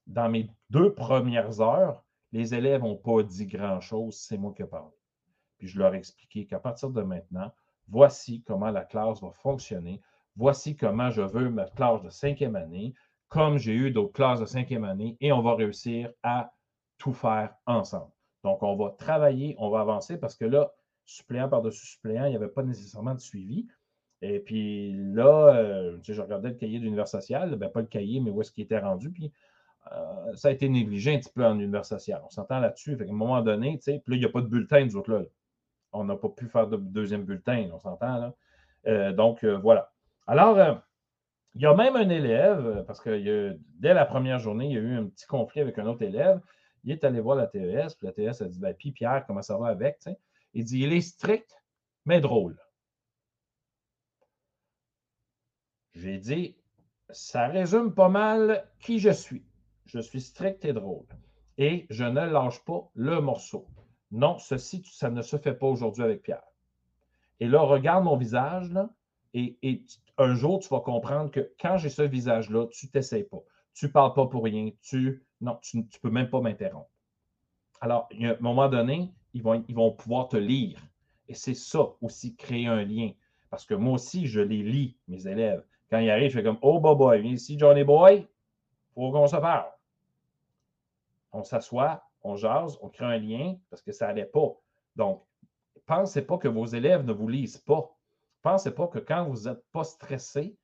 dans 0.06 0.28
mes 0.28 0.50
deux 0.70 0.92
premières 0.92 1.60
heures, 1.60 2.04
les 2.32 2.54
élèves 2.54 2.82
n'ont 2.82 2.96
pas 2.96 3.22
dit 3.22 3.46
grand-chose, 3.46 4.16
c'est 4.16 4.36
moi 4.36 4.52
qui 4.54 4.62
ai 4.62 4.66
parlé. 4.66 4.94
Puis 5.58 5.68
je 5.68 5.78
leur 5.78 5.94
ai 5.94 5.98
expliqué 5.98 6.46
qu'à 6.46 6.58
partir 6.58 6.90
de 6.90 7.02
maintenant, 7.02 7.52
voici 7.88 8.42
comment 8.42 8.70
la 8.70 8.84
classe 8.84 9.22
va 9.22 9.30
fonctionner, 9.30 10.00
voici 10.36 10.76
comment 10.76 11.10
je 11.10 11.22
veux 11.22 11.50
ma 11.50 11.64
classe 11.64 12.02
de 12.02 12.10
cinquième 12.10 12.56
année, 12.56 12.94
comme 13.28 13.58
j'ai 13.58 13.74
eu 13.74 13.90
d'autres 13.90 14.12
classes 14.12 14.40
de 14.40 14.46
cinquième 14.46 14.84
année, 14.84 15.16
et 15.20 15.32
on 15.32 15.42
va 15.42 15.54
réussir 15.54 16.10
à 16.22 16.52
tout 16.98 17.12
faire 17.12 17.54
ensemble. 17.66 18.12
Donc, 18.44 18.62
on 18.62 18.76
va 18.76 18.90
travailler, 18.90 19.56
on 19.58 19.70
va 19.70 19.80
avancer 19.80 20.18
parce 20.18 20.36
que 20.36 20.44
là, 20.44 20.70
suppléant 21.06 21.48
par-dessus 21.48 21.86
suppléant, 21.86 22.26
il 22.26 22.30
n'y 22.30 22.36
avait 22.36 22.48
pas 22.48 22.62
nécessairement 22.62 23.14
de 23.14 23.20
suivi. 23.20 23.66
Et 24.22 24.40
puis 24.40 24.92
là, 25.14 25.54
euh, 25.56 25.98
je 26.02 26.20
regardais 26.20 26.50
le 26.50 26.54
cahier 26.54 26.78
d'univers 26.78 27.08
social, 27.08 27.56
ben, 27.56 27.68
pas 27.68 27.80
le 27.80 27.86
cahier, 27.86 28.20
mais 28.20 28.30
où 28.30 28.40
est-ce 28.40 28.52
qu'il 28.52 28.64
était 28.64 28.78
rendu. 28.78 29.10
Puis 29.10 29.32
euh, 29.92 30.34
ça 30.34 30.48
a 30.48 30.50
été 30.50 30.68
négligé 30.68 31.14
un 31.14 31.18
petit 31.18 31.32
peu 31.32 31.44
en 31.44 31.58
univers 31.58 31.84
social. 31.84 32.22
On 32.24 32.30
s'entend 32.30 32.60
là-dessus. 32.60 32.96
À 33.00 33.02
un 33.02 33.12
moment 33.12 33.42
donné, 33.42 33.78
puis 33.78 33.94
là, 33.94 34.00
il 34.08 34.18
n'y 34.18 34.24
a 34.24 34.30
pas 34.30 34.40
de 34.40 34.46
bulletin, 34.46 34.84
nous 34.84 34.96
autres, 34.96 35.10
là. 35.10 35.22
On 35.92 36.04
n'a 36.04 36.16
pas 36.16 36.28
pu 36.28 36.48
faire 36.48 36.66
de 36.66 36.76
deuxième 36.76 37.24
bulletin, 37.24 37.70
on 37.72 37.78
s'entend, 37.78 38.18
là. 38.18 38.34
Euh, 38.86 39.12
donc, 39.12 39.44
voilà. 39.44 39.93
Alors, 40.26 40.82
il 41.54 41.62
y 41.62 41.66
a 41.66 41.74
même 41.74 41.96
un 41.96 42.08
élève, 42.08 42.84
parce 42.86 43.00
que 43.00 43.58
dès 43.78 43.94
la 43.94 44.06
première 44.06 44.38
journée, 44.38 44.66
il 44.66 44.72
y 44.72 44.76
a 44.76 44.80
eu 44.80 44.96
un 44.96 45.06
petit 45.06 45.26
conflit 45.26 45.60
avec 45.60 45.78
un 45.78 45.86
autre 45.86 46.02
élève. 46.02 46.40
Il 46.82 46.92
est 46.92 47.04
allé 47.04 47.20
voir 47.20 47.36
la 47.36 47.46
TES, 47.46 47.94
puis 47.96 48.06
la 48.06 48.12
TES 48.12 48.42
a 48.42 48.48
dit 48.48 48.58
ben, 48.58 48.74
Puis 48.74 48.92
Pierre, 48.92 49.24
comment 49.26 49.42
ça 49.42 49.56
va 49.56 49.68
avec 49.68 49.98
Il 50.52 50.64
dit 50.64 50.80
Il 50.80 50.92
est 50.92 51.00
strict, 51.00 51.54
mais 52.04 52.20
drôle. 52.20 52.58
J'ai 55.94 56.18
dit 56.18 56.56
Ça 57.10 57.46
résume 57.46 57.94
pas 57.94 58.08
mal 58.08 58.68
qui 58.80 58.98
je 58.98 59.10
suis. 59.10 59.44
Je 59.86 60.00
suis 60.00 60.20
strict 60.20 60.64
et 60.64 60.72
drôle. 60.72 61.06
Et 61.56 61.86
je 61.88 62.04
ne 62.04 62.26
lâche 62.26 62.64
pas 62.64 62.90
le 62.94 63.20
morceau. 63.20 63.66
Non, 64.10 64.38
ceci, 64.38 64.82
ça 64.84 65.10
ne 65.10 65.22
se 65.22 65.36
fait 65.36 65.54
pas 65.54 65.66
aujourd'hui 65.66 66.02
avec 66.02 66.22
Pierre. 66.22 66.42
Et 67.40 67.46
là, 67.46 67.60
regarde 67.60 68.04
mon 68.04 68.16
visage, 68.16 68.70
là, 68.72 68.90
et, 69.34 69.84
un 70.16 70.34
jour, 70.34 70.60
tu 70.60 70.68
vas 70.68 70.80
comprendre 70.80 71.30
que 71.30 71.52
quand 71.60 71.76
j'ai 71.76 71.88
ce 71.88 72.02
visage-là, 72.02 72.68
tu 72.70 72.88
t'essayes 72.88 73.24
pas. 73.24 73.42
Tu 73.74 73.86
ne 73.86 73.90
parles 73.90 74.14
pas 74.14 74.26
pour 74.26 74.44
rien. 74.44 74.70
Tu, 74.80 75.24
ne 75.40 75.82
peux 76.00 76.10
même 76.10 76.30
pas 76.30 76.40
m'interrompre. 76.40 76.88
Alors, 77.80 78.08
à 78.12 78.26
un 78.28 78.36
moment 78.40 78.68
donné, 78.68 79.12
ils 79.34 79.42
vont, 79.42 79.90
pouvoir 79.92 80.28
te 80.28 80.36
lire. 80.36 80.80
Et 81.28 81.34
c'est 81.34 81.54
ça 81.54 81.94
aussi, 82.00 82.36
créer 82.36 82.66
un 82.66 82.84
lien. 82.84 83.10
Parce 83.50 83.66
que 83.66 83.74
moi 83.74 83.94
aussi, 83.94 84.26
je 84.26 84.40
les 84.40 84.62
lis, 84.62 84.96
mes 85.08 85.26
élèves. 85.26 85.64
Quand 85.90 85.98
ils 85.98 86.10
arrivent, 86.10 86.30
je 86.30 86.38
fais 86.38 86.44
comme 86.44 86.58
Oh, 86.62 86.80
boy, 86.80 87.20
viens 87.20 87.32
ici, 87.32 87.58
Johnny 87.58 87.82
Boy, 87.82 88.26
faut 88.94 89.10
qu'on 89.10 89.26
se 89.26 89.36
parle. 89.36 89.70
On 91.32 91.42
s'assoit, 91.42 92.04
on 92.22 92.36
jase, 92.36 92.78
on 92.80 92.88
crée 92.88 93.04
un 93.04 93.18
lien 93.18 93.56
parce 93.68 93.82
que 93.82 93.92
ça 93.92 94.06
n'allait 94.06 94.24
pas. 94.26 94.54
Donc, 94.94 95.24
pensez 95.86 96.22
pas 96.22 96.38
que 96.38 96.48
vos 96.48 96.66
élèves 96.66 97.04
ne 97.04 97.12
vous 97.12 97.28
lisent 97.28 97.58
pas. 97.58 97.93
Pensez 98.44 98.72
pas 98.72 98.86
que 98.88 98.98
quand 98.98 99.24
vous 99.24 99.48
n'êtes 99.48 99.64
pas 99.72 99.84
stressé, 99.84 100.54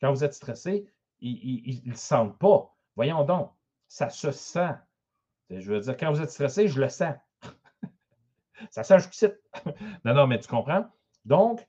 quand 0.00 0.10
vous 0.10 0.24
êtes 0.24 0.32
stressé, 0.32 0.90
ils 1.20 1.82
ne 1.84 1.90
le 1.90 1.96
sentent 1.96 2.38
pas. 2.38 2.74
Voyons 2.96 3.24
donc, 3.24 3.52
ça 3.88 4.08
se 4.08 4.30
sent. 4.30 4.72
Je 5.50 5.70
veux 5.70 5.80
dire, 5.80 5.98
quand 5.98 6.10
vous 6.10 6.22
êtes 6.22 6.30
stressé, 6.30 6.66
je 6.66 6.80
le 6.80 6.88
sens. 6.88 7.14
ça 8.70 8.82
sent 8.82 9.00
jusqu'ici. 9.00 9.26
non, 10.06 10.14
non, 10.14 10.26
mais 10.26 10.38
tu 10.38 10.48
comprends? 10.48 10.86
Donc, 11.26 11.68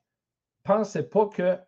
pensez 0.63 1.03
pas 1.03 1.27
que 1.27 1.59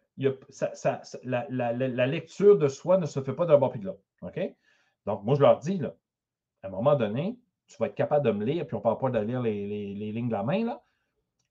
la, 1.24 2.08
lecture 2.08 2.58
de 2.58 2.70
soi 2.70 3.00
ne 3.00 3.06
se 3.06 3.22
fait 3.22 3.34
pas 3.34 3.46
d'un 3.46 3.58
bord 3.58 3.72
puis 3.72 3.82
de 3.82 3.88
l'autre. 3.88 4.04
OK? 4.22 4.40
Donc, 5.06 5.26
moi, 5.26 5.36
je 5.36 5.42
leur 5.42 5.60
dis, 5.60 5.78
là, 5.78 5.94
à 6.64 6.68
un 6.68 6.70
moment 6.70 6.96
donné, 6.96 7.38
tu 7.68 7.76
vas 7.78 7.88
être 7.88 7.96
capable 7.96 8.26
de 8.26 8.32
me 8.32 8.46
lire, 8.46 8.66
puis 8.66 8.76
on 8.76 8.80
ne 8.80 8.84
parle 8.84 8.98
pas 8.98 9.10
de 9.10 9.20
lire 9.20 9.42
les, 9.42 9.94
lignes 9.94 10.30
de 10.30 10.34
la 10.34 10.44
main, 10.44 10.64
là. 10.64 10.82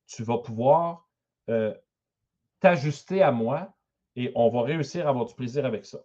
Tu 0.06 0.22
vas 0.22 0.38
pouvoir 0.38 1.06
euh, 1.50 1.74
t'ajuster 2.60 3.22
à 3.22 3.32
moi 3.32 3.74
et 4.16 4.32
on 4.34 4.48
va 4.48 4.62
réussir 4.62 5.06
à 5.06 5.10
avoir 5.10 5.26
du 5.26 5.34
plaisir 5.34 5.64
avec 5.64 5.84
ça. 5.84 5.98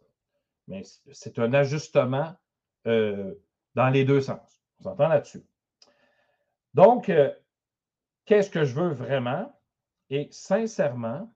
Mais 0.67 0.83
c'est 1.11 1.39
un 1.39 1.53
ajustement 1.53 2.35
euh, 2.87 3.33
dans 3.75 3.89
les 3.89 4.05
deux 4.05 4.21
sens. 4.21 4.61
On 4.79 4.83
s'entend 4.83 5.07
là-dessus. 5.07 5.43
Donc, 6.73 7.09
euh, 7.09 7.31
qu'est-ce 8.25 8.49
que 8.49 8.63
je 8.63 8.75
veux 8.75 8.93
vraiment? 8.93 9.53
Et 10.09 10.27
sincèrement, 10.31 11.31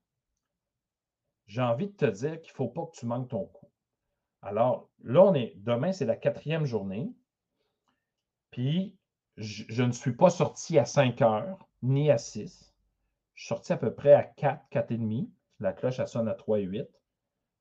j'ai 1.47 1.61
envie 1.61 1.87
de 1.87 1.95
te 1.95 2.05
dire 2.05 2.41
qu'il 2.41 2.51
ne 2.51 2.55
faut 2.55 2.67
pas 2.67 2.85
que 2.85 2.97
tu 2.97 3.05
manques 3.05 3.29
ton 3.29 3.45
coup. 3.45 3.69
Alors, 4.41 4.89
là, 5.03 5.23
on 5.23 5.33
est, 5.33 5.53
demain, 5.57 5.91
c'est 5.91 6.05
la 6.05 6.15
quatrième 6.15 6.65
journée. 6.65 7.11
Puis, 8.51 8.97
je, 9.37 9.83
ne 9.83 9.91
suis 9.91 10.13
pas 10.13 10.29
sorti 10.29 10.77
à 10.79 10.85
5 10.85 11.21
heures, 11.21 11.67
ni 11.81 12.09
à 12.11 12.17
6. 12.17 12.66
Je 13.37 13.43
suis 13.43 13.47
sorti 13.49 13.71
à 13.71 13.77
peu 13.77 13.93
près 13.93 14.13
à 14.13 14.23
4, 14.23 14.65
4,5. 14.71 15.29
La 15.59 15.71
cloche, 15.71 15.99
elle 15.99 16.07
sonne 16.07 16.27
à 16.27 16.33
3 16.33 16.59
et 16.59 16.63
8. 16.63 16.87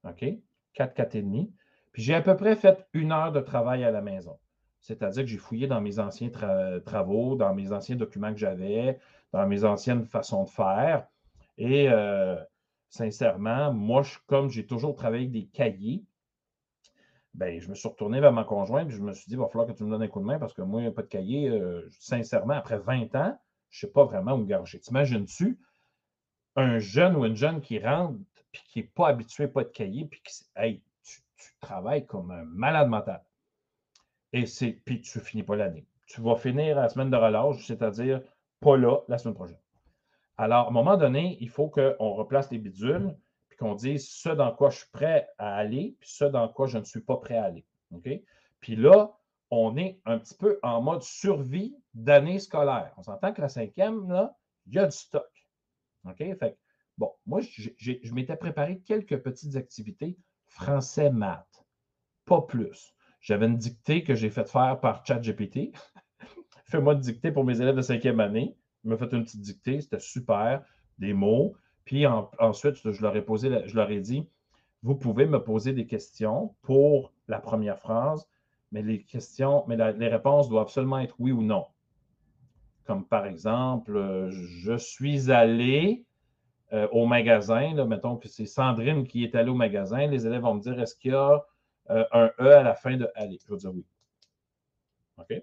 OK? 0.04 0.24
4, 0.72 0.96
4,5. 0.96 1.50
Puis 1.92 2.02
j'ai 2.02 2.14
à 2.14 2.22
peu 2.22 2.34
près 2.34 2.56
fait 2.56 2.88
une 2.94 3.12
heure 3.12 3.30
de 3.30 3.40
travail 3.40 3.84
à 3.84 3.90
la 3.90 4.00
maison. 4.00 4.38
C'est-à-dire 4.80 5.24
que 5.24 5.28
j'ai 5.28 5.36
fouillé 5.36 5.66
dans 5.66 5.82
mes 5.82 5.98
anciens 5.98 6.30
travaux, 6.84 7.36
dans 7.36 7.54
mes 7.54 7.72
anciens 7.72 7.96
documents 7.96 8.32
que 8.32 8.38
j'avais, 8.38 8.98
dans 9.32 9.46
mes 9.46 9.64
anciennes 9.64 10.06
façons 10.06 10.44
de 10.44 10.48
faire. 10.48 11.06
Et 11.58 11.90
euh, 11.90 12.36
sincèrement, 12.88 13.70
moi, 13.72 14.02
comme 14.26 14.48
j'ai 14.48 14.66
toujours 14.66 14.94
travaillé 14.94 15.24
avec 15.24 15.32
des 15.32 15.46
cahiers, 15.46 16.04
ben, 17.34 17.60
je 17.60 17.68
me 17.68 17.74
suis 17.74 17.88
retourné 17.88 18.20
vers 18.20 18.32
ma 18.32 18.44
conjointe 18.44 18.88
et 18.88 18.92
je 18.92 19.02
me 19.02 19.12
suis 19.12 19.26
dit, 19.26 19.34
il 19.34 19.38
va 19.38 19.48
falloir 19.48 19.66
que 19.66 19.72
tu 19.72 19.84
me 19.84 19.90
donnes 19.90 20.02
un 20.02 20.08
coup 20.08 20.20
de 20.20 20.24
main 20.24 20.38
parce 20.38 20.54
que 20.54 20.62
moi, 20.62 20.80
il 20.80 20.84
n'y 20.84 20.88
a 20.88 20.92
pas 20.92 21.02
de 21.02 21.08
cahier. 21.08 21.50
Euh, 21.50 21.86
sincèrement, 22.00 22.54
après 22.54 22.78
20 22.78 23.14
ans, 23.14 23.38
je 23.70 23.86
ne 23.86 23.88
sais 23.88 23.92
pas 23.92 24.04
vraiment 24.04 24.32
où 24.32 24.38
me 24.38 24.46
garger. 24.46 24.80
T'imagines-tu 24.80 25.58
un 26.56 26.78
jeune 26.78 27.16
ou 27.16 27.24
une 27.24 27.36
jeune 27.36 27.60
qui 27.60 27.78
rentre 27.78 28.18
et 28.54 28.58
qui 28.68 28.78
n'est 28.80 28.86
pas 28.86 29.08
habitué, 29.08 29.48
pas 29.48 29.64
de 29.64 29.68
cahier, 29.68 30.06
puis 30.06 30.20
qui 30.22 30.44
hey, 30.56 30.82
tu, 31.04 31.20
travailles 31.60 32.06
comme 32.06 32.30
un 32.30 32.44
malade 32.44 32.88
mental. 32.88 33.22
Et 34.32 34.46
c'est, 34.46 34.72
puis 34.72 35.00
tu 35.00 35.20
finis 35.20 35.42
pas 35.42 35.56
l'année. 35.56 35.86
Tu 36.06 36.20
vas 36.20 36.36
finir 36.36 36.76
la 36.76 36.88
semaine 36.88 37.10
de 37.10 37.16
relâche, 37.16 37.66
c'est-à-dire 37.66 38.22
pas 38.60 38.76
là 38.76 39.00
la 39.08 39.18
semaine 39.18 39.34
prochaine. 39.34 39.58
Alors, 40.38 40.66
à 40.66 40.68
un 40.68 40.72
moment 40.72 40.96
donné, 40.96 41.38
il 41.40 41.48
faut 41.48 41.68
qu'on 41.68 42.12
replace 42.12 42.50
les 42.50 42.58
bidules, 42.58 43.16
puis 43.48 43.58
qu'on 43.58 43.74
dise 43.74 44.08
ce 44.08 44.28
dans 44.28 44.54
quoi 44.54 44.70
je 44.70 44.78
suis 44.78 44.90
prêt 44.92 45.28
à 45.38 45.56
aller, 45.56 45.96
puis 45.98 46.10
ce 46.10 46.24
dans 46.24 46.48
quoi 46.48 46.66
je 46.66 46.78
ne 46.78 46.84
suis 46.84 47.00
pas 47.00 47.16
prêt 47.16 47.36
à 47.36 47.44
aller. 47.44 47.64
OK? 47.92 48.08
Puis 48.60 48.76
là, 48.76 49.16
on 49.50 49.76
est 49.76 50.00
un 50.04 50.18
petit 50.18 50.34
peu 50.34 50.58
en 50.62 50.82
mode 50.82 51.02
survie 51.02 51.76
d'année 51.94 52.38
scolaire. 52.38 52.92
On 52.96 53.02
s'entend 53.02 53.32
que 53.32 53.40
la 53.40 53.48
cinquième, 53.48 54.08
là, 54.08 54.36
il 54.66 54.74
y 54.74 54.78
a 54.78 54.86
du 54.86 54.96
stock. 54.96 55.30
OK? 56.04 56.18
Fait 56.18 56.58
bon, 56.98 57.12
moi, 57.26 57.40
je 57.40 58.14
m'étais 58.14 58.36
préparé 58.36 58.80
quelques 58.80 59.18
petites 59.18 59.56
activités 59.56 60.18
français-maths, 60.46 61.64
pas 62.24 62.42
plus. 62.42 62.94
J'avais 63.20 63.46
une 63.46 63.56
dictée 63.56 64.04
que 64.04 64.14
j'ai 64.14 64.30
faite 64.30 64.50
faire 64.50 64.78
par 64.80 65.04
ChatGPT. 65.04 65.72
Fais-moi 66.66 66.94
une 66.94 67.00
dictée 67.00 67.32
pour 67.32 67.44
mes 67.44 67.60
élèves 67.60 67.76
de 67.76 67.82
cinquième 67.82 68.20
année. 68.20 68.56
Il 68.84 68.90
m'a 68.90 68.96
fait 68.96 69.12
une 69.12 69.24
petite 69.24 69.40
dictée, 69.40 69.80
c'était 69.80 70.00
super, 70.00 70.64
des 70.98 71.12
mots. 71.12 71.56
Puis 71.84 72.06
ensuite, 72.06 72.76
je 72.90 73.74
leur 73.74 73.90
ai 73.90 74.00
dit, 74.00 74.28
vous 74.82 74.96
pouvez 74.96 75.26
me 75.26 75.42
poser 75.42 75.72
des 75.72 75.86
questions 75.86 76.54
pour 76.62 77.12
la 77.28 77.40
première 77.40 77.78
phrase, 77.78 78.28
mais 78.72 78.82
les 78.82 79.02
questions, 79.02 79.64
mais 79.68 79.76
les 79.92 80.08
réponses 80.08 80.48
doivent 80.48 80.70
seulement 80.70 80.98
être 80.98 81.14
oui 81.18 81.32
ou 81.32 81.42
non. 81.42 81.66
Comme 82.84 83.04
par 83.06 83.26
exemple, 83.26 84.28
je 84.30 84.76
suis 84.76 85.30
allé 85.30 86.04
euh, 86.72 86.88
au 86.92 87.06
magasin, 87.06 87.74
là, 87.74 87.84
mettons 87.84 88.16
que 88.16 88.28
c'est 88.28 88.46
Sandrine 88.46 89.06
qui 89.06 89.24
est 89.24 89.34
allée 89.34 89.50
au 89.50 89.54
magasin, 89.54 90.06
les 90.06 90.26
élèves 90.26 90.42
vont 90.42 90.54
me 90.54 90.60
dire 90.60 90.80
est-ce 90.80 90.96
qu'il 90.96 91.12
y 91.12 91.14
a 91.14 91.44
euh, 91.90 92.04
un 92.12 92.30
E 92.40 92.52
à 92.52 92.62
la 92.62 92.74
fin 92.74 92.96
de 92.96 93.08
aller? 93.14 93.38
Je 93.46 93.52
vais 93.52 93.58
dire 93.58 93.72
oui. 93.74 93.84
OK? 95.18 95.42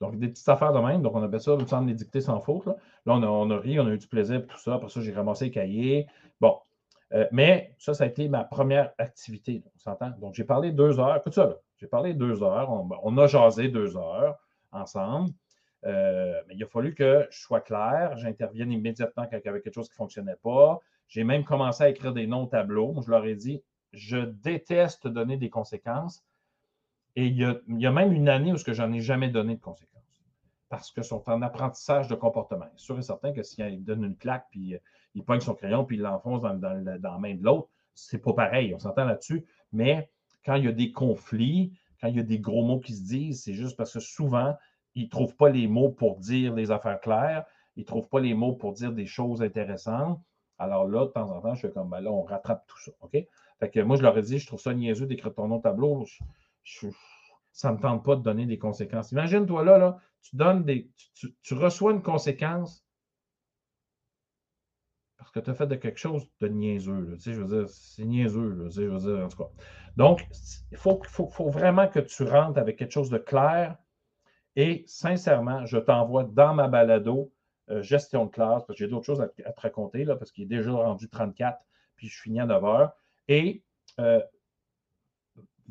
Donc, 0.00 0.18
des 0.18 0.28
petites 0.28 0.48
affaires 0.48 0.72
de 0.72 0.80
même. 0.80 1.02
Donc, 1.02 1.14
on 1.14 1.22
appelle 1.22 1.40
ça, 1.40 1.56
me 1.56 1.66
semble, 1.66 1.88
les 1.88 1.94
dictées 1.94 2.20
sans 2.20 2.40
faute. 2.40 2.66
Là, 2.66 2.74
on, 3.06 3.22
a, 3.22 3.26
on, 3.26 3.50
a, 3.50 3.58
ri, 3.58 3.78
on 3.78 3.86
a 3.86 3.90
eu 3.90 3.98
du 3.98 4.06
plaisir, 4.06 4.46
tout 4.46 4.58
ça. 4.58 4.74
Après 4.74 4.88
ça, 4.88 5.00
j'ai 5.00 5.12
ramassé 5.12 5.46
le 5.46 5.50
cahier. 5.50 6.06
Bon. 6.40 6.58
Euh, 7.14 7.28
mais 7.30 7.74
ça, 7.78 7.94
ça 7.94 8.04
a 8.04 8.06
été 8.06 8.28
ma 8.28 8.44
première 8.44 8.92
activité. 8.98 9.62
on 9.74 9.78
s'entend? 9.78 10.10
Donc, 10.18 10.34
j'ai 10.34 10.44
parlé 10.44 10.72
deux 10.72 10.98
heures. 10.98 11.16
Écoute 11.16 11.34
ça, 11.34 11.56
J'ai 11.78 11.86
parlé 11.86 12.14
deux 12.14 12.42
heures. 12.42 12.70
On, 12.70 13.18
a 13.18 13.26
jasé 13.26 13.68
deux 13.68 13.96
heures 13.96 14.36
ensemble. 14.72 15.30
Euh, 15.84 16.40
mais 16.48 16.54
il 16.54 16.62
a 16.64 16.66
fallu 16.66 16.94
que 16.94 17.26
je 17.30 17.38
sois 17.38 17.60
clair. 17.60 18.16
J'intervienne 18.16 18.72
immédiatement 18.72 19.26
quand 19.30 19.38
il 19.38 19.44
y 19.44 19.48
avait 19.48 19.60
quelque 19.60 19.74
chose 19.74 19.88
qui 19.88 19.94
ne 19.94 20.04
fonctionnait 20.04 20.36
pas. 20.42 20.80
J'ai 21.08 21.24
même 21.24 21.44
commencé 21.44 21.84
à 21.84 21.88
écrire 21.88 22.12
des 22.12 22.26
noms 22.26 22.44
au 22.44 22.46
tableau. 22.46 22.94
Je 23.04 23.10
leur 23.10 23.24
ai 23.26 23.34
dit 23.34 23.62
je 23.92 24.16
déteste 24.16 25.06
donner 25.06 25.36
des 25.36 25.50
conséquences. 25.50 26.24
Et 27.16 27.26
il 27.26 27.36
y, 27.38 27.44
a, 27.86 27.92
même 27.92 28.12
une 28.12 28.28
année 28.28 28.52
où 28.52 28.56
je 28.56 28.82
n'en 28.82 28.92
ai 28.92 29.00
jamais 29.00 29.28
donné 29.28 29.54
de 29.54 29.60
conséquences. 29.60 29.92
Parce 30.68 30.90
qu'ils 30.90 31.04
sont 31.04 31.22
en 31.30 31.42
apprentissage 31.42 32.08
de 32.08 32.16
comportement. 32.16 32.66
C'est 32.76 32.86
sûr 32.86 32.98
et 32.98 33.02
certain 33.02 33.32
que 33.32 33.44
s'il 33.44 33.84
donne 33.84 34.02
une 34.02 34.16
claque, 34.16 34.46
puis 34.50 34.74
euh, 34.74 34.78
il 35.14 35.24
pogne 35.24 35.40
son 35.40 35.54
crayon, 35.54 35.84
puis 35.84 35.96
il 35.96 36.02
l'enfonce 36.02 36.42
dans, 36.42 36.60
la 36.60 37.18
main 37.18 37.34
de 37.34 37.42
l'autre, 37.42 37.68
c'est 37.94 38.18
pas 38.18 38.32
pareil. 38.32 38.74
On 38.74 38.78
s'entend 38.78 39.04
là-dessus. 39.04 39.46
Mais 39.72 40.10
quand 40.44 40.56
il 40.56 40.64
y 40.64 40.68
a 40.68 40.72
des 40.72 40.92
conflits, 40.92 41.72
quand 42.00 42.08
il 42.08 42.16
y 42.16 42.20
a 42.20 42.24
des 42.24 42.38
gros 42.38 42.64
mots 42.64 42.80
qui 42.80 42.94
se 42.94 43.04
disent, 43.04 43.42
c'est 43.42 43.54
juste 43.54 43.76
parce 43.76 43.92
que 43.92 44.00
souvent, 44.00 44.56
ils 44.94 45.04
ne 45.04 45.08
trouvent 45.08 45.36
pas 45.36 45.48
les 45.48 45.66
mots 45.66 45.90
pour 45.90 46.18
dire 46.18 46.54
les 46.54 46.70
affaires 46.70 47.00
claires. 47.00 47.44
Ils 47.76 47.80
ne 47.80 47.86
trouvent 47.86 48.08
pas 48.08 48.20
les 48.20 48.34
mots 48.34 48.54
pour 48.54 48.72
dire 48.72 48.92
des 48.92 49.06
choses 49.06 49.42
intéressantes. 49.42 50.20
Alors 50.58 50.86
là, 50.86 51.06
de 51.06 51.10
temps 51.10 51.30
en 51.30 51.40
temps, 51.40 51.54
je 51.54 51.62
fais 51.66 51.72
comme, 51.72 51.90
ben 51.90 52.00
là, 52.00 52.12
on 52.12 52.22
rattrape 52.22 52.66
tout 52.66 52.78
ça. 52.78 52.92
OK? 53.00 53.16
Fait 53.60 53.70
que 53.70 53.80
moi, 53.80 53.96
je 53.96 54.02
leur 54.02 54.16
ai 54.18 54.22
dit, 54.22 54.38
je 54.38 54.46
trouve 54.46 54.60
ça 54.60 54.74
niaiseux 54.74 55.06
d'écrire 55.06 55.34
ton 55.34 55.48
nom 55.48 55.56
au 55.56 55.60
tableau. 55.60 56.04
ça 57.52 57.70
ne 57.70 57.76
me 57.76 57.80
tente 57.80 58.04
pas 58.04 58.16
de 58.16 58.22
donner 58.22 58.46
des 58.46 58.58
conséquences. 58.58 59.12
Imagine-toi 59.12 59.64
là, 59.64 59.78
là, 59.78 59.98
tu 60.22 60.36
donnes 60.36 60.64
des. 60.64 60.90
Tu, 61.14 61.54
reçois 61.54 61.92
une 61.92 62.02
conséquence 62.02 62.83
que 65.34 65.40
tu 65.40 65.50
as 65.50 65.54
fait 65.54 65.66
de 65.66 65.74
quelque 65.74 65.98
chose 65.98 66.28
de 66.40 66.46
niaiseux. 66.46 67.16
sais, 67.18 67.32
je 67.32 67.42
veux 67.42 67.58
dire, 67.58 67.68
c'est 67.68 68.04
niaiseux. 68.04 68.68
je 68.70 68.82
veux 68.82 68.98
dire, 68.98 69.24
en 69.24 69.28
tout 69.28 69.36
cas. 69.36 69.50
Donc, 69.96 70.24
il 70.70 70.76
faut, 70.76 71.00
vraiment 71.50 71.88
que 71.88 71.98
tu 71.98 72.22
rentres 72.22 72.58
avec 72.58 72.76
quelque 72.76 72.92
chose 72.92 73.10
de 73.10 73.18
clair. 73.18 73.76
Et 74.54 74.84
sincèrement, 74.86 75.66
je 75.66 75.78
t'envoie 75.78 76.22
dans 76.22 76.54
ma 76.54 76.68
balado 76.68 77.32
euh, 77.70 77.82
gestion 77.82 78.26
de 78.26 78.30
classe, 78.30 78.62
parce 78.64 78.78
que 78.78 78.84
j'ai 78.84 78.88
d'autres 78.88 79.06
choses 79.06 79.20
à, 79.20 79.24
à, 79.44 79.52
te 79.52 79.60
raconter, 79.60 80.04
là, 80.04 80.14
parce 80.14 80.30
qu'il 80.30 80.44
est 80.44 80.56
déjà 80.56 80.70
rendu 80.70 81.08
34, 81.08 81.58
puis 81.96 82.08
je 82.08 82.22
finis 82.22 82.38
à 82.38 82.46
9 82.46 82.64
heures 82.64 82.92
et 83.26 83.64
euh, 83.98 84.20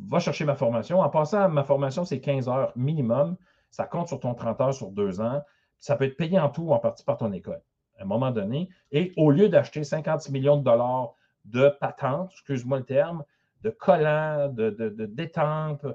va 0.10 0.20
chercher 0.20 0.44
ma 0.44 0.56
formation. 0.56 1.00
En 1.00 1.10
passant, 1.10 1.48
ma 1.48 1.64
formation, 1.64 2.04
c'est 2.04 2.20
15 2.20 2.50
heures 2.50 2.74
minimum. 2.76 3.38
Ça 3.70 3.86
compte 3.86 4.10
sur 4.10 4.20
ton 4.20 4.34
30 4.34 4.60
heures 4.60 4.74
sur 4.74 4.92
deux 4.92 5.22
ans. 5.22 5.42
Ça 5.80 5.96
peut 5.96 6.06
être 6.06 6.18
payé 6.18 6.38
en 6.38 6.50
tout 6.50 6.64
ou 6.64 6.74
en 6.74 6.80
partie 6.80 7.06
par 7.06 7.18
ton 7.18 7.32
école 7.32 7.62
à 8.04 8.06
un 8.06 8.08
moment 8.10 8.32
donné. 8.32 8.70
Et 8.92 9.14
au 9.18 9.32
lieu 9.32 9.50
d'acheter 9.50 9.84
50 9.84 10.30
millions 10.30 10.58
de 10.58 10.64
dollars 10.64 11.16
de 11.46 11.70
patentes, 11.80 12.32
excuse-moi 12.32 12.80
le 12.80 12.86
terme, 12.86 13.24
de 13.62 13.70
collants, 13.70 14.50
de, 14.50 14.70
de, 14.70 15.06
détente, 15.06 15.86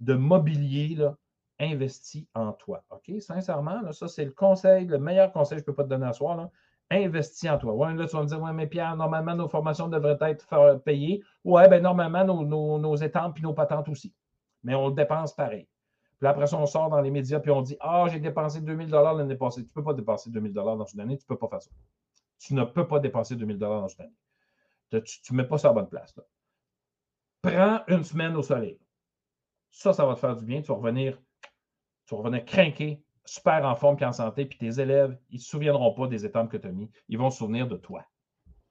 de 0.00 0.14
mobilier, 0.14 0.96
investis 1.58 2.24
en 2.34 2.52
toi. 2.52 2.84
OK? 2.90 3.20
Sincèrement, 3.20 3.92
ça, 3.92 4.08
c'est 4.08 4.24
le 4.24 4.30
conseil, 4.30 4.86
le 4.86 4.98
meilleur 4.98 5.32
conseil 5.32 5.58
que 5.58 5.64
je 5.64 5.70
ne 5.70 5.72
peux 5.72 5.74
pas 5.74 5.84
te 5.84 5.88
donner 5.88 6.06
à 6.06 6.12
soir. 6.12 6.48
Investis 6.90 7.50
en 7.50 7.58
toi. 7.58 7.74
Ouais, 7.74 7.94
là, 7.94 8.06
tu 8.06 8.14
vas 8.14 8.22
me 8.22 8.28
dire, 8.28 8.40
ouais, 8.40 8.52
mais 8.52 8.68
Pierre, 8.68 8.94
normalement, 8.94 9.34
nos 9.34 9.48
formations 9.48 9.88
devraient 9.88 10.18
être 10.20 10.80
payées. 10.84 11.20
Ouais, 11.44 11.68
bien, 11.68 11.80
normalement, 11.80 12.24
nos, 12.24 12.44
nos, 12.44 12.78
nos 12.78 12.94
étampes 12.94 13.38
et 13.38 13.42
nos 13.42 13.54
patentes 13.54 13.88
aussi. 13.88 14.14
Mais 14.62 14.74
on 14.76 14.90
dépense 14.90 15.34
pareil. 15.34 15.66
Puis 16.18 16.26
après 16.26 16.46
ça, 16.46 16.56
on 16.56 16.66
sort 16.66 16.88
dans 16.88 17.00
les 17.00 17.10
médias 17.10 17.40
puis 17.40 17.50
on 17.50 17.62
dit 17.62 17.76
Ah, 17.80 18.06
j'ai 18.10 18.20
dépensé 18.20 18.60
2000 18.60 18.90
l'année 18.90 19.36
passée. 19.36 19.62
Tu 19.62 19.68
ne 19.68 19.72
peux 19.72 19.84
pas 19.84 19.94
dépenser 19.94 20.30
2000 20.30 20.52
dans 20.52 20.84
une 20.84 21.00
année, 21.00 21.18
tu 21.18 21.24
ne 21.24 21.28
peux 21.28 21.38
pas 21.38 21.48
faire 21.48 21.62
ça. 21.62 21.70
Tu 22.38 22.54
ne 22.54 22.64
peux 22.64 22.86
pas 22.86 23.00
dépenser 23.00 23.36
2000 23.36 23.58
dans 23.58 23.88
une 23.88 24.04
année. 24.04 25.04
Tu 25.04 25.32
ne 25.32 25.36
mets 25.36 25.46
pas 25.46 25.58
ça 25.58 25.70
à 25.70 25.72
bonne 25.72 25.88
place. 25.88 26.14
Prends 27.42 27.82
une 27.88 28.04
semaine 28.04 28.34
au 28.36 28.42
soleil. 28.42 28.78
Ça, 29.70 29.92
ça 29.92 30.06
va 30.06 30.14
te 30.14 30.20
faire 30.20 30.36
du 30.36 30.44
bien. 30.44 30.62
Tu 30.62 30.68
vas 30.68 30.74
revenir, 30.74 31.20
tu 32.06 32.14
vas 32.14 32.22
revenir 32.22 32.44
craquer 32.44 33.02
super 33.26 33.64
en 33.64 33.74
forme 33.74 33.96
et 34.00 34.04
en 34.04 34.12
santé, 34.12 34.46
puis 34.46 34.58
tes 34.58 34.80
élèves, 34.80 35.18
ils 35.30 35.36
ne 35.36 35.40
se 35.40 35.48
souviendront 35.48 35.92
pas 35.92 36.06
des 36.06 36.24
étapes 36.24 36.48
que 36.48 36.56
tu 36.56 36.66
as 36.66 36.72
mis. 36.72 36.90
Ils 37.08 37.18
vont 37.18 37.30
se 37.30 37.38
souvenir 37.38 37.68
de 37.68 37.76
toi. 37.76 38.04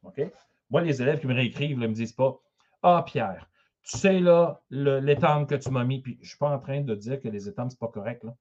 OK? 0.04 0.22
Moi, 0.70 0.82
les 0.82 1.02
élèves 1.02 1.20
qui 1.20 1.28
me 1.28 1.34
réécrivent 1.34 1.78
ne 1.78 1.88
me 1.88 1.94
disent 1.94 2.14
pas 2.14 2.40
Ah, 2.82 3.04
Pierre, 3.06 3.50
sais, 3.86 4.20
là, 4.20 4.62
l'étampe 4.70 5.50
que 5.50 5.56
tu 5.56 5.70
m'as 5.70 5.84
mis, 5.84 6.02
puis 6.02 6.16
je 6.16 6.26
ne 6.26 6.26
suis 6.28 6.38
pas 6.38 6.50
en 6.50 6.60
train 6.60 6.82
de 6.82 6.96
dire 6.96 7.20
que 7.20 7.28
les 7.28 7.48
étampes, 7.48 7.72
ce 7.72 7.76
n'est 7.76 7.80
pas 7.80 7.88
correct. 7.88 8.24
Là. 8.24 8.36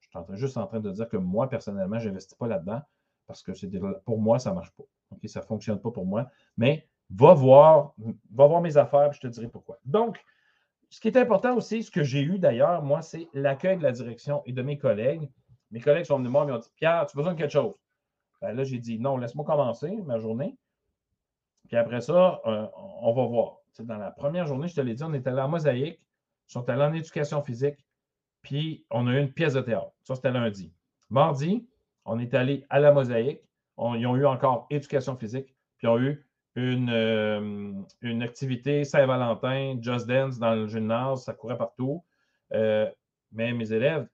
Je 0.00 0.08
suis 0.08 0.36
juste 0.36 0.56
en 0.56 0.66
train 0.66 0.80
de 0.80 0.90
dire 0.90 1.08
que 1.08 1.16
moi, 1.16 1.48
personnellement, 1.48 1.98
je 1.98 2.08
n'investis 2.08 2.36
pas 2.36 2.46
là-dedans 2.46 2.80
parce 3.26 3.42
que 3.42 3.52
pour 4.04 4.20
moi, 4.20 4.38
ça 4.38 4.50
ne 4.50 4.54
marche 4.56 4.72
pas. 4.72 4.84
Ça 5.26 5.40
ne 5.40 5.44
fonctionne 5.44 5.80
pas 5.80 5.90
pour 5.90 6.06
moi. 6.06 6.30
Mais 6.56 6.88
va 7.10 7.34
voir, 7.34 7.94
va 8.32 8.46
voir 8.46 8.60
mes 8.60 8.76
affaires, 8.76 9.12
je 9.12 9.20
te 9.20 9.26
dirai 9.26 9.48
pourquoi. 9.48 9.78
Donc, 9.84 10.18
ce 10.90 11.00
qui 11.00 11.08
est 11.08 11.16
important 11.18 11.54
aussi, 11.56 11.82
ce 11.82 11.90
que 11.90 12.02
j'ai 12.02 12.22
eu 12.22 12.38
d'ailleurs, 12.38 12.82
moi, 12.82 13.02
c'est 13.02 13.28
l'accueil 13.34 13.76
de 13.76 13.82
la 13.82 13.92
direction 13.92 14.42
et 14.46 14.52
de 14.52 14.62
mes 14.62 14.78
collègues 14.78 15.28
mes 15.70 15.80
collègues 15.80 16.04
sont 16.04 16.16
venus 16.16 16.28
me 16.28 16.32
voir 16.32 16.48
et 16.48 16.52
m'ont 16.52 16.58
dit 16.58 16.70
Pierre, 16.76 17.06
tu 17.06 17.16
as 17.16 17.18
besoin 17.18 17.34
de 17.34 17.38
quelque 17.38 17.52
chose? 17.52 17.74
Ben 18.40 18.52
Là, 18.52 18.64
j'ai 18.64 18.78
dit 18.78 18.98
non, 18.98 19.16
laisse-moi 19.16 19.44
commencer 19.44 19.90
ma 20.06 20.18
journée. 20.18 20.56
Puis 21.68 21.76
après 21.76 22.00
ça, 22.00 22.40
euh, 22.46 22.66
on 22.74 23.12
va 23.12 23.26
voir. 23.26 23.57
Dans 23.80 23.98
la 23.98 24.10
première 24.10 24.46
journée, 24.46 24.68
je 24.68 24.74
te 24.74 24.80
l'ai 24.80 24.94
dit, 24.94 25.04
on 25.04 25.14
était 25.14 25.30
allé 25.30 25.40
en 25.40 25.48
mosaïque, 25.48 26.00
ils 26.48 26.52
sont 26.52 26.68
allés 26.68 26.82
en 26.82 26.92
éducation 26.92 27.42
physique, 27.42 27.76
puis 28.42 28.84
on 28.90 29.06
a 29.06 29.12
eu 29.12 29.20
une 29.20 29.32
pièce 29.32 29.54
de 29.54 29.60
théâtre. 29.60 29.92
Ça, 30.02 30.14
c'était 30.14 30.30
lundi. 30.30 30.72
Mardi, 31.10 31.66
on 32.04 32.18
est 32.18 32.34
allé 32.34 32.64
à 32.70 32.80
la 32.80 32.92
mosaïque. 32.92 33.42
ils 33.78 34.06
ont 34.06 34.16
eu 34.16 34.26
encore 34.26 34.66
éducation 34.70 35.16
physique, 35.16 35.54
puis 35.76 35.86
ils 35.86 35.88
ont 35.88 35.98
eu 35.98 36.24
une, 36.54 36.90
euh, 36.90 38.20
activité 38.20 38.84
Saint-Valentin, 38.84 39.78
Just 39.80 40.06
Dance 40.06 40.38
dans 40.38 40.54
le 40.54 40.66
gymnase, 40.66 41.24
ça 41.24 41.32
courait 41.32 41.56
partout. 41.56 42.02
Euh, 42.52 42.90
mais 43.32 43.52
mes 43.52 43.72
élèves, 43.72 44.08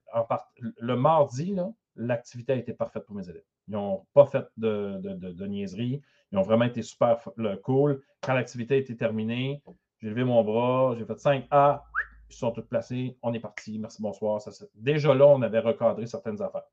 le 0.79 0.95
mardi, 0.95 1.55
l'activité 1.95 2.53
a 2.53 2.55
été 2.55 2.73
parfaite 2.73 3.05
pour 3.05 3.15
mes 3.15 3.27
élèves. 3.29 3.45
Ils 3.67 3.71
n'ont 3.71 4.05
pas 4.13 4.25
fait 4.25 4.45
de, 4.57 4.99
de, 5.01 5.45
niaiserie. 5.47 6.01
Ils 6.35 6.39
ont 6.39 6.41
vraiment 6.41 6.65
été 6.65 6.81
super 6.81 7.17
cool. 7.63 8.03
Quand 8.21 8.33
l'activité 8.33 8.75
a 8.75 8.77
été 8.77 8.97
terminée, 8.97 9.63
j'ai 10.01 10.09
levé 10.09 10.25
mon 10.25 10.43
bras, 10.43 10.93
j'ai 10.97 11.05
fait 11.05 11.13
5A, 11.13 11.81
ils 12.29 12.35
sont 12.35 12.51
tous 12.51 12.63
placés, 12.63 13.17
on 13.21 13.33
est 13.33 13.39
parti, 13.39 13.79
merci, 13.79 14.01
bonsoir. 14.01 14.41
déjà 14.73 15.15
là, 15.15 15.27
on 15.27 15.41
avait 15.43 15.59
recadré 15.59 16.05
certaines 16.07 16.41
affaires. 16.41 16.65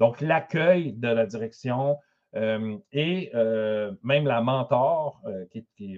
Donc, 0.00 0.20
l'accueil 0.20 0.94
de 0.94 1.06
la 1.06 1.26
direction 1.26 1.96
euh, 2.34 2.76
et 2.90 3.30
euh, 3.36 3.92
même 4.02 4.26
la 4.26 4.40
mentor, 4.40 5.22
euh, 5.26 5.44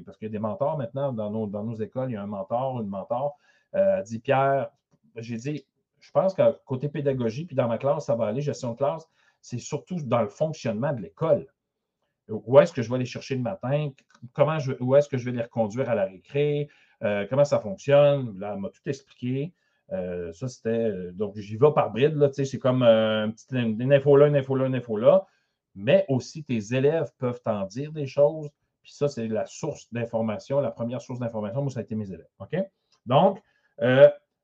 parce 0.05 0.18
qu'il 0.18 0.26
y 0.26 0.26
a 0.26 0.28
des 0.28 0.38
mentors 0.38 0.76
maintenant 0.76 1.11
dans 1.14 1.30
nos, 1.30 1.74
écoles, 1.76 2.11
il 2.11 2.14
y 2.14 2.16
a 2.16 2.22
un 2.22 2.26
mentor, 2.26 2.82
une 2.82 2.88
mentor, 2.88 3.38
a 3.72 4.03
dit 4.03 4.18
Pierre, 4.18 4.68
j'ai 5.16 5.38
dit, 5.38 5.64
je 6.01 6.11
pense 6.11 6.34
que 6.34 6.42
côté 6.66 6.90
pédagogie, 6.90 7.46
puis 7.46 7.57
dans 7.57 7.66
ma 7.66 7.78
classe, 7.78 8.05
ça 8.05 8.14
va 8.14 8.26
aller, 8.26 8.42
gestion 8.42 8.72
de 8.72 8.76
classe, 8.76 9.09
c'est 9.40 9.59
surtout 9.59 9.96
dans 10.03 10.20
le 10.20 10.28
fonctionnement 10.28 10.92
de 10.92 11.01
l'école. 11.01 11.46
Où 12.31 12.59
est-ce 12.61 12.72
que 12.72 12.83
je 12.83 12.91
vais 12.91 12.99
les 12.99 13.05
chercher 13.05 13.35
le 13.35 13.43
matin? 13.43 13.91
Comment 14.33 14.59
je, 14.59 14.72
où 14.81 14.97
est-ce 14.97 15.09
que 15.09 15.18
je 15.18 15.24
vais 15.24 15.33
les 15.33 15.43
reconduire 15.43 15.91
à 15.91 15.95
la 15.95 16.05
récré? 16.07 16.68
comment 17.31 17.45
ça 17.45 17.59
fonctionne? 17.61 18.39
Là, 18.39 18.53
elle 18.55 18.61
m'a 18.61 18.68
tout 18.68 18.87
expliqué. 18.87 19.55
Euh, 19.93 20.33
ça, 20.33 20.49
c'était. 20.49 20.68
Euh, 20.68 21.12
donc, 21.12 21.37
j'y 21.37 21.57
vais 21.57 21.72
par 21.74 21.91
bride. 21.91 22.14
Là, 22.14 22.31
c'est 22.33 22.59
comme 22.59 22.83
euh, 22.83 23.28
une, 23.53 23.93
info 23.93 24.16
là, 24.16 24.28
une 24.28 24.37
info 24.37 24.55
là, 24.55 24.66
une 24.66 24.74
info 24.74 24.97
là. 24.97 25.26
Mais 25.74 26.05
aussi, 26.09 26.45
tes 26.45 26.74
élèves 26.74 27.11
peuvent 27.18 27.41
t'en 27.43 27.64
dire 27.64 27.93
des 27.93 28.07
choses. 28.07 28.51
Puis 28.83 28.93
ça, 28.93 29.09
c'est 29.09 29.28
la 29.28 29.47
source 29.47 29.93
d'information, 29.93 30.61
la 30.61 30.70
première 30.70 31.01
source 31.01 31.18
d'information. 31.18 31.62
Moi, 31.62 31.70
ça 31.70 31.81
a 31.81 31.83
été 31.83 31.95
mes 31.95 32.11
élèves. 32.11 32.28
OK? 32.39 32.57
Donc, 33.07 33.41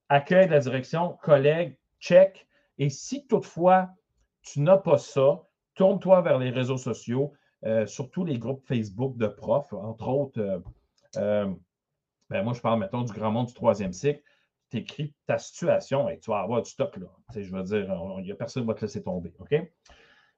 accueil 0.09 0.47
de 0.47 0.53
la 0.53 0.61
direction, 0.61 1.17
collègues, 1.23 1.77
check. 2.01 2.47
Et 2.79 2.91
si 2.91 3.27
toutefois, 3.27 3.89
tu 4.43 4.61
n'as 4.61 4.77
pas 4.77 4.99
ça, 4.99 5.43
tourne-toi 5.75 6.21
vers 6.23 6.39
les 6.39 6.51
réseaux 6.51 6.77
sociaux, 6.77 7.33
surtout 7.87 8.25
les 8.25 8.39
groupes 8.39 8.65
Facebook 8.67 9.17
de 9.17 9.27
profs, 9.27 9.73
entre 9.73 10.09
autres. 10.09 10.63
ben 11.15 12.43
moi, 12.43 12.53
je 12.53 12.61
parle, 12.61 12.81
mettons, 12.81 13.03
du 13.03 13.13
grand 13.13 13.33
monde 13.33 13.47
du 13.47 13.55
troisième 13.55 13.93
cycle 13.93 14.23
tu 14.71 14.79
écris 14.79 15.15
ta 15.27 15.39
situation 15.39 16.09
et 16.09 16.19
tu 16.19 16.31
vas 16.31 16.41
avoir 16.41 16.63
du 16.63 16.71
stock. 16.71 16.97
Là. 16.97 17.07
je 17.35 17.51
veux 17.51 17.63
dire, 17.63 18.17
il 18.19 18.25
n'y 18.25 18.33
a 18.33 18.35
personne 18.35 18.63
qui 18.63 18.69
va 18.69 18.75
te 18.75 18.83
laisser 18.83 19.03
tomber. 19.03 19.33
OK? 19.39 19.55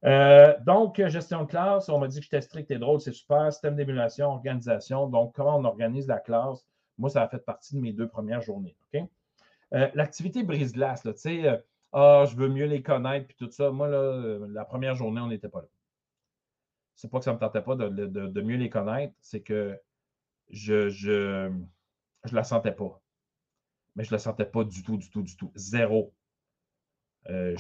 Euh, 0.05 0.55
donc, 0.64 1.05
gestion 1.09 1.43
de 1.43 1.49
classe, 1.49 1.89
on 1.89 1.99
m'a 1.99 2.09
dit 2.09 2.18
que 2.18 2.24
j'étais 2.24 2.41
strict 2.41 2.70
et 2.70 2.79
drôle, 2.79 3.01
c'est 3.01 3.12
super. 3.12 3.53
Système 3.53 3.74
d'émulation, 3.74 4.29
organisation. 4.29 5.09
Donc, 5.09 5.35
comment 5.35 5.57
on 5.57 5.64
organise 5.64 6.07
la 6.07 6.18
classe? 6.18 6.64
Moi, 6.99 7.11
ça 7.11 7.22
a 7.22 7.29
fait 7.29 7.45
partie 7.45 7.74
de 7.74 7.81
mes 7.81 7.93
deux 7.93 8.09
premières 8.09 8.43
journées. 8.43 8.76
OK? 8.93 9.03
Euh, 9.74 9.89
l'activité 9.95 10.43
brise-glace, 10.43 11.03
tu 11.03 11.12
sais, 11.16 11.47
euh, 11.47 11.57
ah, 11.93 12.24
je 12.29 12.37
veux 12.37 12.49
mieux 12.49 12.66
les 12.66 12.83
connaître, 12.83 13.26
puis 13.26 13.37
tout 13.37 13.51
ça. 13.51 13.70
Moi, 13.70 13.89
là, 13.89 14.39
la 14.49 14.64
première 14.64 14.95
journée, 14.95 15.20
on 15.20 15.29
n'était 15.29 15.49
pas 15.49 15.61
là. 15.61 15.68
C'est 16.99 17.11
pas 17.11 17.18
que 17.18 17.24
ça 17.24 17.30
ne 17.30 17.36
me 17.36 17.40
tentait 17.40 17.62
pas 17.62 17.76
de, 17.76 18.40
mieux 18.42 18.57
les 18.57 18.68
connaître, 18.70 19.14
c'est 19.20 19.40
que 19.40 19.78
je 20.51 20.88
je, 20.90 21.51
je 22.24 22.34
la 22.34 22.44
sentais 22.44 22.72
pas 22.72 23.01
mais 23.99 24.05
je 24.05 24.12
le 24.12 24.18
sentais 24.18 24.44
pas 24.44 24.62
du 24.62 24.82
tout, 24.84 24.96
du 24.96 25.11
tout, 25.11 25.22
du 25.22 25.36
tout. 25.36 25.51
Zéro. 25.57 26.14
Euh, 27.30 27.57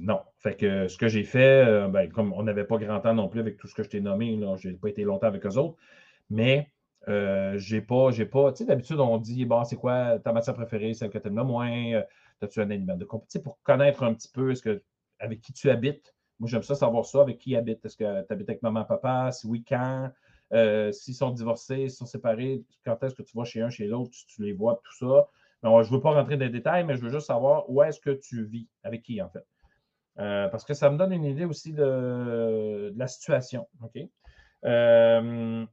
non. 0.00 0.20
Fait 0.38 0.54
que 0.54 0.86
ce 0.86 0.96
que 0.96 1.08
j'ai 1.08 1.24
fait, 1.24 1.66
euh, 1.66 1.88
ben, 1.88 2.08
comme 2.10 2.32
on 2.32 2.44
n'avait 2.44 2.64
pas 2.64 2.78
grand 2.78 3.00
temps 3.00 3.12
non 3.12 3.28
plus 3.28 3.40
avec 3.40 3.56
tout 3.56 3.66
ce 3.66 3.74
que 3.74 3.82
je 3.82 3.88
t'ai 3.88 4.00
nommé, 4.00 4.38
je 4.58 4.68
n'ai 4.68 4.74
pas 4.76 4.88
été 4.88 5.02
longtemps 5.02 5.26
avec 5.26 5.44
eux 5.44 5.56
autres, 5.58 5.76
mais 6.30 6.70
euh, 7.08 7.58
j'ai 7.58 7.80
pas, 7.80 8.12
j'ai 8.12 8.24
pas, 8.24 8.52
tu 8.52 8.58
sais, 8.58 8.66
d'habitude, 8.66 9.00
on 9.00 9.18
dit, 9.18 9.44
bon, 9.44 9.64
c'est 9.64 9.74
quoi 9.74 10.20
ta 10.20 10.32
matière 10.32 10.54
préférée, 10.54 10.94
celle 10.94 11.10
que 11.10 11.18
tu 11.18 11.26
aimes 11.26 11.36
le 11.36 11.44
moins, 11.44 11.92
euh, 11.92 12.02
as-tu 12.40 12.60
un 12.60 12.70
animal 12.70 12.96
de 12.96 13.04
compétition? 13.04 13.40
Pour 13.42 13.58
connaître 13.64 14.04
un 14.04 14.14
petit 14.14 14.28
peu 14.28 14.54
ce 14.54 14.62
que, 14.62 14.82
avec 15.18 15.40
qui 15.40 15.52
tu 15.52 15.70
habites. 15.70 16.14
Moi, 16.40 16.48
j'aime 16.48 16.62
ça 16.62 16.74
savoir 16.74 17.04
ça, 17.04 17.20
avec 17.20 17.38
qui 17.38 17.54
habites. 17.54 17.84
Est-ce 17.84 17.96
que 17.96 18.26
tu 18.26 18.32
habites 18.32 18.48
avec 18.48 18.62
maman, 18.62 18.84
papa, 18.84 19.30
si 19.30 19.46
oui, 19.46 19.64
quand, 19.66 20.10
s'ils 20.92 21.14
sont 21.14 21.30
divorcés, 21.30 21.88
s'ils 21.88 21.90
sont 21.90 22.06
séparés, 22.06 22.64
quand 22.84 23.00
est-ce 23.04 23.14
que 23.14 23.22
tu 23.22 23.36
vas 23.36 23.44
chez 23.44 23.60
un, 23.62 23.70
chez 23.70 23.86
l'autre, 23.86 24.10
tu, 24.10 24.26
tu 24.26 24.42
les 24.42 24.52
vois, 24.52 24.80
tout 24.82 24.96
ça 24.96 25.28
je 25.62 25.68
ne 25.68 25.94
veux 25.94 26.00
pas 26.00 26.12
rentrer 26.12 26.36
dans 26.36 26.44
les 26.44 26.50
détails, 26.50 26.84
mais 26.84 26.96
je 26.96 27.02
veux 27.02 27.10
juste 27.10 27.26
savoir 27.26 27.68
où 27.68 27.82
est-ce 27.82 28.00
que 28.00 28.10
tu 28.10 28.44
vis, 28.44 28.68
avec 28.82 29.02
qui, 29.02 29.20
en 29.20 29.28
fait. 29.28 29.46
Euh, 30.18 30.48
parce 30.48 30.64
que 30.64 30.74
ça 30.74 30.90
me 30.90 30.96
donne 30.96 31.12
une 31.12 31.24
idée 31.24 31.44
aussi 31.44 31.72
de, 31.72 32.92
la 32.96 33.06
situation. 33.06 33.66
OK? 33.82 34.02
Euh, 34.64 35.64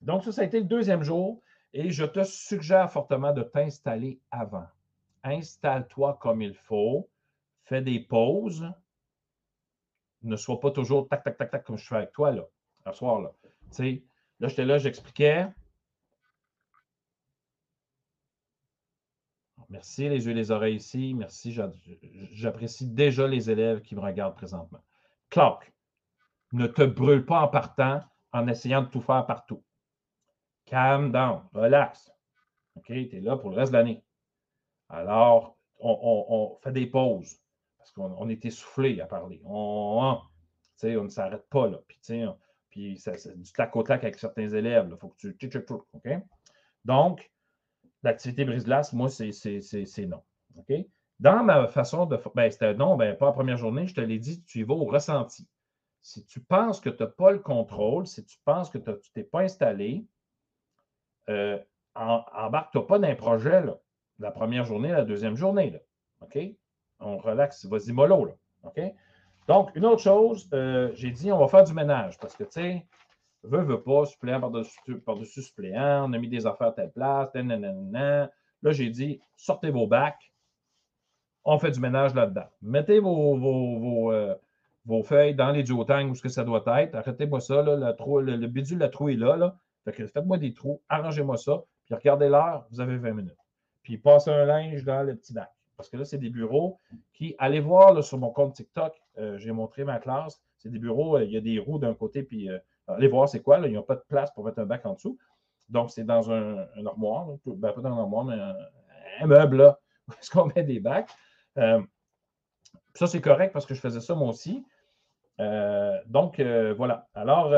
donc, 0.00 0.24
ça, 0.24 0.32
ça 0.32 0.42
a 0.42 0.44
été 0.44 0.58
le 0.58 0.66
deuxième 0.66 1.02
jour 1.02 1.42
et 1.72 1.90
je 1.90 2.04
te 2.04 2.22
suggère 2.24 2.90
fortement 2.90 3.32
de 3.32 3.42
t'installer 3.42 4.20
avant. 4.30 4.66
Installe-toi 5.22 6.18
comme 6.20 6.42
il 6.42 6.54
faut. 6.54 7.08
Fais 7.64 7.80
des 7.80 8.00
pauses. 8.00 8.66
Ne 10.24 10.36
sois 10.36 10.58
pas 10.58 10.70
toujours 10.70 11.08
tac, 11.08 11.22
tac, 11.22 11.36
tac, 11.36 11.50
tac, 11.50 11.64
comme 11.64 11.76
je 11.76 11.86
fais 11.86 11.96
avec 11.96 12.12
toi, 12.12 12.32
là, 12.32 12.42
ce 12.86 12.92
soir, 12.92 13.20
là. 13.20 13.32
Tu 13.42 13.50
sais, 13.70 14.02
là, 14.40 14.48
j'étais 14.48 14.64
là, 14.64 14.78
j'expliquais. 14.78 15.46
Merci 19.68 20.08
les 20.08 20.24
yeux 20.24 20.32
et 20.32 20.34
les 20.34 20.50
oreilles 20.50 20.76
ici. 20.76 21.14
Merci. 21.14 21.56
J'apprécie 22.32 22.86
déjà 22.86 23.26
les 23.26 23.50
élèves 23.50 23.82
qui 23.82 23.94
me 23.94 24.00
regardent 24.00 24.36
présentement. 24.36 24.82
Clark, 25.30 25.72
ne 26.52 26.66
te 26.66 26.82
brûle 26.82 27.24
pas 27.24 27.40
en 27.40 27.48
partant 27.48 28.00
en 28.32 28.48
essayant 28.48 28.82
de 28.82 28.88
tout 28.88 29.00
faire 29.00 29.26
partout. 29.26 29.62
Calm 30.64 31.12
down, 31.12 31.42
relax. 31.52 32.10
OK, 32.76 32.86
tu 32.86 33.16
es 33.16 33.20
là 33.20 33.36
pour 33.36 33.50
le 33.50 33.56
reste 33.56 33.72
de 33.72 33.78
l'année. 33.78 34.04
Alors, 34.88 35.56
on, 35.80 36.56
fait 36.62 36.72
des 36.72 36.86
pauses 36.86 37.36
parce 37.84 37.92
qu'on 37.92 38.28
est 38.30 38.44
essoufflé 38.46 38.98
à 39.00 39.06
parler. 39.06 39.42
On, 39.44 40.18
on 40.82 41.04
ne 41.04 41.08
s'arrête 41.08 41.46
pas 41.50 41.68
là. 41.68 41.78
Puis, 41.86 41.98
puis 42.70 42.98
c'est 42.98 43.38
du 43.38 43.52
tac 43.52 43.76
au 43.76 43.82
tac 43.82 44.02
avec 44.02 44.18
certains 44.18 44.48
élèves. 44.48 44.88
Il 44.90 44.96
faut 44.96 45.08
que 45.08 45.28
tu. 45.28 45.58
OK? 45.92 46.08
Donc, 46.86 47.30
l'activité 48.02 48.46
brise-glace, 48.46 48.94
moi, 48.94 49.10
c'est 49.10 50.06
non. 50.06 50.22
OK? 50.56 50.72
Dans 51.20 51.44
ma 51.44 51.68
façon 51.68 52.06
de. 52.06 52.18
Ben, 52.34 52.50
c'était 52.50 52.74
non, 52.74 52.96
ben, 52.96 53.16
pas 53.16 53.26
la 53.26 53.32
première 53.32 53.58
journée, 53.58 53.86
je 53.86 53.94
te 53.94 54.00
l'ai 54.00 54.18
dit, 54.18 54.42
tu 54.44 54.60
y 54.60 54.62
vas 54.62 54.74
au 54.74 54.86
ressenti. 54.86 55.46
Si 56.00 56.24
tu 56.24 56.40
penses 56.40 56.80
que 56.80 56.90
tu 56.90 57.02
n'as 57.02 57.08
pas 57.10 57.32
le 57.32 57.38
contrôle, 57.38 58.06
si 58.06 58.24
tu 58.24 58.38
penses 58.46 58.70
que 58.70 58.78
tu 58.78 58.90
ne 58.90 58.96
t'es 59.12 59.24
pas 59.24 59.40
installé, 59.40 60.06
euh, 61.28 61.58
embarque-toi 61.94 62.86
pas 62.86 62.98
dans 62.98 63.08
un 63.08 63.14
projet, 63.14 63.62
là, 63.62 63.78
la 64.18 64.30
première 64.30 64.64
journée, 64.64 64.90
la 64.90 65.04
deuxième 65.04 65.36
journée. 65.36 65.70
Là, 65.70 65.80
OK? 66.22 66.38
On 67.00 67.18
relaxe, 67.18 67.66
vas-y 67.66 67.92
mollo. 67.92 68.24
Là, 68.24 68.32
OK? 68.64 68.80
Donc, 69.48 69.70
une 69.74 69.84
autre 69.84 70.02
chose, 70.02 70.48
euh, 70.54 70.90
j'ai 70.94 71.10
dit, 71.10 71.30
on 71.30 71.38
va 71.38 71.48
faire 71.48 71.64
du 71.64 71.74
ménage 71.74 72.18
parce 72.18 72.34
que, 72.34 72.44
tu 72.44 72.52
sais, 72.52 72.86
Veux, 73.44 73.60
veux 73.60 73.82
pas, 73.82 74.06
suppléant 74.06 74.40
par-dessus 74.40 75.00
par 75.00 75.18
suppléant, 75.22 76.08
on 76.08 76.12
a 76.14 76.18
mis 76.18 76.28
des 76.28 76.46
affaires 76.46 76.68
à 76.68 76.72
telle 76.72 76.90
place, 76.90 77.30
Là, 77.34 78.72
j'ai 78.72 78.88
dit, 78.88 79.20
sortez 79.36 79.70
vos 79.70 79.86
bacs, 79.86 80.32
on 81.44 81.58
fait 81.58 81.70
du 81.70 81.80
ménage 81.80 82.14
là-dedans. 82.14 82.46
Mettez 82.62 83.00
vos, 83.00 83.36
vos, 83.36 84.12
euh, 84.12 84.34
feuilles 85.02 85.34
dans 85.34 85.50
les 85.50 85.62
duotangs 85.62 86.08
où 86.08 86.14
ce 86.14 86.22
que 86.22 86.30
ça 86.30 86.42
doit 86.42 86.64
être. 86.80 86.94
Arrêtez-moi 86.94 87.40
ça, 87.40 87.62
là, 87.62 87.76
le, 87.76 88.36
le, 88.36 88.46
bidule, 88.46 88.78
la 88.78 88.88
trou 88.88 89.10
est 89.10 89.16
là. 89.16 89.36
là. 89.36 89.54
faites-moi 89.84 90.38
des 90.38 90.54
trous, 90.54 90.80
arrangez-moi 90.88 91.36
ça, 91.36 91.62
puis 91.84 91.94
regardez 91.94 92.30
l'heure, 92.30 92.66
vous 92.70 92.80
avez 92.80 92.96
20 92.96 93.12
minutes. 93.12 93.36
Puis 93.82 93.98
passez 93.98 94.30
un 94.30 94.46
linge 94.46 94.84
dans 94.84 95.02
le 95.02 95.14
petit 95.16 95.34
bac. 95.34 95.52
Parce 95.76 95.88
que 95.88 95.96
là, 95.96 96.04
c'est 96.04 96.18
des 96.18 96.30
bureaux 96.30 96.78
qui, 97.12 97.34
allez 97.38 97.60
voir 97.60 98.02
sur 98.04 98.18
mon 98.18 98.30
compte 98.30 98.54
TikTok, 98.54 98.94
euh, 99.18 99.38
j'ai 99.38 99.52
montré 99.52 99.84
ma 99.84 99.98
classe, 99.98 100.42
c'est 100.58 100.70
des 100.70 100.78
bureaux, 100.78 101.16
euh, 101.16 101.24
il 101.24 101.32
y 101.32 101.36
a 101.36 101.40
des 101.40 101.58
roues 101.58 101.78
d'un 101.78 101.94
côté, 101.94 102.22
puis 102.22 102.48
Allez 102.86 103.08
voir 103.08 103.28
c'est 103.28 103.40
quoi, 103.40 103.58
là, 103.58 103.68
ils 103.68 103.74
n'ont 103.74 103.82
pas 103.82 103.96
de 103.96 104.04
place 104.08 104.30
pour 104.32 104.44
mettre 104.44 104.58
un 104.58 104.66
bac 104.66 104.84
en 104.84 104.94
dessous. 104.94 105.18
Donc, 105.70 105.90
c'est 105.90 106.04
dans 106.04 106.30
un, 106.30 106.66
armoire, 106.84 107.28
ben, 107.46 107.72
pas 107.72 107.80
dans 107.80 107.94
un 107.94 108.00
armoire, 108.00 108.24
mais 108.24 108.36
un, 109.20 109.26
meuble 109.26 109.56
là, 109.56 109.78
où 110.08 110.12
est-ce 110.12 110.30
qu'on 110.30 110.46
met 110.54 110.62
des 110.62 110.80
bacs. 110.80 111.10
Euh, 111.56 111.80
ça, 112.94 113.06
c'est 113.06 113.20
correct 113.20 113.52
parce 113.52 113.64
que 113.64 113.74
je 113.74 113.80
faisais 113.80 114.00
ça 114.00 114.14
moi 114.14 114.28
aussi. 114.28 114.64
Euh, 115.40 115.98
donc, 116.06 116.38
euh, 116.38 116.74
voilà. 116.74 117.08
Alors, 117.14 117.50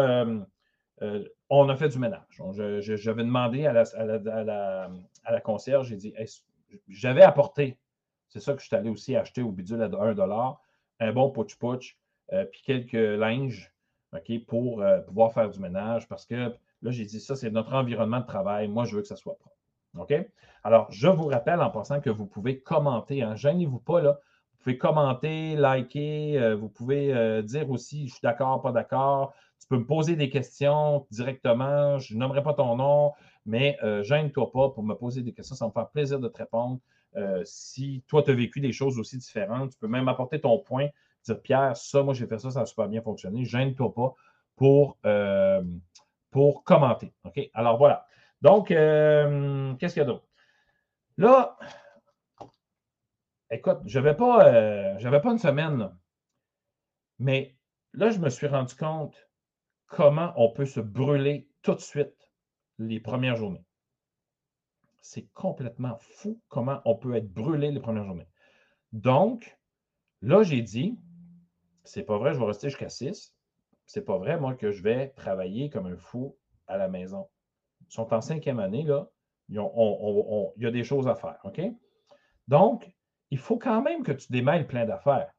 on 1.51 1.69
a 1.69 1.77
fait 1.77 1.89
du 1.89 1.99
ménage. 1.99 2.41
J'avais 2.79 3.25
demandé 3.25 3.67
à 3.67 3.73
la, 3.73 3.83
à 5.25 5.33
la, 5.33 5.41
concierge, 5.41 5.89
j'ai 5.89 5.97
dit, 5.97 6.15
j'avais 6.89 7.23
apporté, 7.23 7.79
c'est 8.37 8.45
ça 8.45 8.55
que 8.55 8.61
je 8.61 8.67
suis 8.67 8.77
allé 8.77 8.91
aussi 8.91 9.17
acheter 9.17 9.43
au 9.43 9.51
bidule 9.51 9.83
à 9.83 9.87
1 9.87 10.57
un 10.99 11.13
bon 11.13 11.31
pouch-pouch, 11.31 11.97
puis 12.51 12.63
quelques 12.65 12.93
linges 12.93 13.73
pour 14.47 14.83
euh, 14.83 15.01
pouvoir 15.01 15.33
faire 15.33 15.51
du 15.51 15.61
ménage 15.61 16.09
parce 16.09 16.27
que 16.27 16.55
là, 16.83 16.91
j'ai 16.91 17.05
dit 17.05 17.21
ça, 17.21 17.37
c'est 17.37 17.51
notre 17.51 17.73
environnement 17.75 18.21
de 18.21 18.27
travail. 18.27 18.69
Moi, 18.69 18.85
je 18.85 18.97
veux 18.97 19.03
que 19.03 19.09
ça 19.09 19.17
soit 19.17 19.37
propre. 19.39 19.57
OK? 19.99 20.15
Alors, 20.63 20.91
je 20.91 21.09
vous 21.09 21.27
rappelle 21.27 21.61
en 21.61 21.71
passant 21.71 22.01
que 22.01 22.11
vous 22.11 22.27
pouvez 22.27 22.61
commenter. 22.61 23.23
Hein, 23.23 23.35
Gênez-vous 23.35 23.79
pas, 23.79 24.01
là. 24.01 24.19
Vous 24.53 24.65
pouvez 24.65 24.79
commenter, 24.79 25.55
liker, 25.55 26.39
euh, 26.39 26.57
vous 26.57 26.69
pouvez 26.69 27.15
euh, 27.15 27.41
dire 27.41 27.71
aussi 27.71 28.09
je 28.09 28.15
suis 28.15 28.23
d'accord, 28.23 28.61
pas 28.63 28.73
d'accord. 28.73 29.33
Tu 29.61 29.69
peux 29.69 29.79
me 29.79 29.87
poser 29.87 30.17
des 30.17 30.29
questions 30.29 31.07
directement. 31.11 31.99
Je 31.99 32.17
nommerai 32.17 32.43
pas 32.43 32.53
ton 32.53 32.77
nom, 32.77 33.13
mais 33.47 33.79
gêne-toi 34.03 34.53
pas 34.53 34.71
pour 34.71 34.83
me 34.83 34.95
poser 34.95 35.23
des 35.23 35.33
questions. 35.33 35.57
Ça 35.57 35.65
va 35.65 35.69
me 35.71 35.73
faire 35.73 35.89
plaisir 35.89 36.21
de 36.21 36.29
te 36.29 36.37
répondre. 36.37 36.79
Si 37.45 38.05
toi, 38.09 38.23
tu 38.23 38.31
as 38.31 38.35
vécu 38.35 38.61
des 38.61 38.73
choses 38.73 38.99
aussi 38.99 39.19
différentes, 39.19 39.73
tu 39.73 39.79
peux 39.79 39.89
même 39.89 40.09
apporter 40.09 40.41
ton 40.41 40.59
point 40.59 40.89
dire 41.27 41.43
Pierre, 41.43 41.77
ça, 41.77 42.03
moi 42.03 42.15
j'ai 42.15 42.27
fait 42.27 42.39
ça, 42.39 42.51
ça 42.51 42.61
a 42.63 42.67
super 42.67 42.89
bien 42.89 43.03
fonctionné. 43.03 43.45
Gêne-toi 43.45 43.93
pas 43.95 44.15
pour, 44.57 44.99
euh, 45.05 45.63
pour 46.31 46.65
commenter. 46.65 47.13
OK? 47.25 47.41
Alors 47.55 47.79
voilà. 47.79 48.07
Donc, 48.43 48.71
euh, 48.71 49.75
qu'est-ce 49.75 49.95
qu'il 49.95 50.03
y 50.03 50.05
a 50.05 50.07
d'autre? 50.07 50.27
Là, 51.17 51.57
écoute, 53.51 53.79
je 53.87 53.99
n'avais 53.99 54.15
pas, 54.15 54.47
euh, 54.47 55.21
pas 55.21 55.33
une 55.33 55.39
semaine, 55.39 55.91
mais 57.19 57.57
là, 57.93 58.11
je 58.11 58.19
me 58.19 58.29
suis 58.29 58.47
rendu 58.47 58.75
compte 58.75 59.17
comment 59.87 60.33
on 60.37 60.51
peut 60.51 60.67
se 60.67 60.81
brûler 60.81 61.49
tout 61.63 61.75
de 61.75 61.81
suite 61.81 62.15
les 62.79 63.01
premières 63.01 63.37
journées. 63.37 63.65
C'est 65.07 65.29
complètement 65.35 65.97
fou 66.01 66.41
comment 66.49 66.83
on 66.85 66.97
peut 66.97 67.15
être 67.15 67.33
brûlé 67.33 67.71
les 67.71 67.79
premières 67.79 68.05
journées. 68.05 68.27
Donc, 68.93 69.57
là, 70.21 70.43
j'ai 70.43 70.63
dit, 70.63 70.99
c'est 71.85 72.03
pas 72.03 72.19
vrai, 72.19 72.35
je 72.35 72.41
vais 72.41 72.45
rester 72.45 72.71
jusqu'à 72.71 72.89
6. 72.89 73.33
C'est 73.87 74.05
pas 74.05 74.19
vrai, 74.19 74.37
moi, 74.37 74.57
que 74.57 74.73
je 74.73 74.83
vais 74.83 75.11
travailler 75.11 75.71
comme 75.71 75.87
un 75.87 75.97
fou 75.97 76.37
à 76.67 76.77
la 76.77 76.89
maison. 76.89 77.29
Ils 77.89 77.93
sont 77.93 78.13
en 78.13 78.21
cinquième 78.21 78.59
année, 78.59 78.83
là. 78.83 79.09
il 79.49 79.55
y 79.55 80.67
a 80.67 80.71
des 80.73 80.83
choses 80.83 81.07
à 81.07 81.15
faire, 81.15 81.39
OK? 81.45 81.61
Donc, 82.49 82.93
il 83.31 83.39
faut 83.39 83.59
quand 83.59 83.83
même 83.83 84.03
que 84.03 84.13
tu 84.13 84.33
démêles 84.33 84.67
plein 84.67 84.87
d'affaires. 84.87 85.33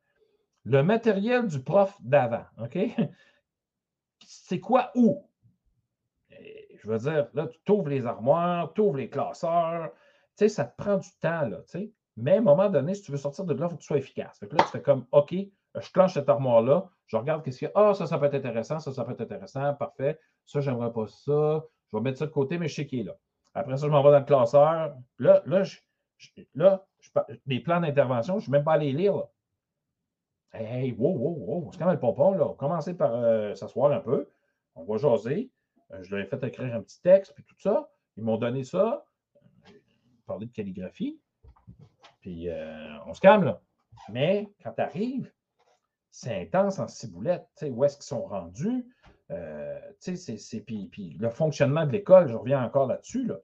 Le 0.64 0.82
matériel 0.82 1.46
du 1.46 1.62
prof 1.62 1.94
d'avant, 2.02 2.46
OK? 2.58 2.78
C'est 4.26 4.62
quoi 4.62 4.94
où? 4.96 5.30
Je 6.88 6.94
veux 6.94 7.00
dire, 7.00 7.28
là, 7.34 7.50
tu 7.66 7.72
ouvres 7.74 7.90
les 7.90 8.06
armoires, 8.06 8.72
tu 8.74 8.80
ouvres 8.80 8.96
les 8.96 9.10
classeurs. 9.10 9.92
Tu 10.38 10.46
sais, 10.46 10.50
ça 10.50 10.64
te 10.64 10.82
prend 10.82 10.98
du 10.98 11.10
temps, 11.20 11.48
là, 11.48 11.58
tu 11.58 11.80
sais. 11.80 11.92
Mais 12.16 12.36
à 12.36 12.38
un 12.38 12.42
moment 12.42 12.70
donné, 12.70 12.94
si 12.94 13.02
tu 13.02 13.12
veux 13.12 13.18
sortir 13.18 13.44
de 13.44 13.54
là, 13.54 13.66
il 13.66 13.70
faut 13.70 13.76
que 13.76 13.82
tu 13.82 13.88
sois 13.88 13.98
efficace. 13.98 14.40
Fait 14.40 14.48
que 14.48 14.56
là, 14.56 14.64
tu 14.64 14.70
fais 14.70 14.82
comme, 14.82 15.06
OK, 15.12 15.34
je 15.34 15.92
clenche 15.92 16.14
cette 16.14 16.30
armoire-là, 16.30 16.90
je 17.08 17.18
regarde 17.18 17.44
qu'est-ce 17.44 17.60
qu'il 17.60 17.68
y 17.68 17.72
a. 17.72 17.90
Ah, 17.90 17.94
ça, 17.94 18.08
ça 18.08 18.18
peut 18.18 18.26
être 18.26 18.36
intéressant, 18.36 18.80
ça, 18.80 18.94
ça 18.94 19.04
peut 19.04 19.12
être 19.12 19.22
intéressant, 19.22 19.74
parfait. 19.74 20.18
Ça, 20.46 20.62
j'aimerais 20.62 20.94
pas 20.94 21.08
ça. 21.08 21.66
Je 21.92 21.98
vais 21.98 22.02
mettre 22.02 22.20
ça 22.20 22.26
de 22.26 22.32
côté, 22.32 22.58
mais 22.58 22.70
je 22.70 22.76
sais 22.76 22.88
qu'il 22.88 23.02
est 23.02 23.04
là. 23.04 23.18
Après 23.54 23.76
ça, 23.76 23.88
je 23.88 23.92
m'en 23.92 24.02
vais 24.02 24.12
dans 24.12 24.20
le 24.20 24.26
classeur. 24.26 24.96
Là, 25.20 25.42
là, 25.46 25.64
je, 25.64 25.78
là 26.56 26.86
les 27.46 27.60
plans 27.60 27.82
d'intervention, 27.82 28.36
je 28.36 28.38
ne 28.38 28.42
suis 28.44 28.52
même 28.52 28.64
pas 28.64 28.74
allé 28.74 28.94
lire. 28.94 29.16
Là. 29.18 29.30
Hey, 30.54 30.94
wow, 30.98 31.12
wow, 31.12 31.36
wow, 31.38 31.70
c'est 31.72 31.80
quand 31.80 31.86
même 31.86 31.96
le 31.96 32.00
pompon, 32.00 32.32
là. 32.32 32.54
Commencer 32.58 32.96
par 32.96 33.14
euh, 33.14 33.54
s'asseoir 33.56 33.92
un 33.92 34.00
peu. 34.00 34.30
On 34.76 34.86
va 34.86 34.98
jaser. 34.98 35.52
Euh, 35.92 36.04
je 36.04 36.16
leur 36.16 36.26
ai 36.26 36.28
fait 36.28 36.44
écrire 36.44 36.76
un 36.76 36.82
petit 36.82 37.02
texte, 37.02 37.34
puis 37.34 37.44
tout 37.44 37.60
ça. 37.60 37.90
Ils 38.16 38.24
m'ont 38.24 38.38
donné 38.38 38.64
ça. 38.64 39.06
Parler 40.26 40.48
de 40.48 40.52
calligraphie. 40.52 41.20
Puis 42.22 42.50
euh, 42.50 42.98
on 43.06 43.14
se 43.14 43.22
calme, 43.22 43.46
là. 43.46 43.62
Mais 44.10 44.50
quand 44.64 44.74
tu 44.74 44.82
arrives, 44.82 45.32
c'est 46.12 46.42
intense 46.42 46.80
en 46.80 46.88
ciboulette. 46.88 47.48
Où 47.64 47.84
est-ce 47.84 47.98
qu'ils 47.98 48.06
sont 48.06 48.26
rendus? 48.26 48.86
Puis, 50.00 50.88
puis, 50.92 51.18
le 51.20 51.30
fonctionnement 51.30 51.86
de 51.86 51.92
l'école, 51.92 52.28
je 52.28 52.36
reviens 52.36 52.64
encore 52.64 52.88
là-dessus, 52.88 53.26
là. 53.26 53.38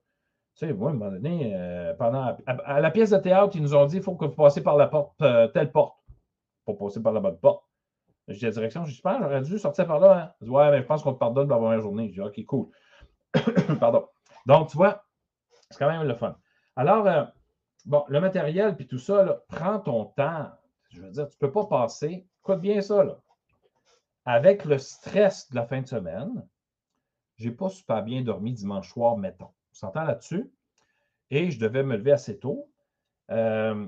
Moi, 0.62 0.90
à 0.90 0.94
un 0.94 0.96
moment 0.96 1.12
donné, 1.12 1.54
euh, 1.56 1.94
pendant, 1.96 2.38
à, 2.46 2.80
la 2.80 2.92
pièce 2.92 3.10
de 3.10 3.18
théâtre, 3.18 3.56
ils 3.56 3.62
nous 3.62 3.76
ont 3.76 3.86
dit 3.86 3.98
il 3.98 4.04
faut 4.04 4.16
que 4.16 4.26
vous 4.26 4.36
passiez 4.36 4.62
par 4.62 4.78
la 4.78 4.88
porte, 4.88 5.20
euh, 5.22 5.48
telle 5.48 5.72
porte, 5.72 5.98
pour 6.66 6.78
passer 6.78 7.02
par 7.02 7.12
la 7.12 7.20
bonne 7.20 7.38
porte. 7.38 7.64
Je 8.28 8.38
dis 8.38 8.46
à 8.46 8.50
la 8.50 8.54
direction, 8.54 8.86
je 8.86 8.94
dis, 8.94 9.02
pas, 9.02 9.20
j'aurais 9.22 9.42
dû 9.42 9.60
sortir 9.60 9.86
par 9.86 10.00
là. 10.00 10.18
Hein? 10.18 10.34
Je 10.40 10.46
dis, 10.46 10.52
ouais, 10.52 10.72
mais 10.72 10.82
je 10.82 10.86
pense 10.86 11.04
qu'on 11.04 11.14
te 11.14 11.20
pardonne 11.20 11.48
pour 11.48 11.58
la 11.58 11.62
première 11.62 11.82
journée. 11.82 12.08
Je 12.10 12.14
dis, 12.14 12.22
OK, 12.22 12.46
cool. 12.46 12.70
Pardon. 13.80 14.08
Donc, 14.46 14.70
tu 14.70 14.78
vois, 14.78 15.04
c'est 15.70 15.78
quand 15.78 15.90
même 15.90 16.08
le 16.08 16.14
fun. 16.14 16.38
Alors, 16.76 17.08
euh, 17.08 17.24
bon, 17.86 18.06
le 18.08 18.22
matériel, 18.22 18.76
puis 18.76 18.88
tout 18.88 19.00
ça, 19.00 19.44
prends 19.50 19.80
ton 19.80 20.06
temps. 20.06 20.50
Je 20.90 21.02
veux 21.02 21.12
dire, 21.12 21.28
tu 21.28 21.36
ne 21.36 21.48
peux 21.48 21.52
pas 21.52 21.66
passer. 21.66 22.28
Écoute 22.42 22.62
bien 22.62 22.82
ça, 22.82 23.04
là. 23.04 23.20
Avec 24.26 24.64
le 24.64 24.78
stress 24.78 25.50
de 25.50 25.56
la 25.56 25.66
fin 25.66 25.82
de 25.82 25.88
semaine, 25.88 26.48
je 27.36 27.50
n'ai 27.50 27.56
pas 27.56 27.70
super 27.70 28.04
bien 28.04 28.22
dormi 28.22 28.54
dimanche 28.54 28.90
soir, 28.90 29.18
mettons. 29.18 29.52
On 29.72 29.74
s'entend 29.74 30.04
là-dessus? 30.04 30.50
Et 31.30 31.52
je 31.52 31.60
devais 31.60 31.84
me 31.84 31.98
lever 31.98 32.12
assez 32.12 32.40
tôt 32.40 32.70
euh, 33.32 33.88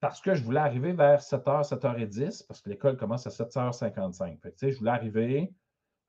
parce 0.00 0.20
que 0.20 0.34
je 0.34 0.42
voulais 0.42 0.60
arriver 0.60 0.92
vers 0.92 1.20
7h, 1.20 1.68
7h10 1.68 2.46
parce 2.46 2.60
que 2.60 2.70
l'école 2.70 2.96
commence 2.96 3.26
à 3.26 3.30
7h55. 3.30 4.40
Fait 4.40 4.52
que, 4.52 4.70
je 4.70 4.78
voulais 4.78 4.90
arriver, 4.90 5.52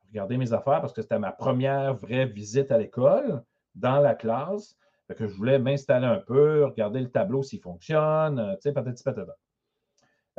regarder 0.10 0.38
mes 0.38 0.54
affaires 0.54 0.82
parce 0.82 0.94
que 0.94 1.02
c'était 1.02 1.20
ma 1.20 1.32
première 1.32 1.96
vraie 1.96 2.26
visite 2.26 2.72
à 2.72 2.78
l'école 2.78 3.44
dans 3.76 4.00
la 4.00 4.16
classe. 4.16 4.78
Que 5.18 5.28
je 5.28 5.34
voulais 5.36 5.60
m'installer 5.60 6.06
un 6.06 6.20
peu, 6.20 6.64
regarder 6.64 7.02
le 7.02 7.12
tableau 7.12 7.44
s'il 7.44 7.60
fonctionne, 7.60 8.40
euh, 8.40 8.56
tu 8.62 8.72
patati 8.72 9.04
patata. 9.04 9.36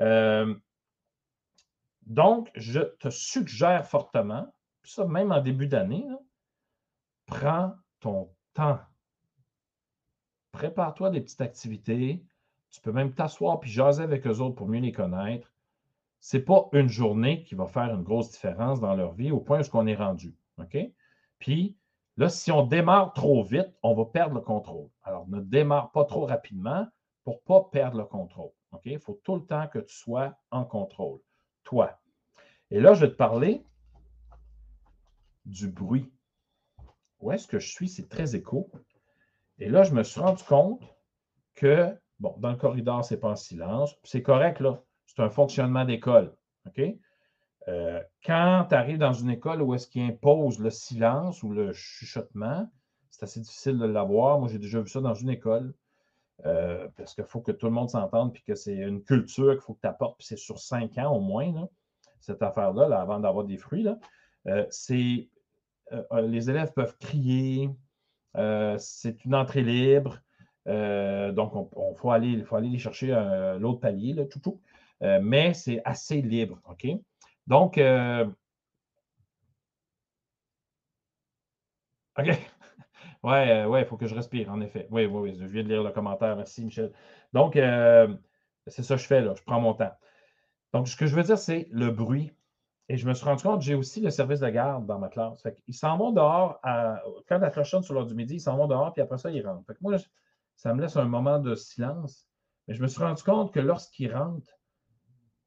Euh, 0.00 0.54
donc, 2.06 2.50
je 2.54 2.80
te 2.80 3.10
suggère 3.10 3.86
fortement, 3.86 4.52
ça 4.82 5.04
même 5.04 5.30
en 5.30 5.42
début 5.42 5.66
d'année, 5.66 6.06
prends 7.26 7.74
ton 8.00 8.34
temps. 8.54 8.80
Prépare-toi 10.52 11.10
des 11.10 11.20
petites 11.20 11.40
activités. 11.40 12.24
Tu 12.72 12.80
peux 12.80 12.92
même 12.92 13.12
t'asseoir 13.12 13.60
puis 13.60 13.70
jaser 13.70 14.02
avec 14.02 14.26
eux 14.26 14.40
autres 14.40 14.56
pour 14.56 14.66
mieux 14.66 14.80
les 14.80 14.92
connaître. 14.92 15.52
Ce 16.20 16.36
n'est 16.36 16.42
pas 16.42 16.68
une 16.72 16.88
journée 16.88 17.44
qui 17.44 17.54
va 17.54 17.66
faire 17.66 17.94
une 17.94 18.02
grosse 18.02 18.30
différence 18.30 18.80
dans 18.80 18.94
leur 18.94 19.12
vie 19.12 19.30
au 19.30 19.40
point 19.40 19.60
où 19.60 19.64
on 19.74 19.86
est 19.86 19.94
rendu. 19.94 20.34
Puis 21.38 21.76
là, 22.16 22.28
si 22.28 22.50
on 22.50 22.66
démarre 22.66 23.12
trop 23.12 23.42
vite, 23.42 23.72
on 23.82 23.94
va 23.94 24.06
perdre 24.06 24.34
le 24.34 24.40
contrôle. 24.40 24.88
Alors, 25.02 25.28
ne 25.28 25.40
démarre 25.40 25.92
pas 25.92 26.04
trop 26.04 26.26
rapidement 26.26 26.86
pour 27.24 27.34
ne 27.34 27.40
pas 27.40 27.68
perdre 27.70 27.98
le 27.98 28.04
contrôle. 28.04 28.50
Il 28.84 28.98
faut 28.98 29.20
tout 29.22 29.36
le 29.36 29.44
temps 29.44 29.68
que 29.68 29.80
tu 29.80 29.94
sois 29.94 30.36
en 30.50 30.64
contrôle. 30.64 31.20
Toi. 31.64 31.98
Et 32.70 32.80
là, 32.80 32.94
je 32.94 33.04
vais 33.04 33.12
te 33.12 33.16
parler 33.16 33.64
du 35.44 35.68
bruit 35.68 36.10
où 37.20 37.30
est-ce 37.32 37.46
que 37.46 37.58
je 37.58 37.68
suis, 37.68 37.88
c'est 37.88 38.08
très 38.08 38.34
écho. 38.34 38.70
Et 39.58 39.68
là, 39.68 39.84
je 39.84 39.94
me 39.94 40.02
suis 40.02 40.20
rendu 40.20 40.42
compte 40.42 40.82
que, 41.54 41.96
bon, 42.22 42.36
dans 42.38 42.50
le 42.50 42.56
corridor, 42.56 43.04
ce 43.04 43.14
n'est 43.14 43.20
pas 43.20 43.30
en 43.30 43.36
silence. 43.36 43.98
C'est 44.04 44.22
correct, 44.22 44.60
là. 44.60 44.80
C'est 45.06 45.20
un 45.20 45.28
fonctionnement 45.28 45.84
d'école. 45.84 46.34
OK? 46.66 46.80
Euh, 47.68 48.00
quand 48.24 48.66
tu 48.68 48.74
arrives 48.74 48.98
dans 48.98 49.12
une 49.12 49.30
école 49.30 49.60
où 49.60 49.74
est-ce 49.74 49.88
qu'il 49.88 50.02
impose 50.02 50.58
le 50.58 50.70
silence 50.70 51.42
ou 51.42 51.50
le 51.50 51.72
chuchotement, 51.72 52.70
c'est 53.10 53.24
assez 53.24 53.40
difficile 53.40 53.78
de 53.78 53.84
l'avoir. 53.84 54.38
Moi, 54.38 54.48
j'ai 54.48 54.58
déjà 54.58 54.80
vu 54.80 54.88
ça 54.88 55.00
dans 55.00 55.14
une 55.14 55.30
école. 55.30 55.74
Euh, 56.46 56.88
parce 56.96 57.14
qu'il 57.14 57.24
faut 57.24 57.40
que 57.40 57.52
tout 57.52 57.66
le 57.66 57.72
monde 57.72 57.90
s'entende, 57.90 58.32
puis 58.32 58.42
que 58.42 58.54
c'est 58.54 58.74
une 58.74 59.02
culture 59.02 59.52
qu'il 59.52 59.60
faut 59.60 59.74
que 59.74 59.80
tu 59.80 59.86
apportes, 59.86 60.16
puis 60.18 60.26
c'est 60.26 60.38
sur 60.38 60.58
cinq 60.58 60.98
ans 60.98 61.14
au 61.14 61.20
moins, 61.20 61.68
cette 62.20 62.42
affaire-là, 62.42 62.84
avant 62.98 63.20
d'avoir 63.20 63.44
des 63.44 63.58
fruits. 63.58 63.86
Euh, 64.46 64.66
les 66.22 66.50
élèves 66.50 66.72
peuvent 66.72 66.96
crier, 66.98 67.70
c'est 68.78 69.24
une 69.24 69.34
entrée 69.34 69.62
libre. 69.62 70.18
Donc, 70.66 71.54
on, 71.54 71.94
faut, 71.94 72.10
aller, 72.10 72.42
faut 72.44 72.56
aller 72.56 72.68
les 72.68 72.78
chercher 72.78 73.08
l'autre 73.58 73.80
palier, 73.80 74.12
là, 74.14 74.24
tout, 74.26 74.40
tout. 74.40 74.60
mais 75.00 75.54
c'est 75.54 75.80
assez 75.84 76.22
libre. 76.22 76.58
OK? 76.68 76.86
Donc, 77.46 77.78
OK. 82.18 82.28
Ouais, 83.22 83.64
ouais, 83.64 83.82
il 83.82 83.86
faut 83.86 83.96
que 83.96 84.06
je 84.06 84.14
respire, 84.14 84.50
en 84.50 84.60
effet. 84.60 84.86
Oui, 84.90 85.06
oui, 85.06 85.30
oui, 85.30 85.36
je 85.38 85.46
viens 85.46 85.62
de 85.62 85.68
lire 85.68 85.82
le 85.82 85.90
commentaire. 85.90 86.36
Merci, 86.36 86.64
Michel. 86.64 86.92
Donc, 87.32 87.54
c'est 87.54 88.82
ça 88.82 88.96
que 88.96 89.00
je 89.00 89.06
fais, 89.06 89.20
là. 89.20 89.34
Je 89.36 89.42
prends 89.42 89.60
mon 89.60 89.74
temps. 89.74 89.92
Donc, 90.72 90.88
ce 90.88 90.96
que 90.96 91.06
je 91.06 91.14
veux 91.14 91.22
dire, 91.22 91.38
c'est 91.38 91.68
le 91.70 91.90
bruit. 91.90 92.32
Et 92.88 92.96
je 92.96 93.08
me 93.08 93.14
suis 93.14 93.24
rendu 93.24 93.42
compte, 93.42 93.62
j'ai 93.62 93.74
aussi 93.74 94.00
le 94.00 94.10
service 94.10 94.40
de 94.40 94.50
garde 94.50 94.86
dans 94.86 94.98
ma 94.98 95.08
classe. 95.08 95.42
ils 95.68 95.74
s'en 95.74 95.96
vont 95.96 96.12
dehors, 96.12 96.60
quand 97.28 97.38
la 97.38 97.50
cloche 97.50 97.70
sonne 97.70 97.82
sur 97.82 97.94
l'heure 97.94 98.06
du 98.06 98.14
midi, 98.14 98.34
ils 98.34 98.40
s'en 98.40 98.56
vont 98.56 98.66
dehors, 98.66 98.92
puis 98.92 99.00
après 99.00 99.18
ça, 99.18 99.30
ils 99.30 99.46
rentrent. 99.46 99.64
Fait 99.66 99.80
moi, 99.80 99.96
ça 100.56 100.74
me 100.74 100.80
laisse 100.80 100.96
un 100.96 101.06
moment 101.06 101.38
de 101.38 101.54
silence. 101.54 102.28
Mais 102.66 102.74
je 102.74 102.82
me 102.82 102.86
suis 102.86 103.02
rendu 103.02 103.22
compte 103.22 103.52
que 103.52 103.60
lorsqu'ils 103.60 104.14
rentrent, 104.14 104.58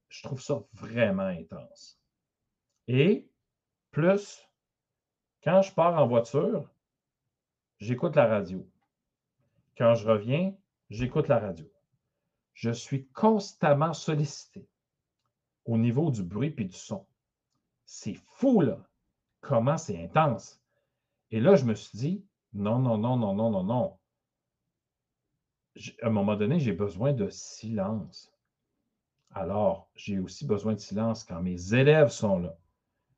je 0.10 0.24
trouve 0.24 0.42
ça 0.42 0.64
vraiment 0.74 1.24
intense. 1.24 2.00
Et 2.88 3.30
plus, 3.92 4.46
quand 5.44 5.62
je 5.62 5.74
pars 5.74 6.02
en 6.02 6.08
voiture, 6.08 6.70
j'écoute 7.80 8.16
la 8.16 8.28
radio. 8.28 8.68
Quand 9.78 9.96
je 9.96 10.08
reviens, 10.08 10.56
j'écoute 10.90 11.28
la 11.28 11.40
radio. 11.40 11.70
Je 12.54 12.72
suis 12.72 13.08
constamment 13.08 13.94
sollicité 13.94 14.68
au 15.66 15.78
niveau 15.78 16.12
du 16.12 16.24
bruit 16.24 16.54
et 16.58 16.64
du 16.64 16.76
son. 16.76 17.06
C'est 17.86 18.14
fou, 18.14 18.62
là. 18.62 18.78
Comment 19.42 19.78
c'est 19.78 20.02
intense. 20.02 20.62
Et 21.32 21.40
là, 21.40 21.56
je 21.56 21.66
me 21.66 21.76
suis 21.76 21.98
dit, 21.98 22.26
non, 22.54 22.80
non, 22.80 22.98
non, 22.98 23.18
non, 23.18 23.34
non, 23.34 23.50
non, 23.52 23.64
non. 23.64 23.98
À 26.02 26.08
un 26.08 26.10
moment 26.10 26.36
donné, 26.36 26.60
j'ai 26.60 26.72
besoin 26.72 27.14
de 27.14 27.30
silence. 27.30 28.32
Alors, 29.34 29.90
j'ai 29.96 30.20
aussi 30.20 30.46
besoin 30.46 30.74
de 30.74 30.80
silence 30.80 31.24
quand 31.24 31.42
mes 31.42 31.74
élèves 31.74 32.10
sont 32.10 32.40
là. 32.40 32.56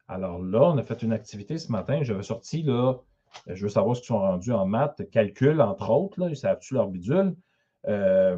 Alors 0.07 0.41
là, 0.41 0.63
on 0.63 0.77
a 0.77 0.83
fait 0.83 1.03
une 1.03 1.13
activité 1.13 1.57
ce 1.57 1.71
matin. 1.71 1.99
J'avais 2.01 2.23
sorti, 2.23 2.63
là, 2.63 2.95
je 3.45 3.63
veux 3.63 3.69
savoir 3.69 3.95
ce 3.95 4.01
qu'ils 4.01 4.07
sont 4.07 4.19
rendus 4.19 4.51
en 4.51 4.65
maths, 4.65 5.09
calcul, 5.11 5.61
entre 5.61 5.89
autres, 5.91 6.19
là, 6.19 6.29
ils 6.29 6.37
savent-tu 6.37 6.73
leur 6.73 6.87
bidule? 6.87 7.35
Euh, 7.87 8.37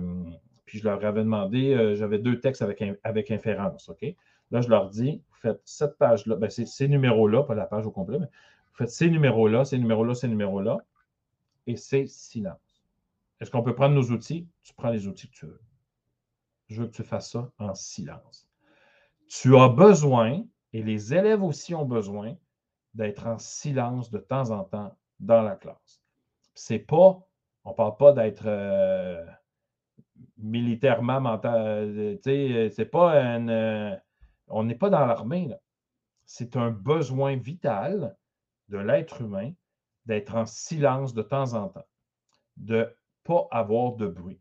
puis 0.65 0.79
je 0.79 0.83
leur 0.83 1.03
avais 1.03 1.23
demandé, 1.23 1.73
euh, 1.73 1.95
j'avais 1.95 2.19
deux 2.19 2.39
textes 2.39 2.61
avec, 2.61 2.83
avec 3.03 3.31
inférence, 3.31 3.89
OK? 3.89 4.05
Là, 4.51 4.61
je 4.61 4.69
leur 4.69 4.89
dis, 4.89 5.21
vous 5.29 5.37
faites 5.37 5.61
cette 5.63 5.97
page-là, 5.97 6.35
ben, 6.35 6.49
c'est 6.49 6.65
ces 6.65 6.87
numéros-là, 6.87 7.43
pas 7.43 7.55
la 7.55 7.65
page 7.65 7.85
au 7.85 7.91
complet, 7.91 8.19
mais 8.19 8.25
vous 8.25 8.77
faites 8.77 8.89
ces 8.89 9.09
numéros-là, 9.09 9.63
ces 9.65 9.77
numéros-là, 9.77 10.15
ces 10.15 10.27
numéros-là, 10.27 10.77
et 11.67 11.75
c'est 11.75 12.07
silence. 12.07 12.68
Est-ce 13.39 13.51
qu'on 13.51 13.63
peut 13.63 13.75
prendre 13.75 13.95
nos 13.95 14.11
outils? 14.11 14.47
Tu 14.63 14.73
prends 14.73 14.89
les 14.89 15.07
outils 15.07 15.29
que 15.29 15.35
tu 15.35 15.45
veux. 15.45 15.61
Je 16.67 16.81
veux 16.81 16.87
que 16.87 16.95
tu 16.95 17.03
fasses 17.03 17.31
ça 17.31 17.51
en 17.57 17.73
silence. 17.73 18.47
Tu 19.27 19.55
as 19.57 19.69
besoin, 19.69 20.43
et 20.73 20.83
les 20.83 21.13
élèves 21.13 21.43
aussi 21.43 21.73
ont 21.73 21.85
besoin, 21.85 22.35
d'être 22.93 23.27
en 23.27 23.37
silence 23.37 24.09
de 24.09 24.19
temps 24.19 24.51
en 24.51 24.63
temps 24.63 24.97
dans 25.19 25.41
la 25.41 25.55
classe. 25.55 26.01
C'est 26.55 26.79
pas, 26.79 27.19
on 27.63 27.73
parle 27.73 27.97
pas 27.97 28.13
d'être 28.13 28.45
euh, 28.45 29.25
militairement 30.37 31.21
mental, 31.21 31.97
euh, 31.97 32.17
euh, 32.27 32.69
c'est 32.69 32.85
pas 32.85 33.21
un, 33.21 33.97
on 34.47 34.63
n'est 34.63 34.75
pas 34.75 34.89
dans 34.89 35.05
l'armée, 35.05 35.49
C'est 36.25 36.55
un 36.57 36.71
besoin 36.71 37.37
vital 37.37 38.17
de 38.69 38.77
l'être 38.77 39.21
humain 39.21 39.53
d'être 40.05 40.35
en 40.35 40.45
silence 40.45 41.13
de 41.13 41.21
temps 41.21 41.53
en 41.53 41.69
temps, 41.69 41.87
de 42.57 42.95
pas 43.29 43.47
avoir 43.51 43.95
de 43.95 44.07
bruit. 44.07 44.39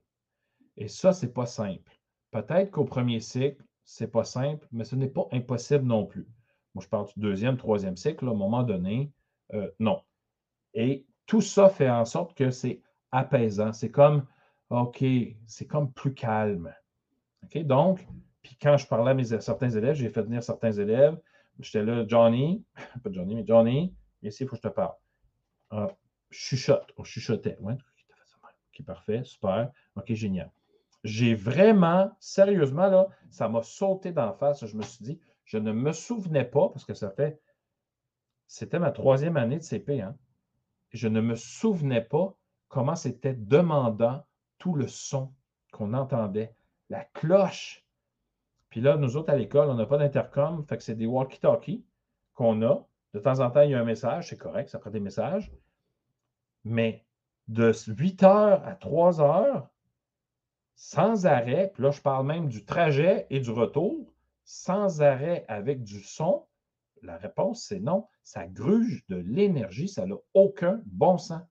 Et 0.78 0.88
ça, 0.88 1.12
ce 1.12 1.26
n'est 1.26 1.32
pas 1.32 1.44
simple. 1.44 1.92
Peut-être 2.30 2.70
qu'au 2.70 2.84
premier 2.84 3.20
cycle, 3.20 3.62
ce 3.84 4.04
n'est 4.04 4.10
pas 4.10 4.24
simple, 4.24 4.66
mais 4.72 4.84
ce 4.84 4.96
n'est 4.96 5.10
pas 5.10 5.28
impossible 5.30 5.84
non 5.84 6.06
plus. 6.06 6.26
Moi, 6.74 6.82
je 6.82 6.88
parle 6.88 7.06
du 7.08 7.20
deuxième, 7.20 7.58
troisième 7.58 7.98
cycle, 7.98 8.26
à 8.26 8.30
un 8.30 8.34
moment 8.34 8.62
donné, 8.62 9.12
euh, 9.52 9.70
non. 9.78 10.00
Et 10.72 11.04
tout 11.26 11.42
ça 11.42 11.68
fait 11.68 11.90
en 11.90 12.06
sorte 12.06 12.34
que 12.34 12.50
c'est 12.50 12.80
apaisant. 13.12 13.74
C'est 13.74 13.90
comme, 13.90 14.24
OK, 14.70 15.04
c'est 15.46 15.66
comme 15.66 15.92
plus 15.92 16.14
calme. 16.14 16.74
OK, 17.44 17.58
donc, 17.64 18.06
puis 18.40 18.56
quand 18.56 18.78
je 18.78 18.86
parlais 18.86 19.10
à, 19.10 19.14
mes, 19.14 19.24
certains 19.24 19.70
élèves, 19.70 19.96
j'ai 19.96 20.08
fait 20.08 20.22
venir 20.22 20.42
certains 20.42 20.72
élèves, 20.72 21.20
j'étais 21.60 21.84
là, 21.84 22.06
Johnny, 22.08 22.64
pas 23.04 23.12
Johnny, 23.12 23.34
mais 23.34 23.44
Johnny, 23.46 23.94
ici, 24.22 24.44
il 24.44 24.46
faut 24.46 24.56
que 24.56 24.62
je 24.62 24.68
te 24.68 24.74
parle. 24.74 24.94
Ah, 25.68 25.88
chuchote, 26.30 26.90
on 26.96 27.04
chuchotait. 27.04 27.58
Ouais, 27.60 27.76
Parfait, 28.82 29.22
super. 29.24 29.70
OK, 29.96 30.12
génial. 30.14 30.50
J'ai 31.04 31.34
vraiment, 31.34 32.10
sérieusement, 32.18 32.88
là, 32.88 33.08
ça 33.30 33.48
m'a 33.48 33.62
sauté 33.62 34.12
d'en 34.12 34.32
face. 34.32 34.66
Je 34.66 34.76
me 34.76 34.82
suis 34.82 35.04
dit, 35.04 35.20
je 35.44 35.58
ne 35.58 35.72
me 35.72 35.92
souvenais 35.92 36.44
pas, 36.44 36.68
parce 36.68 36.84
que 36.84 36.94
ça 36.94 37.10
fait, 37.10 37.40
c'était 38.46 38.78
ma 38.78 38.90
troisième 38.90 39.36
année 39.36 39.58
de 39.58 39.62
CP, 39.62 40.00
hein, 40.00 40.16
je 40.90 41.08
ne 41.08 41.20
me 41.20 41.36
souvenais 41.36 42.00
pas 42.00 42.34
comment 42.68 42.96
c'était 42.96 43.34
demandant 43.34 44.24
tout 44.58 44.74
le 44.74 44.88
son 44.88 45.32
qu'on 45.72 45.94
entendait. 45.94 46.54
La 46.90 47.04
cloche. 47.04 47.84
Puis 48.70 48.80
là, 48.80 48.96
nous 48.96 49.16
autres 49.16 49.30
à 49.30 49.36
l'école, 49.36 49.68
on 49.68 49.74
n'a 49.74 49.86
pas 49.86 49.98
d'intercom, 49.98 50.64
fait 50.66 50.78
que 50.78 50.82
c'est 50.82 50.94
des 50.94 51.06
walkie-talkies 51.06 51.84
qu'on 52.34 52.62
a. 52.62 52.86
De 53.14 53.18
temps 53.18 53.40
en 53.40 53.50
temps, 53.50 53.62
il 53.62 53.70
y 53.70 53.74
a 53.74 53.80
un 53.80 53.84
message, 53.84 54.28
c'est 54.28 54.38
correct, 54.38 54.68
ça 54.68 54.78
prend 54.78 54.90
des 54.90 55.00
messages. 55.00 55.52
Mais 56.64 57.04
de 57.48 57.72
8 57.86 58.22
heures 58.22 58.66
à 58.66 58.74
3 58.74 59.20
heures, 59.20 59.68
sans 60.74 61.26
arrêt, 61.26 61.70
puis 61.74 61.82
là, 61.82 61.90
je 61.90 62.00
parle 62.00 62.26
même 62.26 62.48
du 62.48 62.64
trajet 62.64 63.26
et 63.30 63.40
du 63.40 63.50
retour, 63.50 64.12
sans 64.44 65.02
arrêt 65.02 65.44
avec 65.48 65.82
du 65.82 66.00
son, 66.00 66.46
la 67.02 67.16
réponse, 67.16 67.64
c'est 67.64 67.80
non. 67.80 68.06
Ça 68.22 68.46
gruge 68.46 69.04
de 69.08 69.16
l'énergie, 69.16 69.88
ça 69.88 70.06
n'a 70.06 70.16
aucun 70.34 70.80
bon 70.86 71.18
sens. 71.18 71.42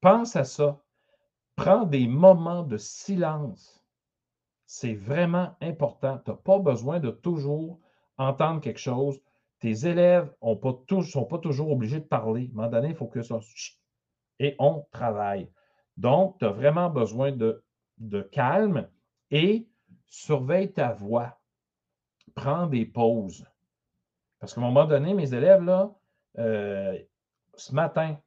Pense 0.00 0.36
à 0.36 0.44
ça. 0.44 0.80
Prends 1.56 1.84
des 1.84 2.06
moments 2.06 2.62
de 2.62 2.76
silence. 2.76 3.84
C'est 4.66 4.94
vraiment 4.94 5.56
important. 5.60 6.18
Tu 6.24 6.30
n'as 6.30 6.36
pas 6.36 6.58
besoin 6.58 7.00
de 7.00 7.10
toujours 7.10 7.78
entendre 8.18 8.60
quelque 8.60 8.80
chose. 8.80 9.20
Tes 9.60 9.86
élèves 9.86 10.34
ne 10.42 11.02
sont 11.02 11.24
pas 11.24 11.38
toujours 11.38 11.70
obligés 11.70 12.00
de 12.00 12.04
parler. 12.04 12.42
À 12.42 12.50
un 12.50 12.54
moment 12.54 12.68
donné, 12.68 12.88
il 12.88 12.96
faut 12.96 13.06
que 13.06 13.22
ça 13.22 13.38
et 14.38 14.56
on 14.58 14.86
travaille. 14.90 15.50
Donc, 15.96 16.38
tu 16.38 16.44
as 16.44 16.50
vraiment 16.50 16.90
besoin 16.90 17.32
de, 17.32 17.62
calme 18.32 18.88
et 19.30 19.68
surveille 20.06 20.72
ta 20.72 20.92
voix. 20.92 21.40
Prends 22.34 22.66
des 22.66 22.84
pauses. 22.84 23.46
Parce 24.40 24.54
qu'à 24.54 24.60
un 24.60 24.64
moment 24.64 24.86
donné, 24.86 25.14
mes 25.14 25.34
élèves, 25.34 25.62
là, 25.62 25.94
euh, 26.38 26.98
ce 27.54 27.74
matin, 27.74 28.18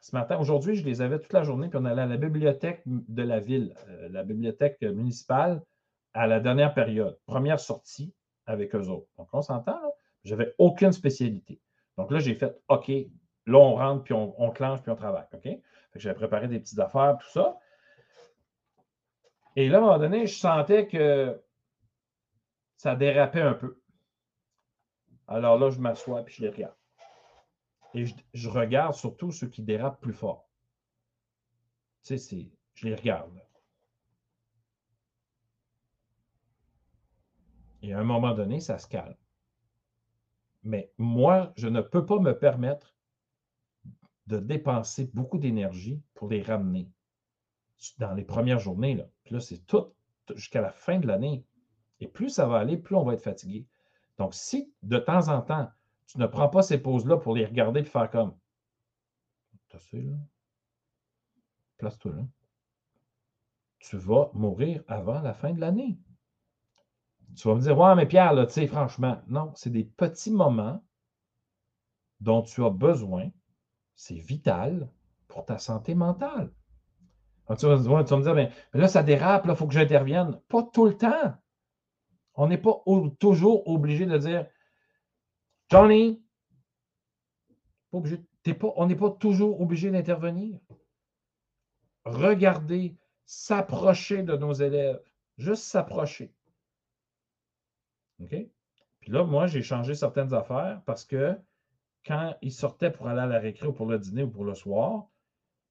ce 0.00 0.16
matin, 0.16 0.38
aujourd'hui, 0.38 0.76
je 0.76 0.84
les 0.84 1.02
avais 1.02 1.20
toute 1.20 1.32
la 1.32 1.42
journée, 1.42 1.68
puis 1.68 1.78
on 1.78 1.84
allait 1.84 2.02
à 2.02 2.06
la 2.06 2.16
bibliothèque 2.16 2.82
de 2.86 3.22
la 3.22 3.38
ville, 3.38 3.74
euh, 3.88 4.08
la 4.08 4.24
bibliothèque 4.24 4.80
municipale, 4.80 5.62
à 6.14 6.26
la 6.26 6.40
dernière 6.40 6.72
période. 6.72 7.18
Première 7.26 7.60
sortie 7.60 8.14
avec 8.46 8.74
eux 8.74 8.88
autres. 8.88 9.08
Donc, 9.18 9.28
on 9.32 9.42
s'entend, 9.42 9.78
n'avais 10.24 10.54
aucune 10.58 10.92
spécialité. 10.92 11.60
Donc 11.96 12.10
là, 12.10 12.18
j'ai 12.18 12.34
fait 12.34 12.56
OK, 12.68 12.90
Là, 13.46 13.58
on 13.58 13.74
rentre, 13.74 14.04
puis 14.04 14.14
on, 14.14 14.50
clenche, 14.50 14.82
puis 14.82 14.90
on 14.90 14.96
travaille. 14.96 15.26
OK? 15.32 15.48
J'avais 15.96 16.14
préparé 16.14 16.48
des 16.48 16.60
petites 16.60 16.78
affaires, 16.78 17.16
tout 17.18 17.30
ça. 17.30 17.58
Et 19.56 19.68
là, 19.68 19.78
à 19.78 19.80
un 19.80 19.84
moment 19.84 19.98
donné, 19.98 20.26
je 20.26 20.38
sentais 20.38 20.86
que 20.86 21.42
ça 22.76 22.94
dérapait 22.94 23.42
un 23.42 23.54
peu. 23.54 23.80
Alors 25.26 25.58
là, 25.58 25.70
je 25.70 25.80
m'assois, 25.80 26.24
puis 26.24 26.34
je 26.34 26.42
les 26.42 26.50
regarde. 26.50 26.76
Et 27.94 28.04
je, 28.34 28.48
regarde 28.48 28.94
surtout 28.94 29.32
ceux 29.32 29.48
qui 29.48 29.62
dérapent 29.62 30.00
plus 30.00 30.12
fort. 30.12 30.48
Tu 32.04 32.18
sais, 32.18 32.50
je 32.74 32.88
les 32.88 32.94
regarde. 32.94 33.30
Et 37.82 37.92
à 37.92 37.98
un 37.98 38.04
moment 38.04 38.32
donné, 38.34 38.60
ça 38.60 38.78
se 38.78 38.86
calme. 38.86 39.16
Mais 40.62 40.92
moi, 40.98 41.52
je 41.56 41.68
ne 41.68 41.80
peux 41.80 42.04
pas 42.04 42.18
me 42.18 42.38
permettre 42.38 42.89
de 44.30 44.38
dépenser 44.38 45.10
beaucoup 45.12 45.38
d'énergie 45.38 46.00
pour 46.14 46.28
les 46.28 46.42
ramener 46.42 46.88
dans 47.98 48.14
les 48.14 48.24
premières 48.24 48.58
journées. 48.58 48.94
Là. 48.94 49.06
Puis 49.24 49.34
là, 49.34 49.40
c'est 49.40 49.66
tout 49.66 49.92
jusqu'à 50.34 50.60
la 50.60 50.70
fin 50.70 50.98
de 50.98 51.06
l'année. 51.06 51.44
Et 51.98 52.06
plus 52.06 52.30
ça 52.30 52.46
va 52.46 52.58
aller, 52.58 52.76
plus 52.76 52.94
on 52.94 53.04
va 53.04 53.14
être 53.14 53.22
fatigué. 53.22 53.66
Donc, 54.18 54.34
si 54.34 54.72
de 54.82 54.98
temps 54.98 55.28
en 55.28 55.42
temps, 55.42 55.68
tu 56.06 56.18
ne 56.18 56.26
prends 56.26 56.48
pas 56.48 56.62
ces 56.62 56.78
pauses-là 56.78 57.16
pour 57.18 57.34
les 57.34 57.44
regarder 57.44 57.80
et 57.80 57.84
faire 57.84 58.10
comme 58.10 58.34
T'as 59.68 59.78
là? 59.92 60.16
Place-toi 61.78 62.12
là. 62.12 62.22
Tu 63.78 63.96
vas 63.96 64.30
mourir 64.34 64.82
avant 64.88 65.20
la 65.20 65.32
fin 65.32 65.52
de 65.52 65.60
l'année. 65.60 65.98
Tu 67.36 67.48
vas 67.48 67.54
me 67.54 67.60
dire, 67.60 67.78
ouais, 67.78 67.94
mais 67.94 68.06
Pierre, 68.06 68.34
là, 68.34 68.44
tu 68.44 68.52
sais, 68.52 68.66
franchement, 68.66 69.22
non, 69.28 69.52
c'est 69.54 69.70
des 69.70 69.84
petits 69.84 70.32
moments 70.32 70.82
dont 72.18 72.42
tu 72.42 72.62
as 72.64 72.70
besoin 72.70 73.30
c'est 74.00 74.14
vital 74.14 74.90
pour 75.28 75.44
ta 75.44 75.58
santé 75.58 75.94
mentale. 75.94 76.50
tu, 77.58 77.66
vas, 77.66 77.76
me 77.76 78.22
dire, 78.22 78.34
mais, 78.34 78.50
là, 78.72 78.88
ça 78.88 79.02
dérape, 79.02 79.44
il 79.46 79.54
faut 79.54 79.66
que 79.66 79.74
j'intervienne. 79.74 80.40
Pas 80.48 80.62
tout 80.62 80.86
le 80.86 80.96
temps. 80.96 81.34
On 82.32 82.48
n'est 82.48 82.56
pas 82.56 82.82
toujours 83.18 83.68
obligé 83.68 84.06
de 84.06 84.16
dire 84.16 84.46
Johnny, 85.68 86.22
on 87.92 88.86
n'est 88.86 88.96
pas 88.96 89.10
toujours 89.10 89.60
obligé 89.60 89.90
d'intervenir. 89.90 90.58
Regardez, 92.06 92.96
s'approcher 93.26 94.22
de 94.22 94.34
nos 94.34 94.54
élèves. 94.54 94.98
Juste 95.36 95.64
s'approcher. 95.64 96.32
OK? 98.22 98.34
Puis 99.00 99.10
là, 99.10 99.24
moi, 99.24 99.46
j'ai 99.46 99.62
changé 99.62 99.94
certaines 99.94 100.32
affaires 100.32 100.80
parce 100.86 101.04
que 101.04 101.38
quand 102.06 102.34
il 102.42 102.52
sortait 102.52 102.90
pour 102.90 103.08
aller 103.08 103.20
à 103.20 103.26
la 103.26 103.38
récré 103.38 103.66
ou 103.66 103.72
pour 103.72 103.86
le 103.86 103.98
dîner 103.98 104.22
ou 104.22 104.30
pour 104.30 104.44
le 104.44 104.54
soir, 104.54 105.06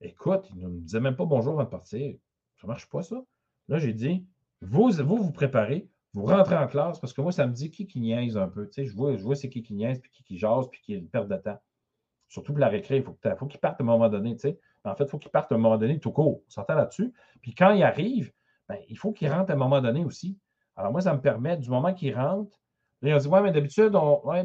écoute, 0.02 0.50
il 0.56 0.62
ne 0.62 0.68
me 0.68 0.80
disait 0.82 1.00
même 1.00 1.16
pas 1.16 1.26
bonjour 1.26 1.54
avant 1.54 1.64
de 1.64 1.70
partir. 1.70 2.16
Ça 2.58 2.68
ne 2.68 2.70
marche 2.70 2.90
pas, 2.90 3.02
ça. 3.02 3.22
Là, 3.68 3.78
j'ai 3.78 3.94
dit, 3.94 4.26
vous, 4.62 4.92
vous 4.92 5.18
vous 5.18 5.32
préparez, 5.32 5.90
vous 6.14 6.26
rentrez 6.26 6.58
en 6.58 6.68
classe, 6.68 7.00
parce 7.00 7.14
que 7.14 7.22
moi, 7.22 7.32
ça 7.32 7.48
me 7.48 7.54
dit 7.54 7.72
qui 7.72 7.88
qui 7.88 8.00
niaise 8.00 8.38
un 8.38 8.48
peu. 8.48 8.68
Tu 8.68 8.74
sais, 8.74 8.86
je 8.86 8.96
vois, 8.96 9.16
je 9.16 9.24
vois 9.24 9.36
c'est 9.36 9.50
qui 9.50 9.62
qui 9.62 9.74
niaise, 9.74 10.00
puis 10.00 10.12
qui 10.12 10.24
qui 10.24 10.38
jase, 10.38 10.68
puis 10.70 10.82
qui 10.82 11.00
perd 11.02 11.30
de 11.30 11.38
temps. 11.38 11.60
Surtout 12.28 12.54
pour 12.54 12.60
la 12.60 12.70
récré, 12.70 12.98
il 12.98 13.04
faut, 13.04 13.48
qu'il 13.48 13.60
parte 13.60 13.80
à 13.80 13.84
un 13.84 13.88
moment 13.88 14.10
donné. 14.10 14.36
Tu 14.36 14.42
sais. 14.42 14.60
En 14.84 14.96
fait, 14.96 15.06
il 15.06 15.10
faut 15.10 15.18
qu'il 15.18 15.32
parte 15.32 15.52
à 15.52 15.56
un 15.56 15.58
moment 15.58 15.78
donné 15.78 16.00
tout 16.00 16.12
court. 16.12 16.42
On 16.46 16.50
s'entend 16.50 16.76
là-dessus. 16.76 17.14
Puis 17.42 17.54
quand 17.54 17.72
il 17.72 17.84
arrive, 17.84 18.32
ben, 18.68 18.78
il 18.88 18.98
faut 18.98 19.12
qu'il 19.12 19.32
rentre 19.32 19.52
à 19.52 19.54
un 19.56 19.58
moment 19.58 19.82
donné 19.82 20.06
aussi. 20.06 20.38
Alors 20.76 20.92
moi, 20.92 21.02
ça 21.02 21.14
me 21.14 21.22
permet, 21.22 21.58
du 21.58 21.70
moment 21.70 21.94
qu'il 21.94 22.16
rentre, 22.16 22.60
Là, 23.02 23.16
ils 23.16 23.22
dit 23.22 23.28
Ouais, 23.28 23.42
mais 23.42 23.52
d'habitude, 23.52 23.92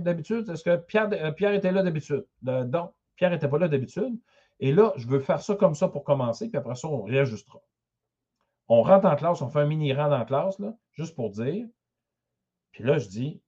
d'habitude, 0.00 0.48
est-ce 0.48 0.62
que 0.62 0.76
Pierre, 0.76 1.08
euh, 1.12 1.52
était 1.52 1.72
là 1.72 1.82
d'habitude? 1.82 2.24
Donc, 2.42 2.92
Pierre 3.16 3.30
n'était 3.30 3.48
pas 3.48 3.58
là 3.58 3.68
d'habitude. 3.68 4.18
Et 4.60 4.72
là, 4.72 4.92
je 4.96 5.08
veux 5.08 5.20
faire 5.20 5.40
ça 5.40 5.56
comme 5.56 5.74
ça 5.74 5.88
pour 5.88 6.04
commencer, 6.04 6.48
puis 6.48 6.56
après 6.56 6.76
ça, 6.76 6.88
on 6.88 7.02
réajustera. 7.02 7.60
On 8.68 8.82
rentre 8.82 9.06
en 9.06 9.16
classe, 9.16 9.42
on 9.42 9.48
fait 9.48 9.60
un 9.60 9.66
mini 9.66 9.92
rang 9.92 10.06
la 10.06 10.24
classe, 10.24 10.56
juste 10.92 11.14
pour 11.16 11.30
dire. 11.30 11.66
Puis 12.72 12.84
là, 12.84 12.98
je 12.98 13.08
dis, 13.08 13.42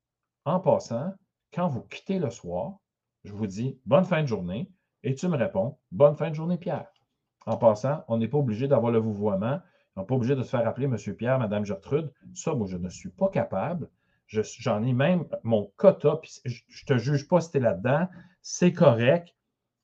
en 0.45 0.61
passant, 0.61 1.15
quand 1.53 1.69
vous 1.69 1.83
quittez 1.83 2.19
le 2.19 2.31
soir, 2.31 2.79
je 3.25 3.33
vous 3.33 3.47
dis 3.47 3.79
bonne 3.87 4.05
fin 4.05 4.23
de 4.23 4.29
journée, 4.29 4.71
et 5.03 5.15
tu 5.15 5.29
me 5.29 5.37
réponds 5.37 5.79
bonne 5.93 6.17
fin 6.17 6.31
de 6.31 6.35
journée, 6.35 6.59
Pierre. 6.59 6.89
En 7.47 7.57
passant, 7.57 8.05
on 8.09 8.19
n'est 8.19 8.29
pas 8.29 8.39
obligé 8.39 8.67
d'avoir 8.67 8.93
le 8.93 8.99
vouvoiement, 8.99 9.61
on 9.95 10.01
n'est 10.01 10.07
pas 10.07 10.15
obligé 10.15 10.35
de 10.35 10.43
se 10.43 10.51
faire 10.51 10.67
appeler 10.67 10.87
M. 10.87 10.97
Pierre, 11.17 11.39
Mme 11.39 11.65
Gertrude. 11.65 12.13
Ça, 12.35 12.55
moi, 12.55 12.67
je 12.67 12.77
ne 12.77 12.89
suis 12.89 13.09
pas 13.09 13.29
capable. 13.29 13.89
J'en 14.27 14.83
ai 14.83 14.93
même 14.93 15.25
mon 15.45 15.71
quota, 15.77 16.19
puis 16.21 16.41
je 16.45 16.55
ne 16.55 16.97
te 16.97 16.99
juge 16.99 17.29
pas 17.29 17.41
si 17.41 17.53
tu 17.53 17.59
es 17.59 17.61
là-dedans, 17.61 18.09
c'est 18.43 18.73
correct, 18.73 19.35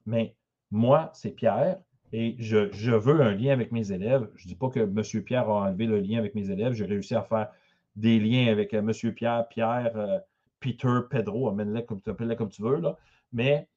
mais 0.07 0.35
moi, 0.73 1.11
c'est 1.15 1.31
Pierre, 1.31 1.79
Et 2.13 2.35
je, 2.39 2.91
veux 2.91 3.21
un 3.21 3.35
lien 3.35 3.53
avec 3.53 3.73
mes 3.73 3.93
élèves. 3.93 4.29
Je 4.35 4.45
ne 4.45 4.49
dis 4.49 4.55
pas 4.57 4.69
que 4.69 4.81
M. 4.81 5.23
Pierre 5.25 5.49
a 5.49 5.69
enlevé 5.69 5.87
le 5.87 6.01
lien 6.01 6.19
avec 6.19 6.35
mes 6.35 6.51
élèves. 6.51 6.73
J'ai 6.73 6.87
réussi 6.87 7.15
à 7.15 7.23
faire 7.23 7.51
des 7.97 8.19
liens 8.19 8.51
avec 8.51 8.75
euh, 8.75 8.79
M. 8.79 9.13
Pierre, 9.15 9.47
Pierre, 9.49 9.97
euh, 9.97 10.19
Peter, 10.61 11.01
Pedro, 11.11 11.49
amène-les 11.49 11.85
comme 11.85 12.01
comme 12.01 12.49
tu 12.49 12.63
veux. 12.63 12.81
Là. 12.81 12.97
Mais 13.33 13.69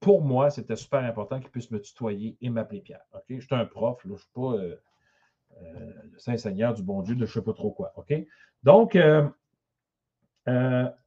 pour 0.00 0.22
moi, 0.22 0.50
c'était 0.50 0.76
super 0.76 1.00
important 1.00 1.40
qu'ils 1.40 1.50
puissent 1.50 1.70
me 1.70 1.80
tutoyer 1.80 2.36
et 2.40 2.50
m'appeler 2.50 2.80
Pierre. 2.80 3.04
Je 3.28 3.40
suis 3.40 3.54
un 3.54 3.64
prof, 3.64 4.00
je 4.04 4.12
ne 4.12 4.16
suis 4.16 4.30
pas 4.34 4.54
euh, 4.54 4.76
le 6.12 6.18
Saint-Seigneur 6.18 6.74
du 6.74 6.82
bon 6.82 7.02
Dieu 7.02 7.14
je 7.14 7.20
ne 7.20 7.26
sais 7.26 7.42
pas 7.42 7.52
trop 7.52 7.70
quoi. 7.70 7.92
Donc, 8.62 8.98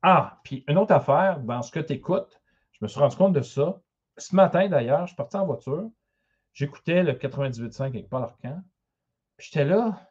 ah, 0.02 0.39
puis 0.44 0.64
une 0.68 0.78
autre 0.78 0.94
affaire, 0.94 1.39
dans 1.39 1.62
ce 1.62 1.72
que 1.72 1.80
tu 1.80 1.94
écoutes, 1.94 2.42
je 2.74 2.80
me 2.86 2.88
suis 2.88 3.00
rendu 3.00 3.16
compte 3.16 3.34
de 3.34 3.42
ça. 3.42 3.80
Ce 4.18 4.36
matin, 4.36 4.68
d'ailleurs, 4.68 5.02
je 5.02 5.08
suis 5.08 5.16
parti 5.16 5.38
en 5.38 5.46
voiture. 5.46 5.89
J'écoutais 6.54 7.04
le 7.04 7.14
98.5 7.14 7.84
avec 7.84 8.10
Paul 8.10 8.24
Arcan. 8.24 8.62
Puis 9.38 9.50
j'étais 9.52 9.66
là. 9.66 10.08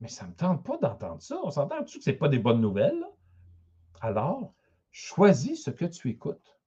Mais 0.00 0.08
ça 0.08 0.24
ne 0.24 0.30
me 0.30 0.34
tente 0.34 0.64
pas 0.64 0.76
d'entendre 0.78 1.22
ça. 1.22 1.38
On 1.42 1.50
s'entend-tu 1.50 1.98
que 1.98 2.04
ce 2.04 2.10
n'est 2.10 2.16
pas 2.16 2.28
des 2.28 2.38
bonnes 2.38 2.60
nouvelles? 2.60 3.04
Alors, 4.00 4.52
choisis 4.90 5.64
ce 5.64 5.70
que 5.70 5.84
tu 5.84 6.10
écoutes. 6.10 6.58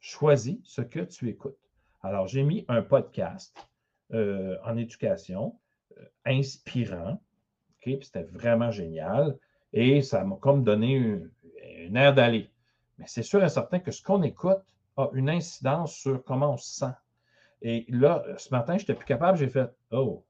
Choisis 0.00 0.58
ce 0.64 0.80
que 0.80 1.00
tu 1.00 1.28
écoutes. 1.28 1.58
Alors, 2.02 2.26
j'ai 2.26 2.42
mis 2.42 2.64
un 2.68 2.82
podcast 2.82 3.56
euh, 4.12 4.58
en 4.64 4.76
éducation 4.76 5.58
euh, 5.98 6.04
inspirant. 6.24 7.20
Puis 7.84 8.06
c'était 8.06 8.24
vraiment 8.24 8.70
génial. 8.70 9.36
Et 9.72 10.02
ça 10.02 10.24
m'a 10.24 10.36
comme 10.36 10.64
donné 10.64 10.92
une, 10.92 11.30
une 11.78 11.96
air 11.96 12.14
d'aller. 12.14 12.50
Mais 12.98 13.06
c'est 13.06 13.22
sûr 13.22 13.42
et 13.42 13.48
certain 13.48 13.80
que 13.80 13.90
ce 13.90 14.02
qu'on 14.02 14.22
écoute, 14.22 14.62
a 14.96 15.08
une 15.12 15.28
incidence 15.28 15.94
sur 15.94 16.22
comment 16.24 16.52
on 16.52 16.56
se 16.56 16.74
sent. 16.74 16.94
Et 17.62 17.86
là, 17.88 18.24
ce 18.36 18.50
matin, 18.50 18.76
je 18.76 18.82
n'étais 18.82 18.94
plus 18.94 19.06
capable, 19.06 19.38
j'ai 19.38 19.48
fait 19.48 19.70
Oh, 19.90 20.24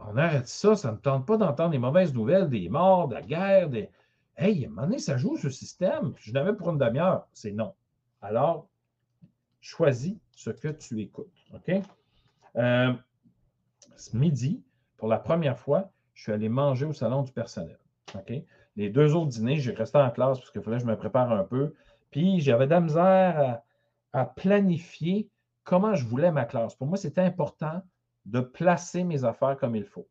on 0.00 0.16
arrête 0.16 0.48
ça, 0.48 0.76
ça 0.76 0.92
ne 0.92 0.96
tente 0.96 1.26
pas 1.26 1.36
d'entendre 1.36 1.70
des 1.70 1.78
mauvaises 1.78 2.12
nouvelles, 2.12 2.48
des 2.48 2.68
morts, 2.68 3.08
de 3.08 3.14
la 3.14 3.22
guerre, 3.22 3.70
des. 3.70 3.88
Hey, 4.36 4.64
à 4.64 4.68
un 4.68 4.70
moment 4.70 4.82
donné, 4.82 4.98
ça 4.98 5.16
joue 5.16 5.36
ce 5.36 5.50
système. 5.50 6.14
Je 6.16 6.32
n'avais 6.32 6.54
pour 6.54 6.70
une 6.70 6.78
demi-heure. 6.78 7.26
C'est 7.32 7.52
non. 7.52 7.74
Alors, 8.20 8.66
choisis 9.60 10.16
ce 10.32 10.50
que 10.50 10.68
tu 10.68 11.00
écoutes. 11.00 11.32
OK? 11.54 11.80
Euh, 12.56 12.92
midi, 14.12 14.62
pour 14.96 15.08
la 15.08 15.18
première 15.18 15.58
fois, 15.58 15.90
je 16.14 16.22
suis 16.22 16.32
allé 16.32 16.48
manger 16.48 16.86
au 16.86 16.92
salon 16.92 17.22
du 17.22 17.32
personnel. 17.32 17.78
Les 18.76 18.90
deux 18.90 19.14
autres 19.14 19.28
dîners, 19.28 19.58
j'ai 19.58 19.72
resté 19.72 19.98
en 19.98 20.10
classe 20.10 20.38
parce 20.38 20.50
qu'il 20.50 20.62
fallait 20.62 20.76
que 20.78 20.82
je 20.82 20.88
me 20.88 20.96
prépare 20.96 21.32
un 21.32 21.44
peu. 21.44 21.74
Puis 22.10 22.40
j'avais 22.40 22.66
de 22.66 22.70
la 22.70 22.80
misère 22.80 23.60
à, 24.12 24.24
planifier 24.24 25.28
comment 25.64 25.94
je 25.94 26.04
voulais 26.04 26.30
ma 26.30 26.44
classe. 26.44 26.74
Pour 26.74 26.86
moi, 26.86 26.96
c'était 26.96 27.22
important 27.22 27.82
de 28.26 28.40
placer 28.40 29.04
mes 29.04 29.24
affaires 29.24 29.56
comme 29.56 29.76
il 29.76 29.84
faut. 29.84 30.06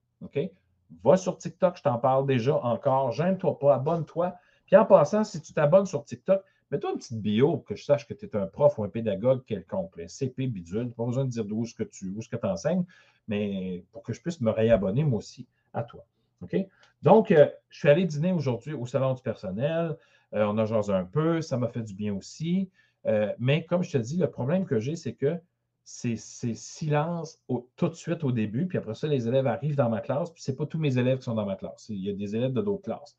Va 1.04 1.18
sur 1.18 1.38
TikTok, 1.38 1.78
je 1.78 1.84
t'en 1.84 1.98
parle 1.98 2.26
déjà 2.28 2.56
encore. 2.56 3.12
J'aime-toi 3.12 3.58
pas, 3.60 3.76
abonne-toi. 3.76 4.36
Puis 4.66 4.76
en 4.76 4.86
passant, 4.86 5.24
si 5.24 5.42
tu 5.42 5.54
t'abonnes 5.54 5.86
sur 5.86 6.04
TikTok, 6.04 6.44
mets-toi 6.72 6.92
une 6.92 6.98
petite 6.98 7.22
bio 7.22 7.58
pour 7.58 7.66
que 7.66 7.76
je 7.76 7.84
sache 7.84 8.08
que 8.08 8.14
tu 8.14 8.26
es 8.26 8.36
un 8.36 8.48
prof 8.48 8.78
ou 8.78 8.84
un 8.84 8.90
pédagogue 8.90 9.44
quelconque. 9.46 10.00
CP 10.08 10.48
bidule, 10.48 10.92
pas 10.92 11.06
besoin 11.06 11.26
de 11.26 11.30
dire 11.30 11.46
d'où 11.46 11.66
ce 11.66 11.76
que 11.76 11.84
tu 11.84 12.10
où 12.16 12.22
ce 12.22 12.30
que 12.30 12.38
enseignes, 12.46 12.86
mais 13.28 13.84
pour 13.92 14.04
que 14.04 14.14
je 14.14 14.22
puisse 14.22 14.42
me 14.42 14.52
réabonner 14.52 15.04
moi 15.04 15.20
aussi 15.20 15.48
à 15.74 15.84
toi. 15.84 16.06
OK? 16.42 16.56
Donc, 17.02 17.32
euh, 17.32 17.48
je 17.70 17.80
suis 17.80 17.90
allé 17.90 18.06
dîner 18.06 18.32
aujourd'hui 18.32 18.74
au 18.74 18.86
salon 18.86 19.14
du 19.14 19.22
personnel. 19.22 19.98
Euh, 20.34 20.46
on 20.46 20.58
a 20.58 20.66
jasé 20.66 20.94
un 20.94 21.06
peu, 21.06 21.42
ça 21.42 21.58
m'a 21.58 21.68
fait 21.68 21.82
du 21.82 21.94
bien 21.94 22.14
aussi. 22.16 22.70
Euh, 23.06 23.34
mais 23.40 23.66
comme 23.66 23.84
je 23.84 23.92
te 23.92 23.98
dis, 23.98 24.18
le 24.18 24.30
problème 24.30 24.66
que 24.66 24.80
j'ai, 24.80 24.96
c'est 24.96 25.14
que 25.14 25.40
c'est 25.84 26.16
silence 26.16 27.42
tout 27.76 27.90
de 27.90 27.96
suite 27.96 28.24
au 28.24 28.32
début, 28.32 28.68
puis 28.68 28.78
après 28.78 28.94
ça, 28.94 29.08
les 29.08 29.28
élèves 29.28 29.48
arrivent 29.48 29.76
dans 29.76 29.90
ma 29.90 30.00
classe, 30.00 30.30
puis 30.30 30.42
ce 30.42 30.52
n'est 30.52 30.58
pas 30.58 30.66
tous 30.66 30.78
mes 30.78 30.98
élèves 30.98 31.18
qui 31.18 31.24
sont 31.26 31.34
dans 31.34 31.46
ma 31.46 31.56
classe. 31.56 31.88
Il 31.90 31.98
y 31.98 32.10
a 32.10 32.14
des 32.14 32.36
élèves 32.36 32.54
de 32.54 32.62
d'autres 32.62 32.84
classes. 32.84 33.18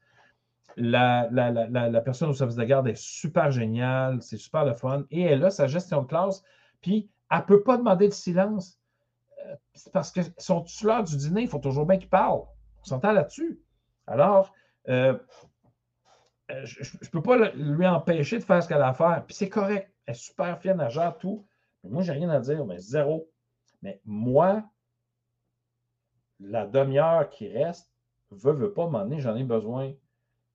La, 0.76 1.28
la, 1.30 2.00
personne 2.00 2.30
au 2.30 2.34
service 2.34 2.56
de 2.56 2.64
garde 2.64 2.88
est 2.88 2.96
super 2.96 3.50
géniale, 3.50 4.22
c'est 4.22 4.38
super 4.38 4.64
le 4.64 4.72
fun, 4.72 5.04
et 5.10 5.22
elle 5.22 5.44
a 5.44 5.50
sa 5.50 5.66
gestion 5.66 6.02
de 6.02 6.06
classe, 6.06 6.42
puis 6.80 7.10
elle 7.30 7.38
ne 7.38 7.42
peut 7.42 7.62
pas 7.62 7.76
demander 7.76 8.08
de 8.08 8.14
silence. 8.14 8.78
parce 9.92 10.10
que 10.10 10.20
sont 10.38 10.64
l'heure 10.82 11.04
du 11.04 11.16
dîner, 11.16 11.42
il 11.42 11.48
faut 11.48 11.58
toujours 11.58 11.84
bien 11.84 11.98
qu'ils 11.98 12.08
parlent. 12.08 12.44
On 12.80 12.84
s'entend 12.84 13.12
là-dessus. 13.12 13.60
Alors, 14.06 14.52
euh, 14.88 15.16
euh, 16.50 16.64
je 16.64 16.96
ne 17.02 17.08
peux 17.10 17.22
pas 17.22 17.50
lui 17.52 17.86
empêcher 17.86 18.38
de 18.38 18.44
faire 18.44 18.62
ce 18.62 18.68
qu'elle 18.68 18.82
a 18.82 18.88
à 18.88 18.94
faire. 18.94 19.24
Puis 19.26 19.34
c'est 19.34 19.48
correct. 19.48 19.92
Elle 20.06 20.14
est 20.14 20.18
super 20.18 20.58
fière, 20.60 20.80
elle 20.80 21.14
tout. 21.18 21.46
Mais 21.82 21.90
moi, 21.90 22.02
j'ai 22.02 22.12
rien 22.12 22.30
à 22.30 22.40
dire, 22.40 22.64
mais 22.66 22.78
zéro. 22.78 23.30
Mais 23.82 24.00
moi, 24.04 24.64
la 26.40 26.66
demi-heure 26.66 27.28
qui 27.30 27.48
reste, 27.48 27.90
veut, 28.30 28.52
veut 28.52 28.72
pas 28.72 28.88
m'emmener, 28.88 29.20
j'en 29.20 29.36
ai 29.36 29.44
besoin. 29.44 29.92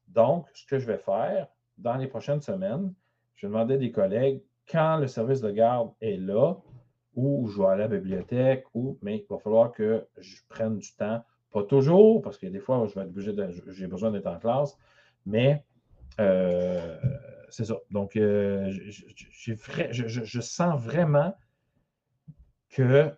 Donc, 0.07 0.47
ce 0.53 0.65
que 0.65 0.79
je 0.79 0.87
vais 0.87 0.97
faire 0.97 1.47
dans 1.77 1.95
les 1.95 2.07
prochaines 2.07 2.41
semaines, 2.41 2.93
je 3.35 3.47
vais 3.47 3.53
demander 3.53 3.75
à 3.75 3.77
des 3.77 3.91
collègues 3.91 4.41
quand 4.69 4.97
le 4.97 5.07
service 5.07 5.41
de 5.41 5.51
garde 5.51 5.91
est 6.01 6.17
là, 6.17 6.55
ou 7.15 7.47
je 7.47 7.59
vais 7.59 7.67
aller 7.67 7.83
à 7.83 7.87
la 7.87 7.97
bibliothèque, 7.97 8.65
ou, 8.73 8.97
mais 9.01 9.17
il 9.17 9.25
va 9.29 9.39
falloir 9.39 9.71
que 9.71 10.07
je 10.17 10.37
prenne 10.49 10.77
du 10.77 10.93
temps 10.95 11.23
pas 11.51 11.63
toujours, 11.63 12.21
parce 12.21 12.37
que 12.37 12.47
des 12.47 12.59
fois, 12.59 12.85
je 12.87 12.95
vais 12.95 13.01
être 13.01 13.09
obligé 13.09 13.33
j'ai 13.67 13.87
besoin 13.87 14.11
d'être 14.11 14.27
en 14.27 14.37
classe, 14.37 14.77
mais 15.25 15.63
euh, 16.19 16.97
c'est 17.49 17.65
ça. 17.65 17.75
Donc, 17.91 18.15
euh, 18.15 18.69
je, 18.71 20.41
sens 20.41 20.79
vraiment 20.79 21.33
que 22.69 23.11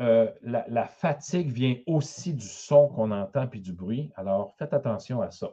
euh, 0.00 0.30
la, 0.42 0.86
fatigue 0.86 1.50
vient 1.50 1.76
aussi 1.86 2.34
du 2.34 2.46
son 2.46 2.88
qu'on 2.88 3.10
entend 3.10 3.46
puis 3.46 3.60
du 3.60 3.72
bruit. 3.72 4.10
Alors, 4.16 4.54
faites 4.56 4.72
attention 4.72 5.20
à 5.20 5.30
ça. 5.30 5.50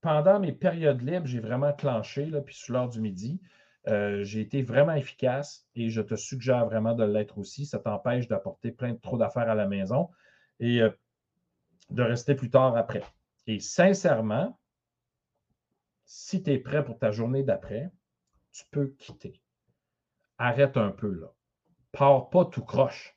Pendant 0.00 0.40
mes 0.40 0.52
périodes 0.52 1.02
libres, 1.02 1.26
j'ai 1.26 1.40
vraiment 1.40 1.72
clenché, 1.72 2.26
là, 2.26 2.40
puis 2.40 2.54
sur 2.54 2.74
l'heure 2.74 2.88
du 2.88 3.00
midi, 3.00 3.40
euh, 3.88 4.24
j'ai 4.24 4.40
été 4.40 4.62
vraiment 4.62 4.94
efficace 4.94 5.68
et 5.76 5.90
je 5.90 6.00
te 6.00 6.16
suggère 6.16 6.66
vraiment 6.66 6.94
de 6.94 7.04
l'être 7.04 7.38
aussi. 7.38 7.66
Ça 7.66 7.78
t'empêche 7.78 8.26
d'apporter 8.26 8.72
plein 8.72 8.92
de 8.92 8.98
trop 8.98 9.16
d'affaires 9.16 9.48
à 9.48 9.54
la 9.54 9.66
maison 9.66 10.10
et 10.58 10.82
euh, 10.82 10.90
de 11.90 12.02
rester 12.02 12.34
plus 12.34 12.50
tard 12.50 12.76
après. 12.76 13.04
Et 13.46 13.60
sincèrement, 13.60 14.58
si 16.04 16.42
tu 16.42 16.52
es 16.52 16.58
prêt 16.58 16.84
pour 16.84 16.98
ta 16.98 17.12
journée 17.12 17.44
d'après, 17.44 17.90
tu 18.52 18.64
peux 18.70 18.88
quitter. 18.98 19.40
Arrête 20.38 20.76
un 20.76 20.90
peu 20.90 21.12
là. 21.12 21.32
Pars 21.92 22.28
pas 22.28 22.44
tout 22.44 22.64
croche. 22.64 23.14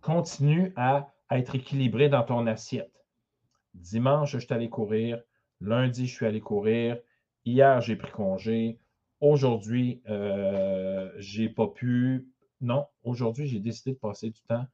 Continue 0.00 0.72
à, 0.76 1.12
être 1.30 1.54
équilibré 1.54 2.08
dans 2.08 2.24
ton 2.24 2.48
assiette. 2.48 2.99
Dimanche, 3.74 4.32
je 4.32 4.38
suis 4.38 4.52
allé 4.52 4.68
courir. 4.68 5.22
Lundi, 5.60 6.06
je 6.06 6.14
suis 6.14 6.26
allé 6.26 6.40
courir. 6.40 6.98
Hier, 7.44 7.80
j'ai 7.80 7.96
pris 7.96 8.10
congé. 8.10 8.78
Aujourd'hui, 9.20 10.02
euh, 10.08 11.10
je 11.18 11.42
n'ai 11.42 11.48
pas 11.48 11.68
pu. 11.68 12.28
Non, 12.60 12.86
aujourd'hui, 13.04 13.46
j'ai 13.46 13.60
décidé 13.60 13.92
de 13.92 13.98
passer 13.98 14.30
du 14.30 14.40
temps 14.42 14.66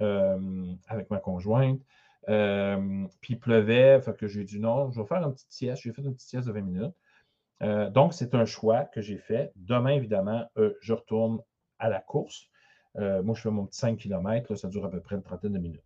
euh, 0.00 0.74
avec 0.88 1.10
ma 1.10 1.18
conjointe. 1.18 1.80
Euh, 2.28 3.04
puis 3.20 3.34
il 3.34 3.40
pleuvait, 3.40 4.00
fait 4.00 4.16
que 4.16 4.28
j'ai 4.28 4.44
dit 4.44 4.60
non, 4.60 4.90
je 4.90 5.00
vais 5.00 5.06
faire 5.06 5.22
une 5.22 5.32
petite 5.32 5.50
sieste. 5.50 5.82
J'ai 5.82 5.92
fait 5.92 6.02
une 6.02 6.14
petite 6.14 6.28
sieste 6.28 6.48
de 6.48 6.52
20 6.52 6.60
minutes. 6.60 7.92
donc, 7.92 8.12
c'est 8.12 8.34
un 8.34 8.44
choix 8.44 8.84
que 8.84 9.00
j'ai 9.00 9.18
fait. 9.18 9.52
Demain, 9.56 9.90
évidemment, 9.90 10.46
je 10.80 10.92
retourne 10.92 11.40
à 11.78 11.88
la 11.88 12.00
course. 12.00 12.48
moi, 12.96 13.34
je 13.34 13.40
fais 13.40 13.50
mon 13.50 13.66
petit 13.66 13.78
5 13.78 13.98
km, 13.98 14.54
ça 14.56 14.68
dure 14.68 14.84
à 14.84 14.90
peu 14.90 15.00
près 15.00 15.16
une 15.16 15.22
trentaine 15.22 15.52
de 15.52 15.58
minutes. 15.58 15.84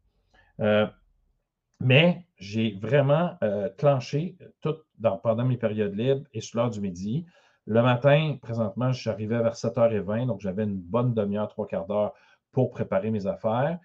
Mais 1.80 2.26
j'ai 2.38 2.78
vraiment 2.80 3.38
clenché 3.78 4.36
tout 4.60 4.76
pendant 5.22 5.44
mes 5.44 5.56
périodes 5.56 5.96
libres 5.96 6.26
et 6.32 6.40
sur 6.40 6.58
l'heure 6.58 6.70
du 6.70 6.80
midi. 6.80 7.26
Le 7.66 7.82
matin, 7.82 8.38
présentement, 8.40 8.92
arrivé 9.06 9.38
vers 9.38 9.54
7h20, 9.54 10.26
donc 10.26 10.40
j'avais 10.40 10.64
une 10.64 10.76
bonne 10.78 11.14
demi-heure, 11.14 11.48
trois 11.48 11.66
quarts 11.66 11.86
d'heure 11.86 12.14
pour 12.52 12.70
préparer 12.70 13.10
mes 13.10 13.26
affaires. 13.26 13.78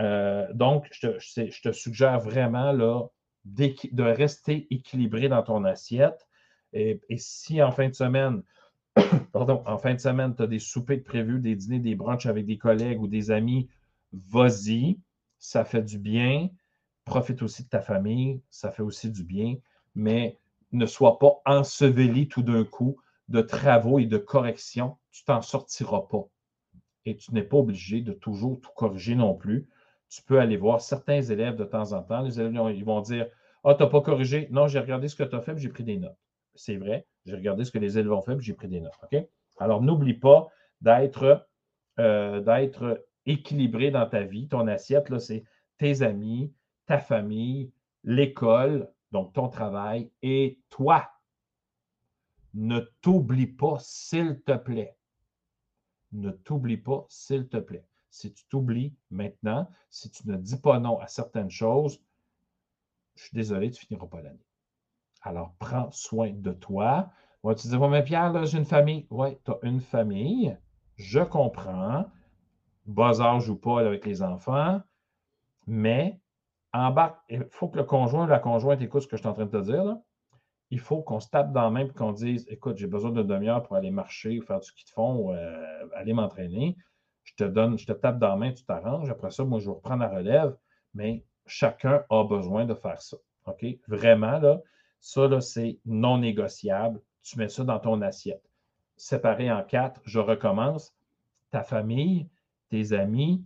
Euh, 0.00 0.46
donc, 0.54 0.88
je 0.92 1.60
te, 1.60 1.72
suggère 1.72 2.18
vraiment 2.20 2.72
de 3.44 4.02
rester 4.02 4.66
équilibré 4.70 5.28
dans 5.28 5.42
ton 5.42 5.64
assiette. 5.64 6.26
Et, 6.72 7.00
si 7.18 7.62
en 7.62 7.72
fin 7.72 7.88
de 7.88 7.94
semaine, 7.94 8.42
pardon, 9.32 9.62
en 9.66 9.76
fin 9.76 9.94
de 9.94 10.00
semaine, 10.00 10.34
tu 10.34 10.42
as 10.42 10.46
des 10.46 10.58
soupers 10.58 11.02
prévus, 11.02 11.40
des 11.40 11.56
dîners, 11.56 11.80
des 11.80 11.94
brunchs 11.94 12.26
avec 12.26 12.46
des 12.46 12.58
collègues 12.58 13.00
ou 13.00 13.06
des 13.06 13.30
amis, 13.30 13.68
vas-y, 14.12 14.98
ça 15.38 15.64
fait 15.64 15.82
du 15.82 15.98
bien. 15.98 16.48
Profite 17.10 17.42
aussi 17.42 17.64
de 17.64 17.68
ta 17.68 17.80
famille, 17.80 18.40
ça 18.50 18.70
fait 18.70 18.82
aussi 18.82 19.10
du 19.10 19.24
bien, 19.24 19.56
mais 19.96 20.38
ne 20.70 20.86
sois 20.86 21.18
pas 21.18 21.40
enseveli 21.44 22.28
tout 22.28 22.44
d'un 22.44 22.62
coup 22.64 23.00
de 23.26 23.40
travaux 23.40 23.98
et 23.98 24.06
de 24.06 24.16
corrections, 24.16 24.96
tu 25.10 25.24
t'en 25.24 25.42
sortiras 25.42 26.02
pas. 26.02 26.28
Et 27.06 27.16
tu 27.16 27.34
n'es 27.34 27.42
pas 27.42 27.56
obligé 27.56 28.00
de 28.00 28.12
toujours 28.12 28.60
tout 28.60 28.70
corriger 28.76 29.16
non 29.16 29.34
plus. 29.34 29.68
Tu 30.08 30.22
peux 30.22 30.38
aller 30.38 30.56
voir 30.56 30.80
certains 30.80 31.20
élèves 31.20 31.56
de 31.56 31.64
temps 31.64 31.90
en 31.94 32.00
temps. 32.04 32.22
Les 32.22 32.38
élèves 32.38 32.54
ils 32.76 32.84
vont 32.84 33.00
dire 33.00 33.26
Ah, 33.64 33.74
tu 33.74 33.82
n'as 33.82 33.88
pas 33.88 34.02
corrigé. 34.02 34.46
Non, 34.52 34.68
j'ai 34.68 34.78
regardé 34.78 35.08
ce 35.08 35.16
que 35.16 35.24
tu 35.24 35.34
as 35.34 35.40
fait, 35.40 35.58
j'ai 35.58 35.68
pris 35.68 35.82
des 35.82 35.96
notes. 35.96 36.16
c'est 36.54 36.76
vrai. 36.76 37.08
J'ai 37.26 37.34
regardé 37.34 37.64
ce 37.64 37.72
que 37.72 37.80
les 37.80 37.98
élèves 37.98 38.12
ont 38.12 38.22
fait, 38.22 38.40
j'ai 38.40 38.54
pris 38.54 38.68
des 38.68 38.80
notes. 38.80 38.94
OK? 39.02 39.20
Alors, 39.58 39.82
n'oublie 39.82 40.14
pas 40.14 40.48
d'être 40.80 41.42
euh, 41.98 42.94
équilibré 43.26 43.90
dans 43.90 44.06
ta 44.06 44.22
vie. 44.22 44.46
Ton 44.46 44.68
assiette, 44.68 45.18
c'est 45.18 45.42
tes 45.76 46.02
amis, 46.02 46.52
ta 46.90 46.98
famille, 46.98 47.70
l'école, 48.02 48.92
donc 49.12 49.32
ton 49.32 49.48
travail, 49.48 50.10
et 50.22 50.58
toi. 50.70 51.08
Ne 52.52 52.80
t'oublie 53.00 53.46
pas, 53.46 53.76
s'il 53.78 54.40
te 54.40 54.56
plaît. 54.56 54.96
Ne 56.10 56.32
t'oublie 56.32 56.78
pas, 56.78 57.06
s'il 57.08 57.46
te 57.46 57.58
plaît. 57.58 57.86
Si 58.10 58.32
tu 58.32 58.44
t'oublies 58.48 58.92
maintenant, 59.12 59.70
si 59.88 60.10
tu 60.10 60.28
ne 60.28 60.36
dis 60.36 60.56
pas 60.56 60.80
non 60.80 60.98
à 60.98 61.06
certaines 61.06 61.48
choses, 61.48 62.02
je 63.14 63.22
suis 63.22 63.36
désolé, 63.36 63.70
tu 63.70 63.86
finiras 63.86 64.08
pas 64.08 64.22
l'année. 64.22 64.44
Alors, 65.22 65.54
prends 65.60 65.92
soin 65.92 66.32
de 66.32 66.50
toi. 66.50 67.12
tu 67.44 67.54
te 67.54 67.68
dis, 67.68 67.78
mais 67.78 68.02
Pierre, 68.02 68.44
j'ai 68.46 68.58
une 68.58 68.64
famille. 68.64 69.06
Oui, 69.10 69.38
tu 69.44 69.52
as 69.52 69.58
une 69.62 69.80
famille. 69.80 70.58
Je 70.96 71.20
comprends. 71.20 72.06
Bas 72.84 73.20
âge 73.20 73.48
ou 73.48 73.54
pas 73.54 73.78
avec 73.78 74.04
les 74.06 74.24
enfants. 74.24 74.82
Mais 75.68 76.20
embarque. 76.72 77.18
Il 77.28 77.44
faut 77.50 77.68
que 77.68 77.76
le 77.78 77.84
conjoint 77.84 78.24
ou 78.24 78.28
la 78.28 78.38
conjointe 78.38 78.80
écoute 78.80 79.02
ce 79.02 79.08
que 79.08 79.16
je 79.16 79.22
suis 79.22 79.28
en 79.28 79.34
train 79.34 79.46
de 79.46 79.50
te 79.50 79.64
dire. 79.64 79.96
Il 80.70 80.78
faut 80.78 81.02
qu'on 81.02 81.18
se 81.18 81.28
tape 81.28 81.52
dans 81.52 81.62
la 81.62 81.70
main 81.70 81.80
et 81.80 81.88
qu'on 81.88 82.12
dise 82.12 82.46
Écoute, 82.48 82.76
j'ai 82.76 82.86
besoin 82.86 83.10
d'une 83.10 83.26
demi-heure 83.26 83.62
pour 83.62 83.76
aller 83.76 83.90
marcher 83.90 84.38
ou 84.38 84.42
faire 84.42 84.60
du 84.60 84.66
ski 84.66 84.84
de 84.84 84.90
fond 84.90 85.14
ou 85.16 85.32
euh, 85.32 85.86
aller 85.96 86.12
m'entraîner. 86.12 86.76
Je 87.24 87.34
te 87.34 87.44
donne, 87.44 87.78
je 87.78 87.86
te 87.86 87.92
tape 87.92 88.18
dans 88.18 88.28
la 88.28 88.36
main, 88.36 88.52
tu 88.52 88.64
t'arranges. 88.64 89.10
Après 89.10 89.30
ça, 89.30 89.44
moi, 89.44 89.58
je 89.58 89.66
vais 89.66 89.74
reprendre 89.74 90.02
la 90.02 90.08
relève. 90.08 90.56
Mais 90.94 91.24
chacun 91.46 92.04
a 92.08 92.24
besoin 92.24 92.64
de 92.64 92.74
faire 92.74 93.00
ça. 93.00 93.16
OK? 93.46 93.64
Vraiment, 93.88 94.38
là, 94.38 94.60
ça, 95.00 95.40
c'est 95.40 95.78
non 95.84 96.18
négociable. 96.18 97.00
Tu 97.22 97.38
mets 97.38 97.48
ça 97.48 97.64
dans 97.64 97.78
ton 97.78 98.00
assiette. 98.02 98.42
Séparé 98.96 99.50
en 99.50 99.62
quatre, 99.62 100.00
je 100.04 100.18
recommence. 100.18 100.94
Ta 101.50 101.62
famille, 101.62 102.28
tes 102.68 102.92
amis, 102.92 103.44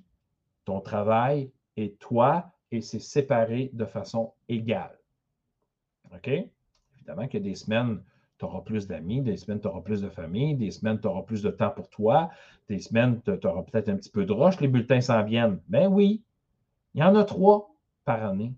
ton 0.64 0.80
travail 0.80 1.50
et 1.76 1.94
toi, 1.94 2.53
et 2.74 2.80
c'est 2.80 2.98
séparé 2.98 3.70
de 3.72 3.84
façon 3.84 4.32
égale. 4.48 4.98
OK? 6.12 6.28
Évidemment 6.96 7.28
qu'il 7.28 7.44
y 7.44 7.46
a 7.46 7.50
des 7.50 7.54
semaines, 7.54 8.02
tu 8.38 8.44
auras 8.44 8.62
plus 8.62 8.88
d'amis, 8.88 9.22
des 9.22 9.36
semaines, 9.36 9.60
tu 9.60 9.68
auras 9.68 9.80
plus 9.80 10.00
de 10.00 10.08
famille, 10.08 10.56
des 10.56 10.70
semaines, 10.70 11.00
tu 11.00 11.06
auras 11.06 11.22
plus 11.22 11.42
de 11.42 11.50
temps 11.50 11.70
pour 11.70 11.88
toi, 11.88 12.30
des 12.68 12.80
semaines, 12.80 13.20
tu 13.22 13.46
auras 13.46 13.62
peut-être 13.62 13.88
un 13.88 13.96
petit 13.96 14.10
peu 14.10 14.24
de 14.24 14.32
roche, 14.32 14.60
les 14.60 14.68
bulletins 14.68 15.00
s'en 15.00 15.22
viennent. 15.22 15.60
Ben 15.68 15.86
oui, 15.86 16.22
il 16.94 17.00
y 17.00 17.04
en 17.04 17.14
a 17.14 17.24
trois 17.24 17.70
par 18.04 18.24
année. 18.24 18.54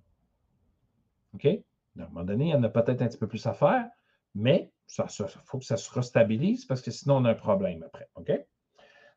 OK? 1.34 1.44
À 1.44 2.02
un 2.02 2.06
moment 2.08 2.24
donné, 2.24 2.46
il 2.46 2.50
y 2.50 2.54
en 2.54 2.62
a 2.62 2.68
peut-être 2.68 3.02
un 3.02 3.08
petit 3.08 3.18
peu 3.18 3.28
plus 3.28 3.46
à 3.46 3.52
faire, 3.52 3.88
mais 4.34 4.70
il 4.98 5.04
faut 5.44 5.58
que 5.58 5.64
ça 5.64 5.76
se 5.76 5.92
restabilise 5.92 6.64
parce 6.64 6.80
que 6.80 6.90
sinon, 6.90 7.16
on 7.16 7.24
a 7.24 7.30
un 7.32 7.34
problème 7.34 7.82
après. 7.82 8.08
OK? 8.14 8.32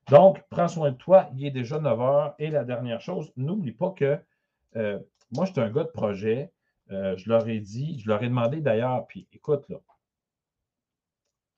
Donc, 0.09 0.41
prends 0.49 0.67
soin 0.67 0.91
de 0.91 0.97
toi. 0.97 1.29
Il 1.35 1.45
est 1.45 1.51
déjà 1.51 1.79
9 1.79 2.01
heures. 2.01 2.35
Et 2.39 2.49
la 2.49 2.63
dernière 2.63 2.99
chose, 2.99 3.31
n'oublie 3.37 3.71
pas 3.71 3.91
que 3.91 4.19
euh, 4.75 4.99
moi, 5.31 5.45
je 5.45 5.51
suis 5.51 5.61
un 5.61 5.71
gars 5.71 5.83
de 5.83 5.89
projet. 5.89 6.51
Euh, 6.91 7.15
je 7.17 7.29
leur 7.29 7.47
ai 7.47 7.59
dit, 7.59 7.99
je 7.99 8.07
leur 8.07 8.23
ai 8.23 8.29
demandé 8.29 8.61
d'ailleurs, 8.61 9.05
puis 9.07 9.27
écoute, 9.31 9.67
là, 9.69 9.77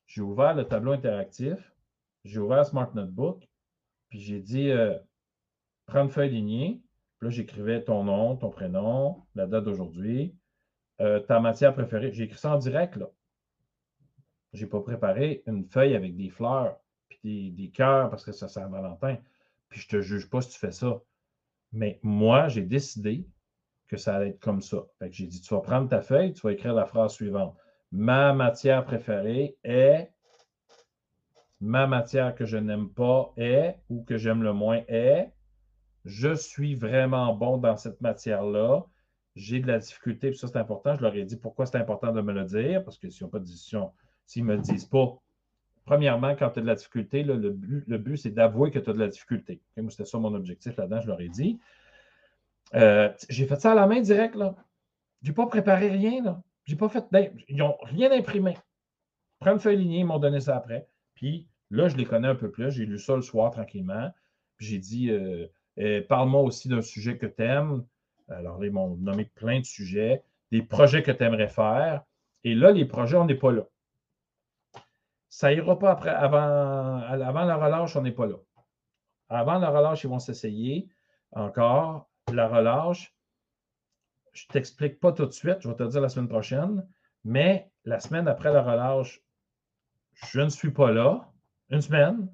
j'ai 0.07 0.21
ouvert 0.21 0.53
le 0.53 0.67
tableau 0.67 0.91
interactif, 0.91 1.73
j'ai 2.25 2.39
ouvert 2.39 2.65
Smart 2.65 2.93
Notebook, 2.93 3.47
puis 4.09 4.19
j'ai 4.19 4.41
dit, 4.41 4.69
euh, 4.69 4.97
prends 5.85 6.03
une 6.03 6.09
feuille 6.09 6.31
lignée. 6.31 6.81
Puis 7.17 7.27
là, 7.27 7.29
j'écrivais 7.29 7.83
ton 7.83 8.03
nom, 8.03 8.35
ton 8.35 8.49
prénom, 8.49 9.23
la 9.35 9.47
date 9.47 9.63
d'aujourd'hui, 9.63 10.35
ta 11.27 11.39
matière 11.39 11.73
préférée. 11.73 12.11
J'ai 12.13 12.25
écrit 12.25 12.37
ça 12.37 12.53
en 12.53 12.57
direct, 12.57 12.95
là. 12.95 13.09
Je 14.53 14.63
n'ai 14.63 14.69
pas 14.69 14.81
préparé 14.81 15.43
une 15.47 15.65
feuille 15.65 15.95
avec 15.95 16.15
des 16.15 16.29
fleurs, 16.29 16.77
puis 17.09 17.51
des, 17.51 17.69
cœurs, 17.69 18.09
parce 18.09 18.25
que 18.25 18.31
ça 18.31 18.47
sert 18.47 18.69
Valentin. 18.69 19.17
Puis 19.69 19.79
je 19.81 19.87
te 19.87 20.01
juge 20.01 20.29
pas 20.29 20.41
si 20.41 20.51
tu 20.51 20.59
fais 20.59 20.71
ça. 20.71 21.01
Mais 21.73 21.99
moi, 22.03 22.47
j'ai 22.47 22.63
décidé 22.63 23.25
que 23.87 23.97
ça 23.97 24.15
allait 24.15 24.29
être 24.29 24.39
comme 24.39 24.61
ça. 24.61 24.85
J'ai 25.09 25.27
dit, 25.27 25.41
tu 25.41 25.53
vas 25.53 25.61
prendre 25.61 25.89
ta 25.89 26.01
feuille, 26.01 26.33
tu 26.33 26.41
vas 26.41 26.53
écrire 26.53 26.73
la 26.73 26.85
phrase 26.85 27.13
suivante. 27.13 27.55
Ma 27.91 28.33
matière 28.33 28.85
préférée 28.85 29.57
est, 29.63 30.11
ma 31.59 31.87
matière 31.87 32.33
que 32.35 32.45
je 32.45 32.57
n'aime 32.57 32.89
pas 32.89 33.33
est, 33.37 33.77
ou 33.89 34.03
que 34.03 34.17
j'aime 34.17 34.43
le 34.43 34.53
moins 34.53 34.81
est, 34.87 35.31
je 36.05 36.33
suis 36.33 36.75
vraiment 36.75 37.33
bon 37.35 37.57
dans 37.57 37.77
cette 37.77 38.01
matière-là, 38.01 38.85
j'ai 39.35 39.59
de 39.59 39.67
la 39.67 39.79
difficulté, 39.79 40.29
puis 40.29 40.39
ça 40.39 40.47
c'est 40.47 40.57
important, 40.57 40.95
je 40.95 41.01
leur 41.01 41.15
ai 41.15 41.23
dit 41.23 41.37
pourquoi 41.37 41.65
c'est 41.65 41.77
important 41.77 42.11
de 42.11 42.21
me 42.21 42.33
le 42.33 42.45
dire, 42.45 42.83
parce 42.83 42.97
que 42.97 43.09
s'ils 43.09 43.25
n'ont 43.25 43.29
pas 43.29 43.39
de 43.39 43.45
décision, 43.45 43.91
s'ils 44.25 44.45
ne 44.45 44.55
me 44.55 44.61
disent 44.61 44.85
pas, 44.85 45.17
premièrement, 45.91 46.37
quand 46.37 46.51
tu 46.51 46.59
as 46.59 46.61
de 46.61 46.67
la 46.67 46.75
difficulté, 46.75 47.21
le 47.21 47.49
but, 47.49 47.83
le 47.85 47.97
but 47.97 48.15
c'est 48.15 48.29
d'avouer 48.29 48.71
que 48.71 48.79
tu 48.79 48.89
as 48.89 48.93
de 48.93 48.99
la 48.99 49.09
difficulté. 49.09 49.59
c'était 49.89 50.05
ça 50.05 50.17
mon 50.19 50.33
objectif 50.33 50.77
là-dedans, 50.77 51.01
je 51.01 51.07
leur 51.07 51.19
ai 51.19 51.27
dit. 51.27 51.59
Euh, 52.75 53.09
j'ai 53.27 53.45
fait 53.45 53.59
ça 53.59 53.73
à 53.73 53.75
la 53.75 53.87
main 53.87 53.99
direct, 53.99 54.35
là. 54.35 54.55
Je 55.21 55.27
n'ai 55.27 55.35
pas 55.35 55.47
préparé 55.47 55.89
rien, 55.89 56.23
là. 56.23 56.41
J'ai 56.63 56.77
pas 56.77 56.87
fait. 56.87 57.03
Ils 57.49 57.57
n'ont 57.57 57.75
rien 57.83 58.09
imprimé. 58.13 58.53
Prends 59.39 59.51
une 59.51 59.59
feuille 59.59 59.79
lignée, 59.79 59.99
ils 59.99 60.05
m'ont 60.05 60.17
donné 60.17 60.39
ça 60.39 60.55
après. 60.55 60.87
Puis 61.13 61.49
là, 61.71 61.89
je 61.89 61.97
les 61.97 62.05
connais 62.05 62.29
un 62.29 62.35
peu 62.35 62.49
plus. 62.49 62.71
J'ai 62.71 62.85
lu 62.85 62.97
ça 62.97 63.17
le 63.17 63.21
soir 63.21 63.51
tranquillement. 63.51 64.11
Puis 64.55 64.67
j'ai 64.67 64.77
dit 64.77 65.09
euh, 65.09 65.47
euh, 65.77 66.01
parle-moi 66.07 66.39
aussi 66.39 66.69
d'un 66.69 66.81
sujet 66.81 67.17
que 67.17 67.25
tu 67.25 67.43
aimes. 67.43 67.83
Alors, 68.29 68.63
ils 68.63 68.71
m'ont 68.71 68.95
nommé 68.95 69.25
plein 69.25 69.59
de 69.59 69.65
sujets, 69.65 70.23
des 70.53 70.61
projets 70.61 71.03
que 71.03 71.11
tu 71.11 71.21
aimerais 71.21 71.49
faire. 71.49 72.05
Et 72.45 72.55
là, 72.55 72.71
les 72.71 72.85
projets, 72.85 73.17
on 73.17 73.25
n'est 73.25 73.35
pas 73.35 73.51
là. 73.51 73.67
Ça 75.31 75.53
ira 75.53 75.79
pas 75.79 75.91
après, 75.91 76.09
avant, 76.09 76.97
avant 76.99 77.45
la 77.45 77.55
relâche, 77.55 77.95
on 77.95 78.01
n'est 78.01 78.11
pas 78.11 78.27
là. 78.27 78.35
Avant 79.29 79.59
la 79.59 79.69
relâche, 79.69 80.03
ils 80.03 80.09
vont 80.09 80.19
s'essayer 80.19 80.89
encore. 81.31 82.09
La 82.33 82.49
relâche, 82.49 83.15
je 84.33 84.45
ne 84.49 84.53
t'explique 84.53 84.99
pas 84.99 85.13
tout 85.13 85.25
de 85.25 85.31
suite, 85.31 85.61
je 85.61 85.69
vais 85.69 85.75
te 85.75 85.83
le 85.83 85.89
dire 85.89 86.01
la 86.01 86.09
semaine 86.09 86.27
prochaine, 86.27 86.85
mais 87.23 87.71
la 87.85 88.01
semaine 88.01 88.27
après 88.27 88.51
la 88.51 88.61
relâche, 88.61 89.21
je 90.15 90.41
ne 90.41 90.49
suis 90.49 90.71
pas 90.71 90.91
là. 90.91 91.31
Une 91.69 91.81
semaine. 91.81 92.27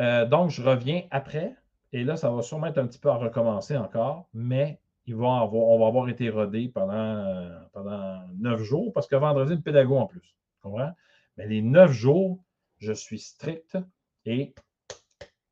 Euh, 0.00 0.26
donc, 0.26 0.50
je 0.50 0.62
reviens 0.62 1.02
après. 1.12 1.54
Et 1.92 2.02
là, 2.02 2.16
ça 2.16 2.28
va 2.28 2.42
sûrement 2.42 2.66
être 2.66 2.78
un 2.78 2.88
petit 2.88 2.98
peu 2.98 3.08
à 3.08 3.14
recommencer 3.14 3.76
encore, 3.76 4.28
mais 4.34 4.80
ils 5.06 5.14
on 5.14 5.78
va 5.78 5.86
avoir 5.86 6.08
été 6.08 6.28
rodé 6.28 6.68
pendant, 6.68 7.64
pendant 7.72 8.26
neuf 8.36 8.62
jours, 8.62 8.92
parce 8.92 9.06
que 9.06 9.14
vendredi, 9.14 9.54
le 9.54 9.60
pédago 9.60 9.96
en 9.96 10.06
plus. 10.06 10.22
Tu 10.22 10.62
comprends? 10.62 10.92
Mais 11.36 11.46
les 11.46 11.62
neuf 11.62 11.92
jours, 11.92 12.38
je 12.78 12.92
suis 12.92 13.18
strict 13.18 13.78
et 14.26 14.54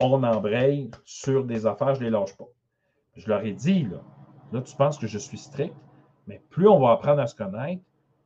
on 0.00 0.22
embraye 0.22 0.90
sur 1.04 1.44
des 1.44 1.66
affaires, 1.66 1.94
je 1.94 2.00
ne 2.00 2.04
les 2.04 2.10
lâche 2.10 2.36
pas. 2.36 2.48
Je 3.16 3.28
leur 3.28 3.44
ai 3.44 3.52
dit, 3.52 3.84
là, 3.84 4.02
là, 4.52 4.62
tu 4.62 4.76
penses 4.76 4.98
que 4.98 5.06
je 5.06 5.18
suis 5.18 5.38
strict, 5.38 5.74
mais 6.26 6.42
plus 6.50 6.68
on 6.68 6.78
va 6.78 6.92
apprendre 6.92 7.20
à 7.20 7.26
se 7.26 7.34
connaître, 7.34 7.82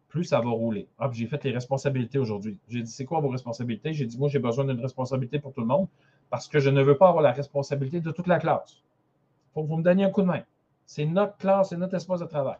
plus 0.09 0.25
ça 0.25 0.41
va 0.41 0.51
rouler. 0.51 0.89
Ah, 0.99 1.09
j'ai 1.11 1.27
fait 1.27 1.43
les 1.45 1.53
responsabilités 1.53 2.19
aujourd'hui. 2.19 2.59
J'ai 2.69 2.83
dit, 2.83 2.91
c'est 2.91 3.07
quoi 3.07 3.21
vos 3.21 3.31
responsabilités? 3.31 3.95
J'ai 3.95 4.05
dit, 4.05 4.19
moi, 4.19 4.29
j'ai 4.29 4.39
besoin 4.39 4.67
d'une 4.67 4.81
responsabilité 4.81 5.39
pour 5.39 5.55
tout 5.55 5.63
le 5.63 5.67
monde 5.67 5.89
parce 6.29 6.49
que 6.49 6.61
je 6.61 6.69
ne 6.69 6.83
veux 6.83 6.99
pas 6.99 7.09
avoir 7.09 7.23
la 7.23 7.33
responsabilité 7.33 8.01
de 8.01 8.11
toute 8.11 8.27
la 8.27 8.39
classe. 8.39 8.83
Il 8.83 9.53
faut 9.55 9.63
que 9.63 9.69
vous 9.69 9.79
me 9.79 9.83
donniez 9.83 10.05
un 10.05 10.11
coup 10.11 10.21
de 10.21 10.27
main. 10.27 10.43
C'est 10.85 11.07
notre 11.07 11.39
classe, 11.39 11.71
c'est 11.71 11.79
notre 11.79 11.95
espace 11.95 12.21
de 12.21 12.27
travail. 12.27 12.59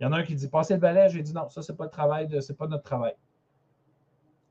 Il 0.00 0.04
y 0.04 0.06
en 0.06 0.12
a 0.12 0.18
un 0.18 0.22
qui 0.24 0.34
dit 0.34 0.48
passer 0.48 0.74
le 0.74 0.80
balai, 0.80 1.08
j'ai 1.10 1.22
dit 1.22 1.34
non, 1.34 1.48
ça, 1.50 1.60
ce 1.60 1.72
n'est 1.72 1.76
pas 1.76 1.84
le 1.84 1.90
travail, 1.90 2.28
ce 2.30 2.52
n'est 2.52 2.56
pas 2.56 2.66
notre 2.66 2.84
travail. 2.84 3.14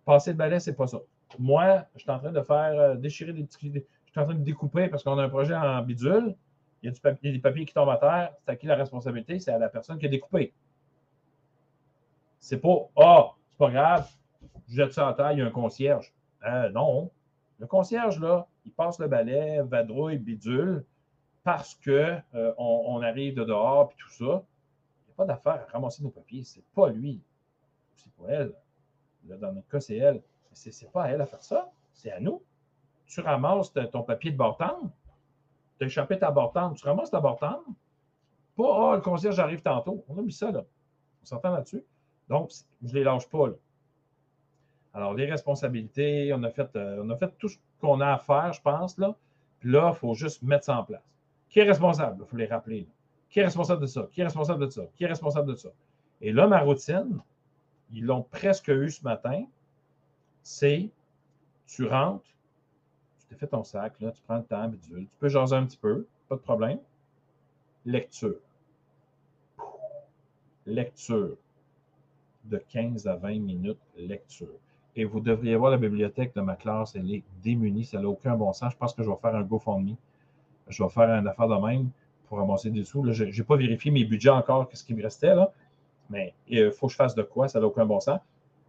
Passer 0.05 0.31
le 0.31 0.37
balai, 0.37 0.59
ce 0.59 0.69
n'est 0.69 0.75
pas 0.75 0.87
ça. 0.87 0.99
Moi, 1.39 1.85
je 1.95 2.01
suis 2.01 2.11
en 2.11 2.19
train 2.19 2.31
de 2.31 2.41
faire 2.41 2.79
euh, 2.79 2.95
déchirer 2.95 3.33
des 3.33 3.43
petits. 3.43 3.71
Je 3.73 4.11
suis 4.11 4.19
en 4.19 4.25
train 4.25 4.35
de 4.35 4.43
découper 4.43 4.89
parce 4.89 5.03
qu'on 5.03 5.17
a 5.17 5.23
un 5.23 5.29
projet 5.29 5.55
en 5.55 5.81
bidule. 5.81 6.35
Il 6.81 6.87
y 6.87 6.89
a, 6.89 6.91
du 6.91 6.99
papier, 6.99 7.31
des 7.31 7.39
papiers 7.39 7.65
qui 7.65 7.73
tombent 7.73 7.89
à 7.89 7.97
terre. 7.97 8.33
C'est 8.39 8.51
à 8.51 8.55
qui 8.55 8.67
la 8.67 8.75
responsabilité? 8.75 9.39
C'est 9.39 9.51
à 9.51 9.57
la 9.57 9.69
personne 9.69 9.97
qui 9.97 10.05
a 10.05 10.09
découpé. 10.09 10.53
C'est 12.39 12.59
pas 12.59 12.89
Ah, 12.97 13.23
oh, 13.25 13.31
c'est 13.51 13.57
pas 13.57 13.71
grave, 13.71 14.11
je 14.67 14.75
jette 14.75 14.91
ça 14.91 15.07
à 15.07 15.13
terre, 15.13 15.31
il 15.31 15.39
y 15.39 15.41
a 15.41 15.45
un 15.45 15.51
concierge. 15.51 16.13
Euh, 16.45 16.69
non. 16.71 17.09
Le 17.57 17.67
concierge, 17.67 18.19
là, 18.19 18.47
il 18.65 18.73
passe 18.73 18.99
le 18.99 19.07
balai, 19.07 19.61
vadrouille, 19.61 20.17
bidule, 20.17 20.83
parce 21.43 21.75
qu'on 21.75 21.91
euh, 21.91 22.53
on 22.57 23.01
arrive 23.01 23.35
de 23.35 23.45
dehors 23.45 23.91
et 23.93 23.95
tout 23.97 24.09
ça. 24.09 24.25
Il 24.25 25.07
n'y 25.07 25.13
a 25.13 25.15
pas 25.15 25.25
d'affaire 25.25 25.65
à 25.67 25.71
ramasser 25.71 26.03
nos 26.03 26.09
papiers. 26.09 26.43
C'est 26.43 26.65
pas 26.75 26.89
lui. 26.89 27.21
C'est 27.95 28.11
pas 28.13 28.25
elle. 28.27 28.53
Dans 29.24 29.53
notre 29.53 29.67
cas, 29.67 29.80
c'est 29.80 29.97
elle. 29.97 30.15
Mais 30.15 30.55
c'est 30.55 30.91
pas 30.91 31.03
à 31.03 31.09
elle 31.09 31.21
à 31.21 31.26
faire 31.26 31.43
ça. 31.43 31.71
C'est 31.93 32.11
à 32.11 32.19
nous. 32.19 32.41
Tu 33.07 33.21
ramasses 33.21 33.74
ton 33.91 34.03
papier 34.03 34.32
de 34.32 34.38
bord-tendre. 34.38 34.91
Tu 35.78 35.84
as 35.84 35.88
échappé 35.88 36.17
ta 36.17 36.32
bord 36.32 36.53
Tu 36.76 36.86
ramasses 36.86 37.11
ta 37.11 37.19
bord-tendre. 37.19 37.65
Pas, 38.55 38.63
ah, 38.63 38.89
oh, 38.91 38.95
le 38.95 39.01
concierge 39.01 39.39
arrive 39.39 39.61
tantôt. 39.61 40.03
On 40.07 40.17
a 40.17 40.21
mis 40.21 40.32
ça, 40.32 40.51
là. 40.51 40.63
On 41.21 41.26
s'entend 41.26 41.51
là-dessus? 41.51 41.84
Donc, 42.30 42.51
je 42.84 42.89
ne 42.89 42.93
les 42.93 43.03
lâche 43.03 43.28
pas, 43.28 43.47
là. 43.47 43.55
Alors, 44.93 45.13
les 45.15 45.26
responsabilités, 45.26 46.32
on 46.36 46.43
a 46.43 46.51
fait, 46.51 46.76
euh, 46.76 47.03
on 47.03 47.09
a 47.09 47.15
fait 47.15 47.32
tout 47.39 47.49
ce 47.49 47.57
qu'on 47.82 47.99
a 47.99 48.13
à 48.13 48.17
faire, 48.19 48.53
je 48.53 48.61
pense. 48.61 48.97
Là. 48.99 49.15
Puis 49.59 49.71
là, 49.71 49.91
il 49.93 49.97
faut 49.97 50.13
juste 50.13 50.43
mettre 50.43 50.65
ça 50.65 50.78
en 50.78 50.84
place. 50.84 51.01
Qui 51.49 51.59
est 51.59 51.63
responsable? 51.63 52.24
Il 52.24 52.28
faut 52.28 52.38
les 52.38 52.45
rappeler. 52.45 52.88
Qui 53.30 53.39
est 53.39 53.45
responsable 53.45 53.82
de 53.82 53.88
ça? 53.88 54.07
Qui 54.11 54.21
est 54.21 54.26
responsable 54.26 54.65
de 54.65 54.69
ça? 54.69 54.84
Qui 54.95 55.03
est 55.03 55.07
responsable 55.07 55.49
de 55.49 55.55
ça? 55.55 55.69
Et 56.21 56.32
là, 56.32 56.47
ma 56.47 56.59
routine, 56.59 57.19
ils 57.93 58.03
l'ont 58.03 58.23
presque 58.23 58.69
eu 58.69 58.89
ce 58.89 59.03
matin, 59.03 59.45
c'est 60.41 60.89
tu 61.67 61.85
rentres, 61.85 62.25
tu 63.19 63.25
t'es 63.27 63.35
fait 63.35 63.47
ton 63.47 63.63
sac, 63.63 63.99
là, 64.01 64.11
tu 64.11 64.21
prends 64.23 64.37
le 64.37 64.43
temps 64.43 64.69
tu 64.69 65.07
peux 65.19 65.29
jaser 65.29 65.55
un 65.55 65.65
petit 65.65 65.77
peu, 65.77 66.05
pas 66.27 66.35
de 66.35 66.41
problème. 66.41 66.79
Lecture. 67.85 68.35
Lecture. 70.65 71.37
De 72.45 72.57
15 72.57 73.07
à 73.07 73.15
20 73.15 73.39
minutes, 73.39 73.79
lecture. 73.95 74.59
Et 74.95 75.05
vous 75.05 75.21
devriez 75.21 75.55
voir 75.55 75.71
la 75.71 75.77
bibliothèque 75.77 76.35
de 76.35 76.41
ma 76.41 76.55
classe, 76.55 76.95
elle 76.95 77.09
est 77.11 77.23
démunie, 77.41 77.85
ça 77.85 77.99
n'a 77.99 78.07
aucun 78.07 78.35
bon 78.35 78.51
sens. 78.53 78.73
Je 78.73 78.77
pense 78.77 78.93
que 78.93 79.01
je 79.01 79.09
vais 79.09 79.15
faire 79.15 79.35
un 79.35 79.43
GoFundMe. 79.43 79.95
Je 80.67 80.83
vais 80.83 80.89
faire 80.89 81.09
une 81.09 81.27
affaire 81.27 81.47
de 81.47 81.55
même 81.55 81.89
pour 82.27 82.37
ramasser 82.37 82.69
des 82.69 82.83
sous. 82.83 83.11
je 83.11 83.23
n'ai 83.23 83.43
pas 83.43 83.55
vérifié 83.55 83.91
mes 83.91 84.03
budgets 84.03 84.29
encore, 84.29 84.67
qu'est-ce 84.69 84.83
qui 84.83 84.93
me 84.93 85.03
restait, 85.03 85.35
là. 85.35 85.51
Mais 86.09 86.33
il 86.47 86.71
faut 86.71 86.87
que 86.87 86.93
je 86.93 86.97
fasse 86.97 87.15
de 87.15 87.23
quoi, 87.23 87.47
ça 87.47 87.59
n'a 87.59 87.65
aucun 87.65 87.85
bon 87.85 87.99
sens. 87.99 88.19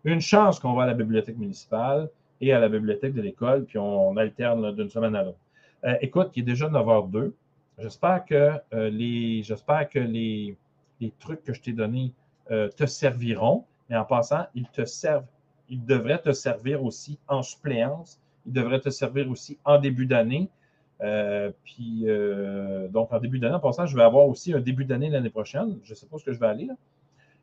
Une 0.04 0.20
chance 0.20 0.60
qu'on 0.60 0.74
va 0.74 0.82
à 0.82 0.86
la 0.86 0.94
bibliothèque 0.94 1.38
municipale 1.38 2.10
et 2.40 2.52
à 2.52 2.60
la 2.60 2.68
bibliothèque 2.68 3.14
de 3.14 3.22
l'école, 3.22 3.64
puis 3.64 3.78
on, 3.78 4.16
alterne 4.16 4.74
d'une 4.74 4.90
semaine 4.90 5.14
à 5.16 5.22
l'autre. 5.22 5.38
Euh, 5.84 5.94
écoute, 6.00 6.30
il 6.34 6.40
est 6.40 6.46
déjà 6.46 6.68
9h02. 6.68 7.32
J'espère 7.78 8.24
que, 8.24 8.52
euh, 8.74 8.90
les, 8.90 9.42
j'espère 9.42 9.88
que 9.88 9.98
les, 9.98 10.56
trucs 11.18 11.42
que 11.42 11.52
je 11.52 11.60
t'ai 11.60 11.72
donnés 11.72 12.14
euh, 12.50 12.68
te 12.68 12.86
serviront. 12.86 13.64
Mais 13.88 13.96
en 13.96 14.04
passant, 14.04 14.46
ils 14.54 14.68
te 14.68 14.84
servent, 14.84 15.26
ils 15.68 15.84
devraient 15.84 16.20
te 16.20 16.32
servir 16.32 16.82
aussi 16.84 17.18
en 17.28 17.42
suppléance. 17.42 18.20
Ils 18.46 18.52
devraient 18.52 18.80
te 18.80 18.90
servir 18.90 19.30
aussi 19.30 19.58
en 19.64 19.78
début 19.78 20.06
d'année. 20.06 20.50
puis, 21.64 22.06
donc, 22.90 23.12
en 23.12 23.20
début 23.20 23.38
d'année, 23.38 23.54
en 23.54 23.60
passant, 23.60 23.86
je 23.86 23.96
vais 23.96 24.02
avoir 24.02 24.26
aussi 24.26 24.52
un 24.54 24.60
début 24.60 24.84
d'année 24.84 25.10
l'année 25.10 25.30
prochaine. 25.30 25.78
Je 25.84 25.90
ne 25.90 25.94
sais 25.94 26.06
pas 26.06 26.18
ce 26.18 26.24
que 26.24 26.32
je 26.32 26.40
vais 26.40 26.46
aller, 26.46 26.68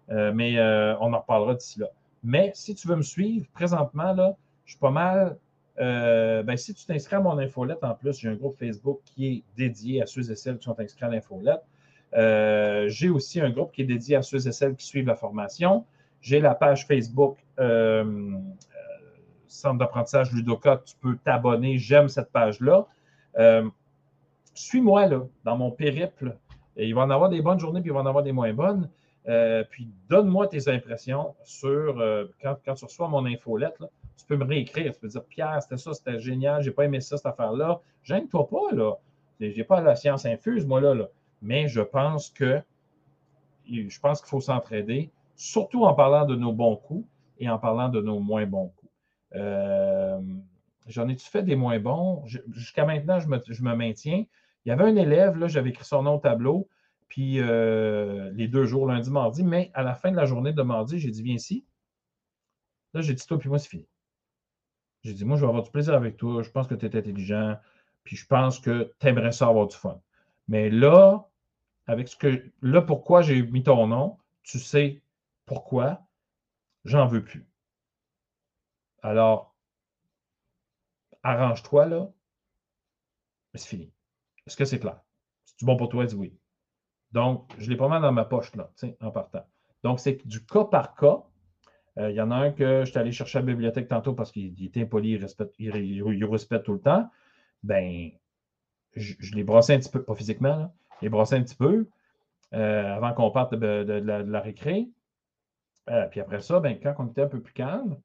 mais 0.09 0.59
on 0.99 1.13
en 1.13 1.19
reparlera 1.19 1.55
d'ici 1.55 1.79
là. 1.79 1.87
Mais 2.23 2.51
si 2.53 2.75
tu 2.75 2.87
veux 2.87 2.95
me 2.95 3.01
suivre, 3.01 3.47
présentement, 3.53 4.13
là, 4.13 4.35
je 4.65 4.71
suis 4.71 4.79
pas 4.79 4.91
mal. 4.91 5.37
Euh, 5.79 6.43
ben, 6.43 6.57
si 6.57 6.73
tu 6.73 6.85
t'inscris 6.85 7.15
à 7.15 7.19
mon 7.19 7.37
infolette, 7.37 7.83
en 7.83 7.95
plus, 7.95 8.19
j'ai 8.19 8.29
un 8.29 8.35
groupe 8.35 8.57
Facebook 8.57 8.99
qui 9.05 9.27
est 9.27 9.43
dédié 9.57 10.01
à 10.01 10.05
ceux 10.05 10.29
et 10.29 10.35
celles 10.35 10.57
qui 10.57 10.65
sont 10.65 10.79
inscrits 10.79 11.05
à 11.05 11.09
l'infolette. 11.09 11.61
Euh, 12.13 12.87
j'ai 12.89 13.09
aussi 13.09 13.39
un 13.39 13.49
groupe 13.49 13.71
qui 13.71 13.81
est 13.81 13.85
dédié 13.85 14.17
à 14.17 14.21
ceux 14.21 14.47
et 14.47 14.51
celles 14.51 14.75
qui 14.75 14.85
suivent 14.85 15.07
la 15.07 15.15
formation. 15.15 15.85
J'ai 16.21 16.39
la 16.39 16.53
page 16.53 16.85
Facebook 16.85 17.37
euh, 17.59 18.37
Centre 19.47 19.79
d'apprentissage 19.79 20.31
Ludoka. 20.31 20.81
Tu 20.85 20.95
peux 21.01 21.17
t'abonner. 21.17 21.77
J'aime 21.77 22.07
cette 22.07 22.31
page-là. 22.31 22.85
Suis-moi 24.53 25.07
là, 25.07 25.21
dans 25.43 25.57
mon 25.57 25.71
périple. 25.71 26.37
Il 26.77 26.93
va 26.95 27.01
en 27.01 27.09
avoir 27.09 27.29
des 27.29 27.41
bonnes 27.41 27.59
journées, 27.59 27.81
puis 27.81 27.89
il 27.89 27.93
va 27.93 28.01
en 28.01 28.05
avoir 28.05 28.23
des 28.23 28.31
moins 28.31 28.53
bonnes. 28.53 28.89
Euh, 29.27 29.63
puis 29.69 29.87
donne-moi 30.09 30.47
tes 30.47 30.67
impressions 30.67 31.35
sur 31.43 31.99
euh, 31.99 32.25
quand, 32.41 32.55
tu 32.73 32.85
reçois 32.85 33.07
mon 33.07 33.25
infolette. 33.25 33.77
tu 34.17 34.25
peux 34.25 34.35
me 34.35 34.45
réécrire. 34.45 34.93
Tu 34.93 34.99
peux 34.99 35.07
dire 35.07 35.23
Pierre, 35.25 35.61
c'était 35.61 35.77
ça, 35.77 35.93
c'était 35.93 36.19
génial, 36.19 36.63
j'ai 36.63 36.71
pas 36.71 36.85
aimé 36.85 37.01
ça, 37.01 37.17
cette 37.17 37.27
affaire-là. 37.27 37.81
Gêne-toi 38.03 38.47
pas, 38.47 38.75
là. 38.75 38.93
J'ai 39.39 39.63
pas 39.63 39.81
la 39.81 39.95
science 39.95 40.25
infuse, 40.25 40.65
moi, 40.65 40.81
là, 40.81 41.07
Mais 41.41 41.67
je 41.67 41.81
pense 41.81 42.29
que 42.29 42.61
je 43.67 43.99
pense 43.99 44.21
qu'il 44.21 44.29
faut 44.29 44.41
s'entraider, 44.41 45.11
surtout 45.35 45.85
en 45.85 45.93
parlant 45.93 46.25
de 46.25 46.35
nos 46.35 46.51
bons 46.51 46.75
coups 46.75 47.07
et 47.39 47.49
en 47.49 47.57
parlant 47.57 47.89
de 47.89 48.01
nos 48.01 48.19
moins 48.19 48.45
bons 48.45 48.71
coups. 48.75 48.91
Euh, 49.35 50.19
j'en 50.87 51.07
ai-tu 51.07 51.27
fait 51.27 51.43
des 51.43 51.55
moins 51.55 51.79
bons? 51.79 52.23
Jusqu'à 52.25 52.85
maintenant, 52.85 53.19
je 53.19 53.27
me, 53.27 53.39
je 53.47 53.63
me, 53.63 53.75
maintiens. 53.75 54.25
Il 54.65 54.69
y 54.69 54.71
avait 54.71 54.83
un 54.83 54.95
élève, 54.95 55.37
là, 55.37 55.47
j'avais 55.47 55.69
écrit 55.69 55.85
son 55.85 56.03
nom 56.03 56.15
au 56.15 56.19
tableau. 56.19 56.67
Puis 57.11 57.41
euh, 57.41 58.31
les 58.35 58.47
deux 58.47 58.63
jours, 58.63 58.87
lundi, 58.87 59.11
mardi. 59.11 59.43
Mais 59.43 59.69
à 59.73 59.83
la 59.83 59.95
fin 59.95 60.11
de 60.11 60.15
la 60.15 60.25
journée 60.25 60.53
de 60.53 60.61
mardi, 60.61 60.97
j'ai 60.97 61.11
dit, 61.11 61.21
viens 61.21 61.35
ici. 61.35 61.65
Là, 62.93 63.01
j'ai 63.01 63.13
dit, 63.13 63.27
toi, 63.27 63.37
puis 63.37 63.49
moi, 63.49 63.59
c'est 63.59 63.67
fini. 63.67 63.85
J'ai 65.03 65.11
dit, 65.11 65.25
moi, 65.25 65.35
je 65.35 65.41
vais 65.41 65.49
avoir 65.49 65.61
du 65.61 65.71
plaisir 65.71 65.93
avec 65.93 66.15
toi. 66.15 66.41
Je 66.41 66.49
pense 66.49 66.67
que 66.67 66.75
tu 66.75 66.85
es 66.85 66.95
intelligent. 66.95 67.59
Puis 68.05 68.15
je 68.15 68.25
pense 68.25 68.61
que 68.61 68.93
tu 68.97 69.07
aimerais 69.07 69.33
ça 69.33 69.49
avoir 69.49 69.67
du 69.67 69.75
fun. 69.75 70.01
Mais 70.47 70.69
là, 70.69 71.27
avec 71.85 72.07
ce 72.07 72.15
que. 72.15 72.49
Là, 72.61 72.81
pourquoi 72.81 73.21
j'ai 73.21 73.43
mis 73.43 73.63
ton 73.63 73.87
nom, 73.87 74.17
tu 74.43 74.57
sais 74.57 75.01
pourquoi? 75.45 76.07
J'en 76.85 77.07
veux 77.07 77.25
plus. 77.25 77.45
Alors, 79.03 79.53
arrange-toi 81.23 81.87
là. 81.87 82.09
Mais 83.53 83.59
c'est 83.59 83.67
fini. 83.67 83.91
Est-ce 84.47 84.55
que 84.55 84.63
c'est 84.63 84.79
clair? 84.79 85.01
C'est 85.43 85.65
bon 85.65 85.75
pour 85.75 85.89
toi? 85.89 86.05
Dis 86.05 86.15
oui. 86.15 86.40
Donc, 87.11 87.51
je 87.57 87.69
l'ai 87.69 87.75
pas 87.75 87.87
mal 87.87 88.01
dans 88.01 88.11
ma 88.11 88.25
poche, 88.25 88.55
là, 88.55 88.69
en 89.01 89.11
partant. 89.11 89.45
Donc, 89.83 89.99
c'est 89.99 90.25
du 90.25 90.45
cas 90.45 90.65
par 90.65 90.95
cas. 90.95 91.23
Euh, 91.97 92.09
il 92.09 92.15
y 92.15 92.21
en 92.21 92.31
a 92.31 92.35
un 92.35 92.51
que 92.51 92.85
je 92.85 92.91
suis 92.91 92.99
allé 92.99 93.11
chercher 93.11 93.39
à 93.39 93.41
la 93.41 93.47
bibliothèque 93.47 93.89
tantôt 93.89 94.13
parce 94.13 94.31
qu'il 94.31 94.63
était 94.63 94.81
impoli, 94.81 95.11
il 95.11 95.21
respecte, 95.21 95.55
il, 95.59 95.71
tout 96.63 96.73
le 96.73 96.79
temps. 96.79 97.09
Ben, 97.63 98.11
je, 98.95 99.35
l'ai 99.35 99.43
brossé 99.43 99.73
un 99.73 99.79
petit 99.79 99.91
peu, 99.91 100.01
pas 100.03 100.15
physiquement, 100.15 100.55
là, 100.55 100.73
je 100.99 101.05
l'ai 101.05 101.09
brossé 101.09 101.35
un 101.35 101.43
petit 101.43 101.55
peu 101.55 101.87
euh, 102.53 102.95
avant 102.95 103.13
qu'on 103.13 103.31
parte 103.31 103.55
de, 103.55 103.83
la, 103.93 104.39
récré. 104.39 104.89
Euh, 105.89 106.05
puis 106.07 106.19
après 106.19 106.41
ça, 106.41 106.59
ben, 106.59 106.79
quand 106.81 106.95
on 106.99 107.07
était 107.07 107.23
un 107.23 107.27
peu 107.27 107.41
plus 107.41 107.53
calme, 107.53 107.97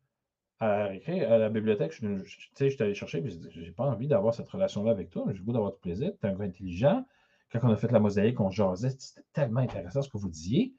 à 0.58 0.78
la 0.78 0.86
récré, 0.86 1.24
à 1.24 1.38
la 1.38 1.48
bibliothèque, 1.48 1.92
je, 1.92 2.24
je 2.24 2.68
suis 2.68 2.82
allé 2.82 2.94
chercher, 2.94 3.22
je 3.28 3.60
n'ai 3.60 3.70
pas 3.72 3.84
envie 3.84 4.08
d'avoir 4.08 4.34
cette 4.34 4.48
relation-là 4.48 4.90
avec 4.90 5.10
toi, 5.10 5.26
j'ai 5.32 5.42
goût 5.42 5.52
d'avoir 5.52 5.72
du 5.72 5.78
plaisir, 5.80 6.12
tu 6.18 6.26
es 6.26 6.30
un 6.30 6.34
gars 6.34 6.44
intelligent, 6.44 7.04
quand 7.52 7.60
on 7.62 7.70
a 7.70 7.76
fait 7.76 7.90
la 7.90 8.00
mosaïque, 8.00 8.40
on 8.40 8.50
jasait, 8.50 8.90
c'était 8.90 9.26
tellement 9.32 9.60
intéressant 9.60 10.02
ce 10.02 10.08
que 10.08 10.18
vous 10.18 10.28
disiez. 10.28 10.74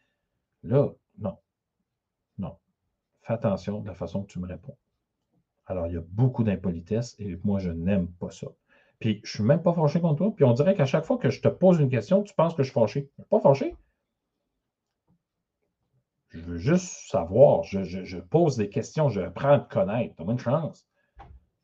Là, 0.63 0.89
non. 1.20 1.38
Non. 2.38 2.57
Fais 3.22 3.34
attention 3.34 3.82
de 3.82 3.88
la 3.88 3.93
façon 3.93 4.24
que 4.24 4.32
tu 4.32 4.39
me 4.39 4.47
réponds. 4.47 4.78
Alors, 5.65 5.88
il 5.88 5.93
y 5.93 5.97
a 5.97 6.01
beaucoup 6.01 6.43
d'impolitesse 6.43 7.15
et 7.20 7.38
moi, 7.43 7.59
je 7.59 7.70
n'aime 7.70 8.07
pas 8.07 8.32
ça. 8.32 8.47
Puis, 8.99 9.22
je 9.24 9.30
ne 9.30 9.36
suis 9.36 9.43
même 9.43 9.61
pas 9.61 9.74
fâché 9.74 9.99
contre 9.99 10.18
toi. 10.18 10.34
Puis, 10.36 10.45
on 10.45 10.53
dirait 10.53 10.76
qu'à 10.76 10.86
chaque 10.86 11.05
fois 11.05 11.18
que 11.18 11.30
je 11.30 11.41
te 11.41 11.49
pose 11.49 11.80
une 11.80 11.89
question, 11.89 12.24
tu 12.24 12.34
penses 12.34 12.55
que 12.55 12.63
je 12.63 12.72
suis 12.72 12.80
fâché. 12.80 13.11
Je 13.18 13.22
ne 13.22 13.26
suis 13.26 13.30
pas 13.30 13.39
fâché. 13.39 13.76
Je 16.30 16.39
veux 16.39 16.57
juste 16.57 17.09
savoir. 17.09 17.63
Je, 17.63 18.20
pose 18.20 18.57
des 18.57 18.70
questions. 18.70 19.09
Je 19.09 19.22
prends 19.22 19.53
à 19.53 19.59
te 19.59 19.72
connaître. 19.72 20.15
Donne-moi 20.15 20.34
une 20.34 20.39
chance. 20.39 20.88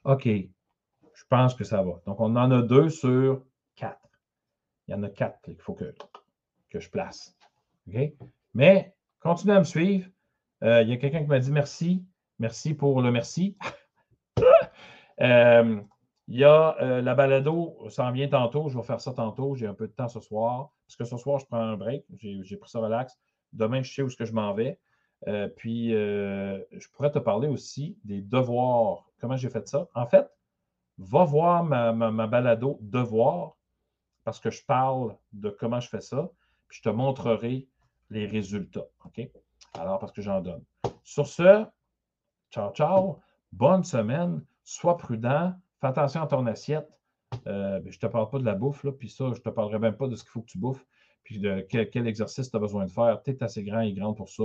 OK. 0.03 0.25
Je 0.25 1.23
pense 1.29 1.55
que 1.55 1.63
ça 1.63 1.81
va. 1.81 2.01
Donc, 2.05 2.19
on 2.19 2.35
en 2.35 2.51
a 2.51 2.61
deux 2.61 2.89
sur 2.89 3.43
quatre. 3.75 3.99
Il 4.87 4.91
y 4.91 4.95
en 4.95 5.03
a 5.03 5.09
quatre 5.09 5.41
qu'il 5.41 5.57
faut 5.59 5.73
que, 5.73 5.93
que 6.69 6.79
je 6.79 6.89
place. 6.89 7.35
Mais 8.53 8.95
continuez 9.19 9.55
à 9.55 9.59
me 9.59 9.65
suivre. 9.65 10.09
Euh, 10.63 10.81
il 10.81 10.89
y 10.89 10.93
a 10.93 10.97
quelqu'un 10.97 11.21
qui 11.21 11.27
m'a 11.27 11.39
dit 11.39 11.51
merci. 11.51 12.05
Merci 12.39 12.73
pour 12.73 13.01
le 13.01 13.11
merci. 13.11 13.57
Euh, 15.21 15.79
il 16.27 16.39
y 16.39 16.43
a 16.43 16.75
euh, 16.81 16.99
la 16.99 17.13
balado, 17.13 17.77
ça 17.89 18.03
en 18.07 18.11
vient 18.11 18.27
tantôt. 18.27 18.67
Je 18.67 18.75
vais 18.75 18.83
faire 18.83 18.99
ça 18.99 19.13
tantôt. 19.13 19.53
J'ai 19.53 19.67
un 19.67 19.75
peu 19.75 19.87
de 19.87 19.93
temps 19.93 20.07
ce 20.07 20.19
soir. 20.19 20.71
Parce 20.87 20.95
que 20.95 21.05
ce 21.05 21.17
soir, 21.17 21.37
je 21.37 21.45
prends 21.45 21.59
un 21.59 21.77
break. 21.77 22.03
J'ai 22.17 22.57
pris 22.57 22.69
ça 22.69 22.79
relax. 22.79 23.15
Demain, 23.53 23.83
je 23.83 23.93
sais 23.93 24.01
où 24.01 24.09
ce 24.09 24.17
que 24.17 24.25
je 24.25 24.33
m'en 24.33 24.55
vais. 24.55 24.79
puis, 25.55 25.91
je 25.91 26.89
pourrais 26.91 27.11
te 27.11 27.19
parler 27.19 27.47
aussi 27.47 27.95
des 28.03 28.21
devoirs. 28.21 29.05
Comment 29.19 29.37
j'ai 29.37 29.51
fait 29.51 29.67
ça? 29.67 29.87
En 29.93 30.07
fait, 30.07 30.27
va 30.97 31.25
voir 31.25 31.63
ma, 31.63 31.93
ma, 31.93 32.09
ma 32.09 32.25
balado 32.25 32.79
Devoirs 32.81 33.55
parce 34.23 34.39
que 34.39 34.49
je 34.49 34.63
parle 34.65 35.15
de 35.33 35.49
comment 35.49 35.79
je 35.79 35.89
fais 35.89 36.01
ça, 36.01 36.29
puis 36.67 36.77
je 36.77 36.83
te 36.83 36.89
montrerai 36.89 37.67
les 38.09 38.25
résultats. 38.25 38.87
Alors, 39.73 39.99
parce 39.99 40.11
que 40.11 40.21
j'en 40.21 40.41
donne. 40.41 40.63
Sur 41.03 41.27
ce, 41.27 41.65
ciao, 42.51 42.71
ciao. 42.73 43.19
Bonne 43.51 43.83
semaine. 43.83 44.43
Sois 44.63 44.97
prudent. 44.97 45.53
Fais 45.81 45.87
attention 45.87 46.21
à 46.21 46.27
ton 46.27 46.45
assiette. 46.45 46.87
Euh, 47.47 47.81
je 47.85 47.97
ne 47.97 47.99
te 47.99 48.07
parle 48.07 48.29
pas 48.29 48.39
de 48.39 48.45
la 48.45 48.53
bouffe, 48.53 48.85
puis 48.99 49.09
ça, 49.09 49.25
je 49.25 49.31
ne 49.31 49.35
te 49.35 49.49
parlerai 49.49 49.79
même 49.79 49.97
pas 49.97 50.07
de 50.07 50.15
ce 50.15 50.23
qu'il 50.23 50.31
faut 50.31 50.41
que 50.41 50.51
tu 50.51 50.57
bouffes, 50.57 50.85
puis 51.23 51.39
de 51.39 51.65
quel, 51.69 52.07
exercice 52.07 52.49
tu 52.49 52.55
as 52.55 52.59
besoin 52.59 52.85
de 52.85 52.91
faire. 52.91 53.21
Tu 53.23 53.31
es 53.31 53.43
assez 53.43 53.63
grand 53.63 53.81
et 53.81 53.93
grande 53.93 54.15
pour 54.15 54.29
ça, 54.29 54.43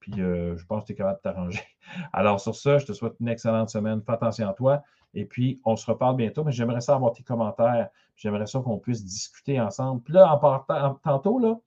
puis 0.00 0.20
euh, 0.20 0.56
je 0.56 0.66
pense 0.66 0.82
que 0.82 0.88
tu 0.88 0.92
es 0.92 0.96
capable 0.96 1.18
de 1.18 1.22
t'arranger. 1.22 1.62
Alors, 2.12 2.40
sur 2.40 2.54
ce, 2.54 2.78
je 2.78 2.86
te 2.86 2.92
souhaite 2.92 3.14
une 3.20 3.28
excellente 3.28 3.70
semaine. 3.70 4.02
Fais 4.02 4.12
attention 4.12 4.48
à 4.48 4.52
toi. 4.52 4.82
Et 5.14 5.24
puis, 5.24 5.60
on 5.64 5.76
se 5.76 5.86
reparle 5.86 6.16
bientôt, 6.16 6.44
mais 6.44 6.52
j'aimerais 6.52 6.80
ça 6.80 6.94
avoir 6.94 7.12
tes 7.12 7.22
commentaires. 7.22 7.88
J'aimerais 8.16 8.46
ça 8.46 8.60
qu'on 8.60 8.78
puisse 8.78 9.04
discuter 9.04 9.60
ensemble. 9.60 10.02
Puis 10.02 10.14
là, 10.14 10.32
en 10.32 10.38
partant, 10.38 10.94
tantôt, 11.02 11.38
là, 11.38 11.58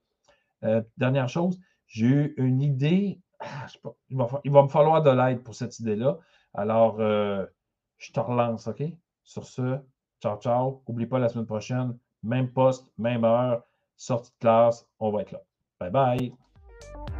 euh, 0.64 0.82
dernière 0.96 1.28
chose, 1.28 1.58
j'ai 1.86 2.06
eu 2.06 2.34
une 2.36 2.62
idée. 2.62 3.20
Ah, 3.40 3.66
il, 4.08 4.16
va, 4.16 4.62
me 4.62 4.68
falloir 4.68 5.02
de 5.02 5.10
l'aide 5.10 5.42
pour 5.42 5.54
cette 5.54 5.78
idée-là. 5.78 6.18
Alors, 6.54 7.00
euh, 7.00 7.46
je 7.98 8.12
te 8.12 8.20
relance, 8.20 8.66
OK? 8.66 8.82
Sur 9.22 9.44
ce, 9.44 9.78
ciao, 10.20 10.38
ciao. 10.38 10.82
N'oublie 10.88 11.06
pas 11.06 11.18
la 11.18 11.28
semaine 11.28 11.46
prochaine, 11.46 11.96
même 12.22 12.50
poste, 12.50 12.90
même 12.98 13.24
heure, 13.24 13.62
sortie 13.96 14.32
de 14.32 14.38
classe, 14.40 14.88
on 14.98 15.10
va 15.10 15.22
être 15.22 15.32
là. 15.32 15.42
Bye 15.80 15.90
bye. 15.90 17.17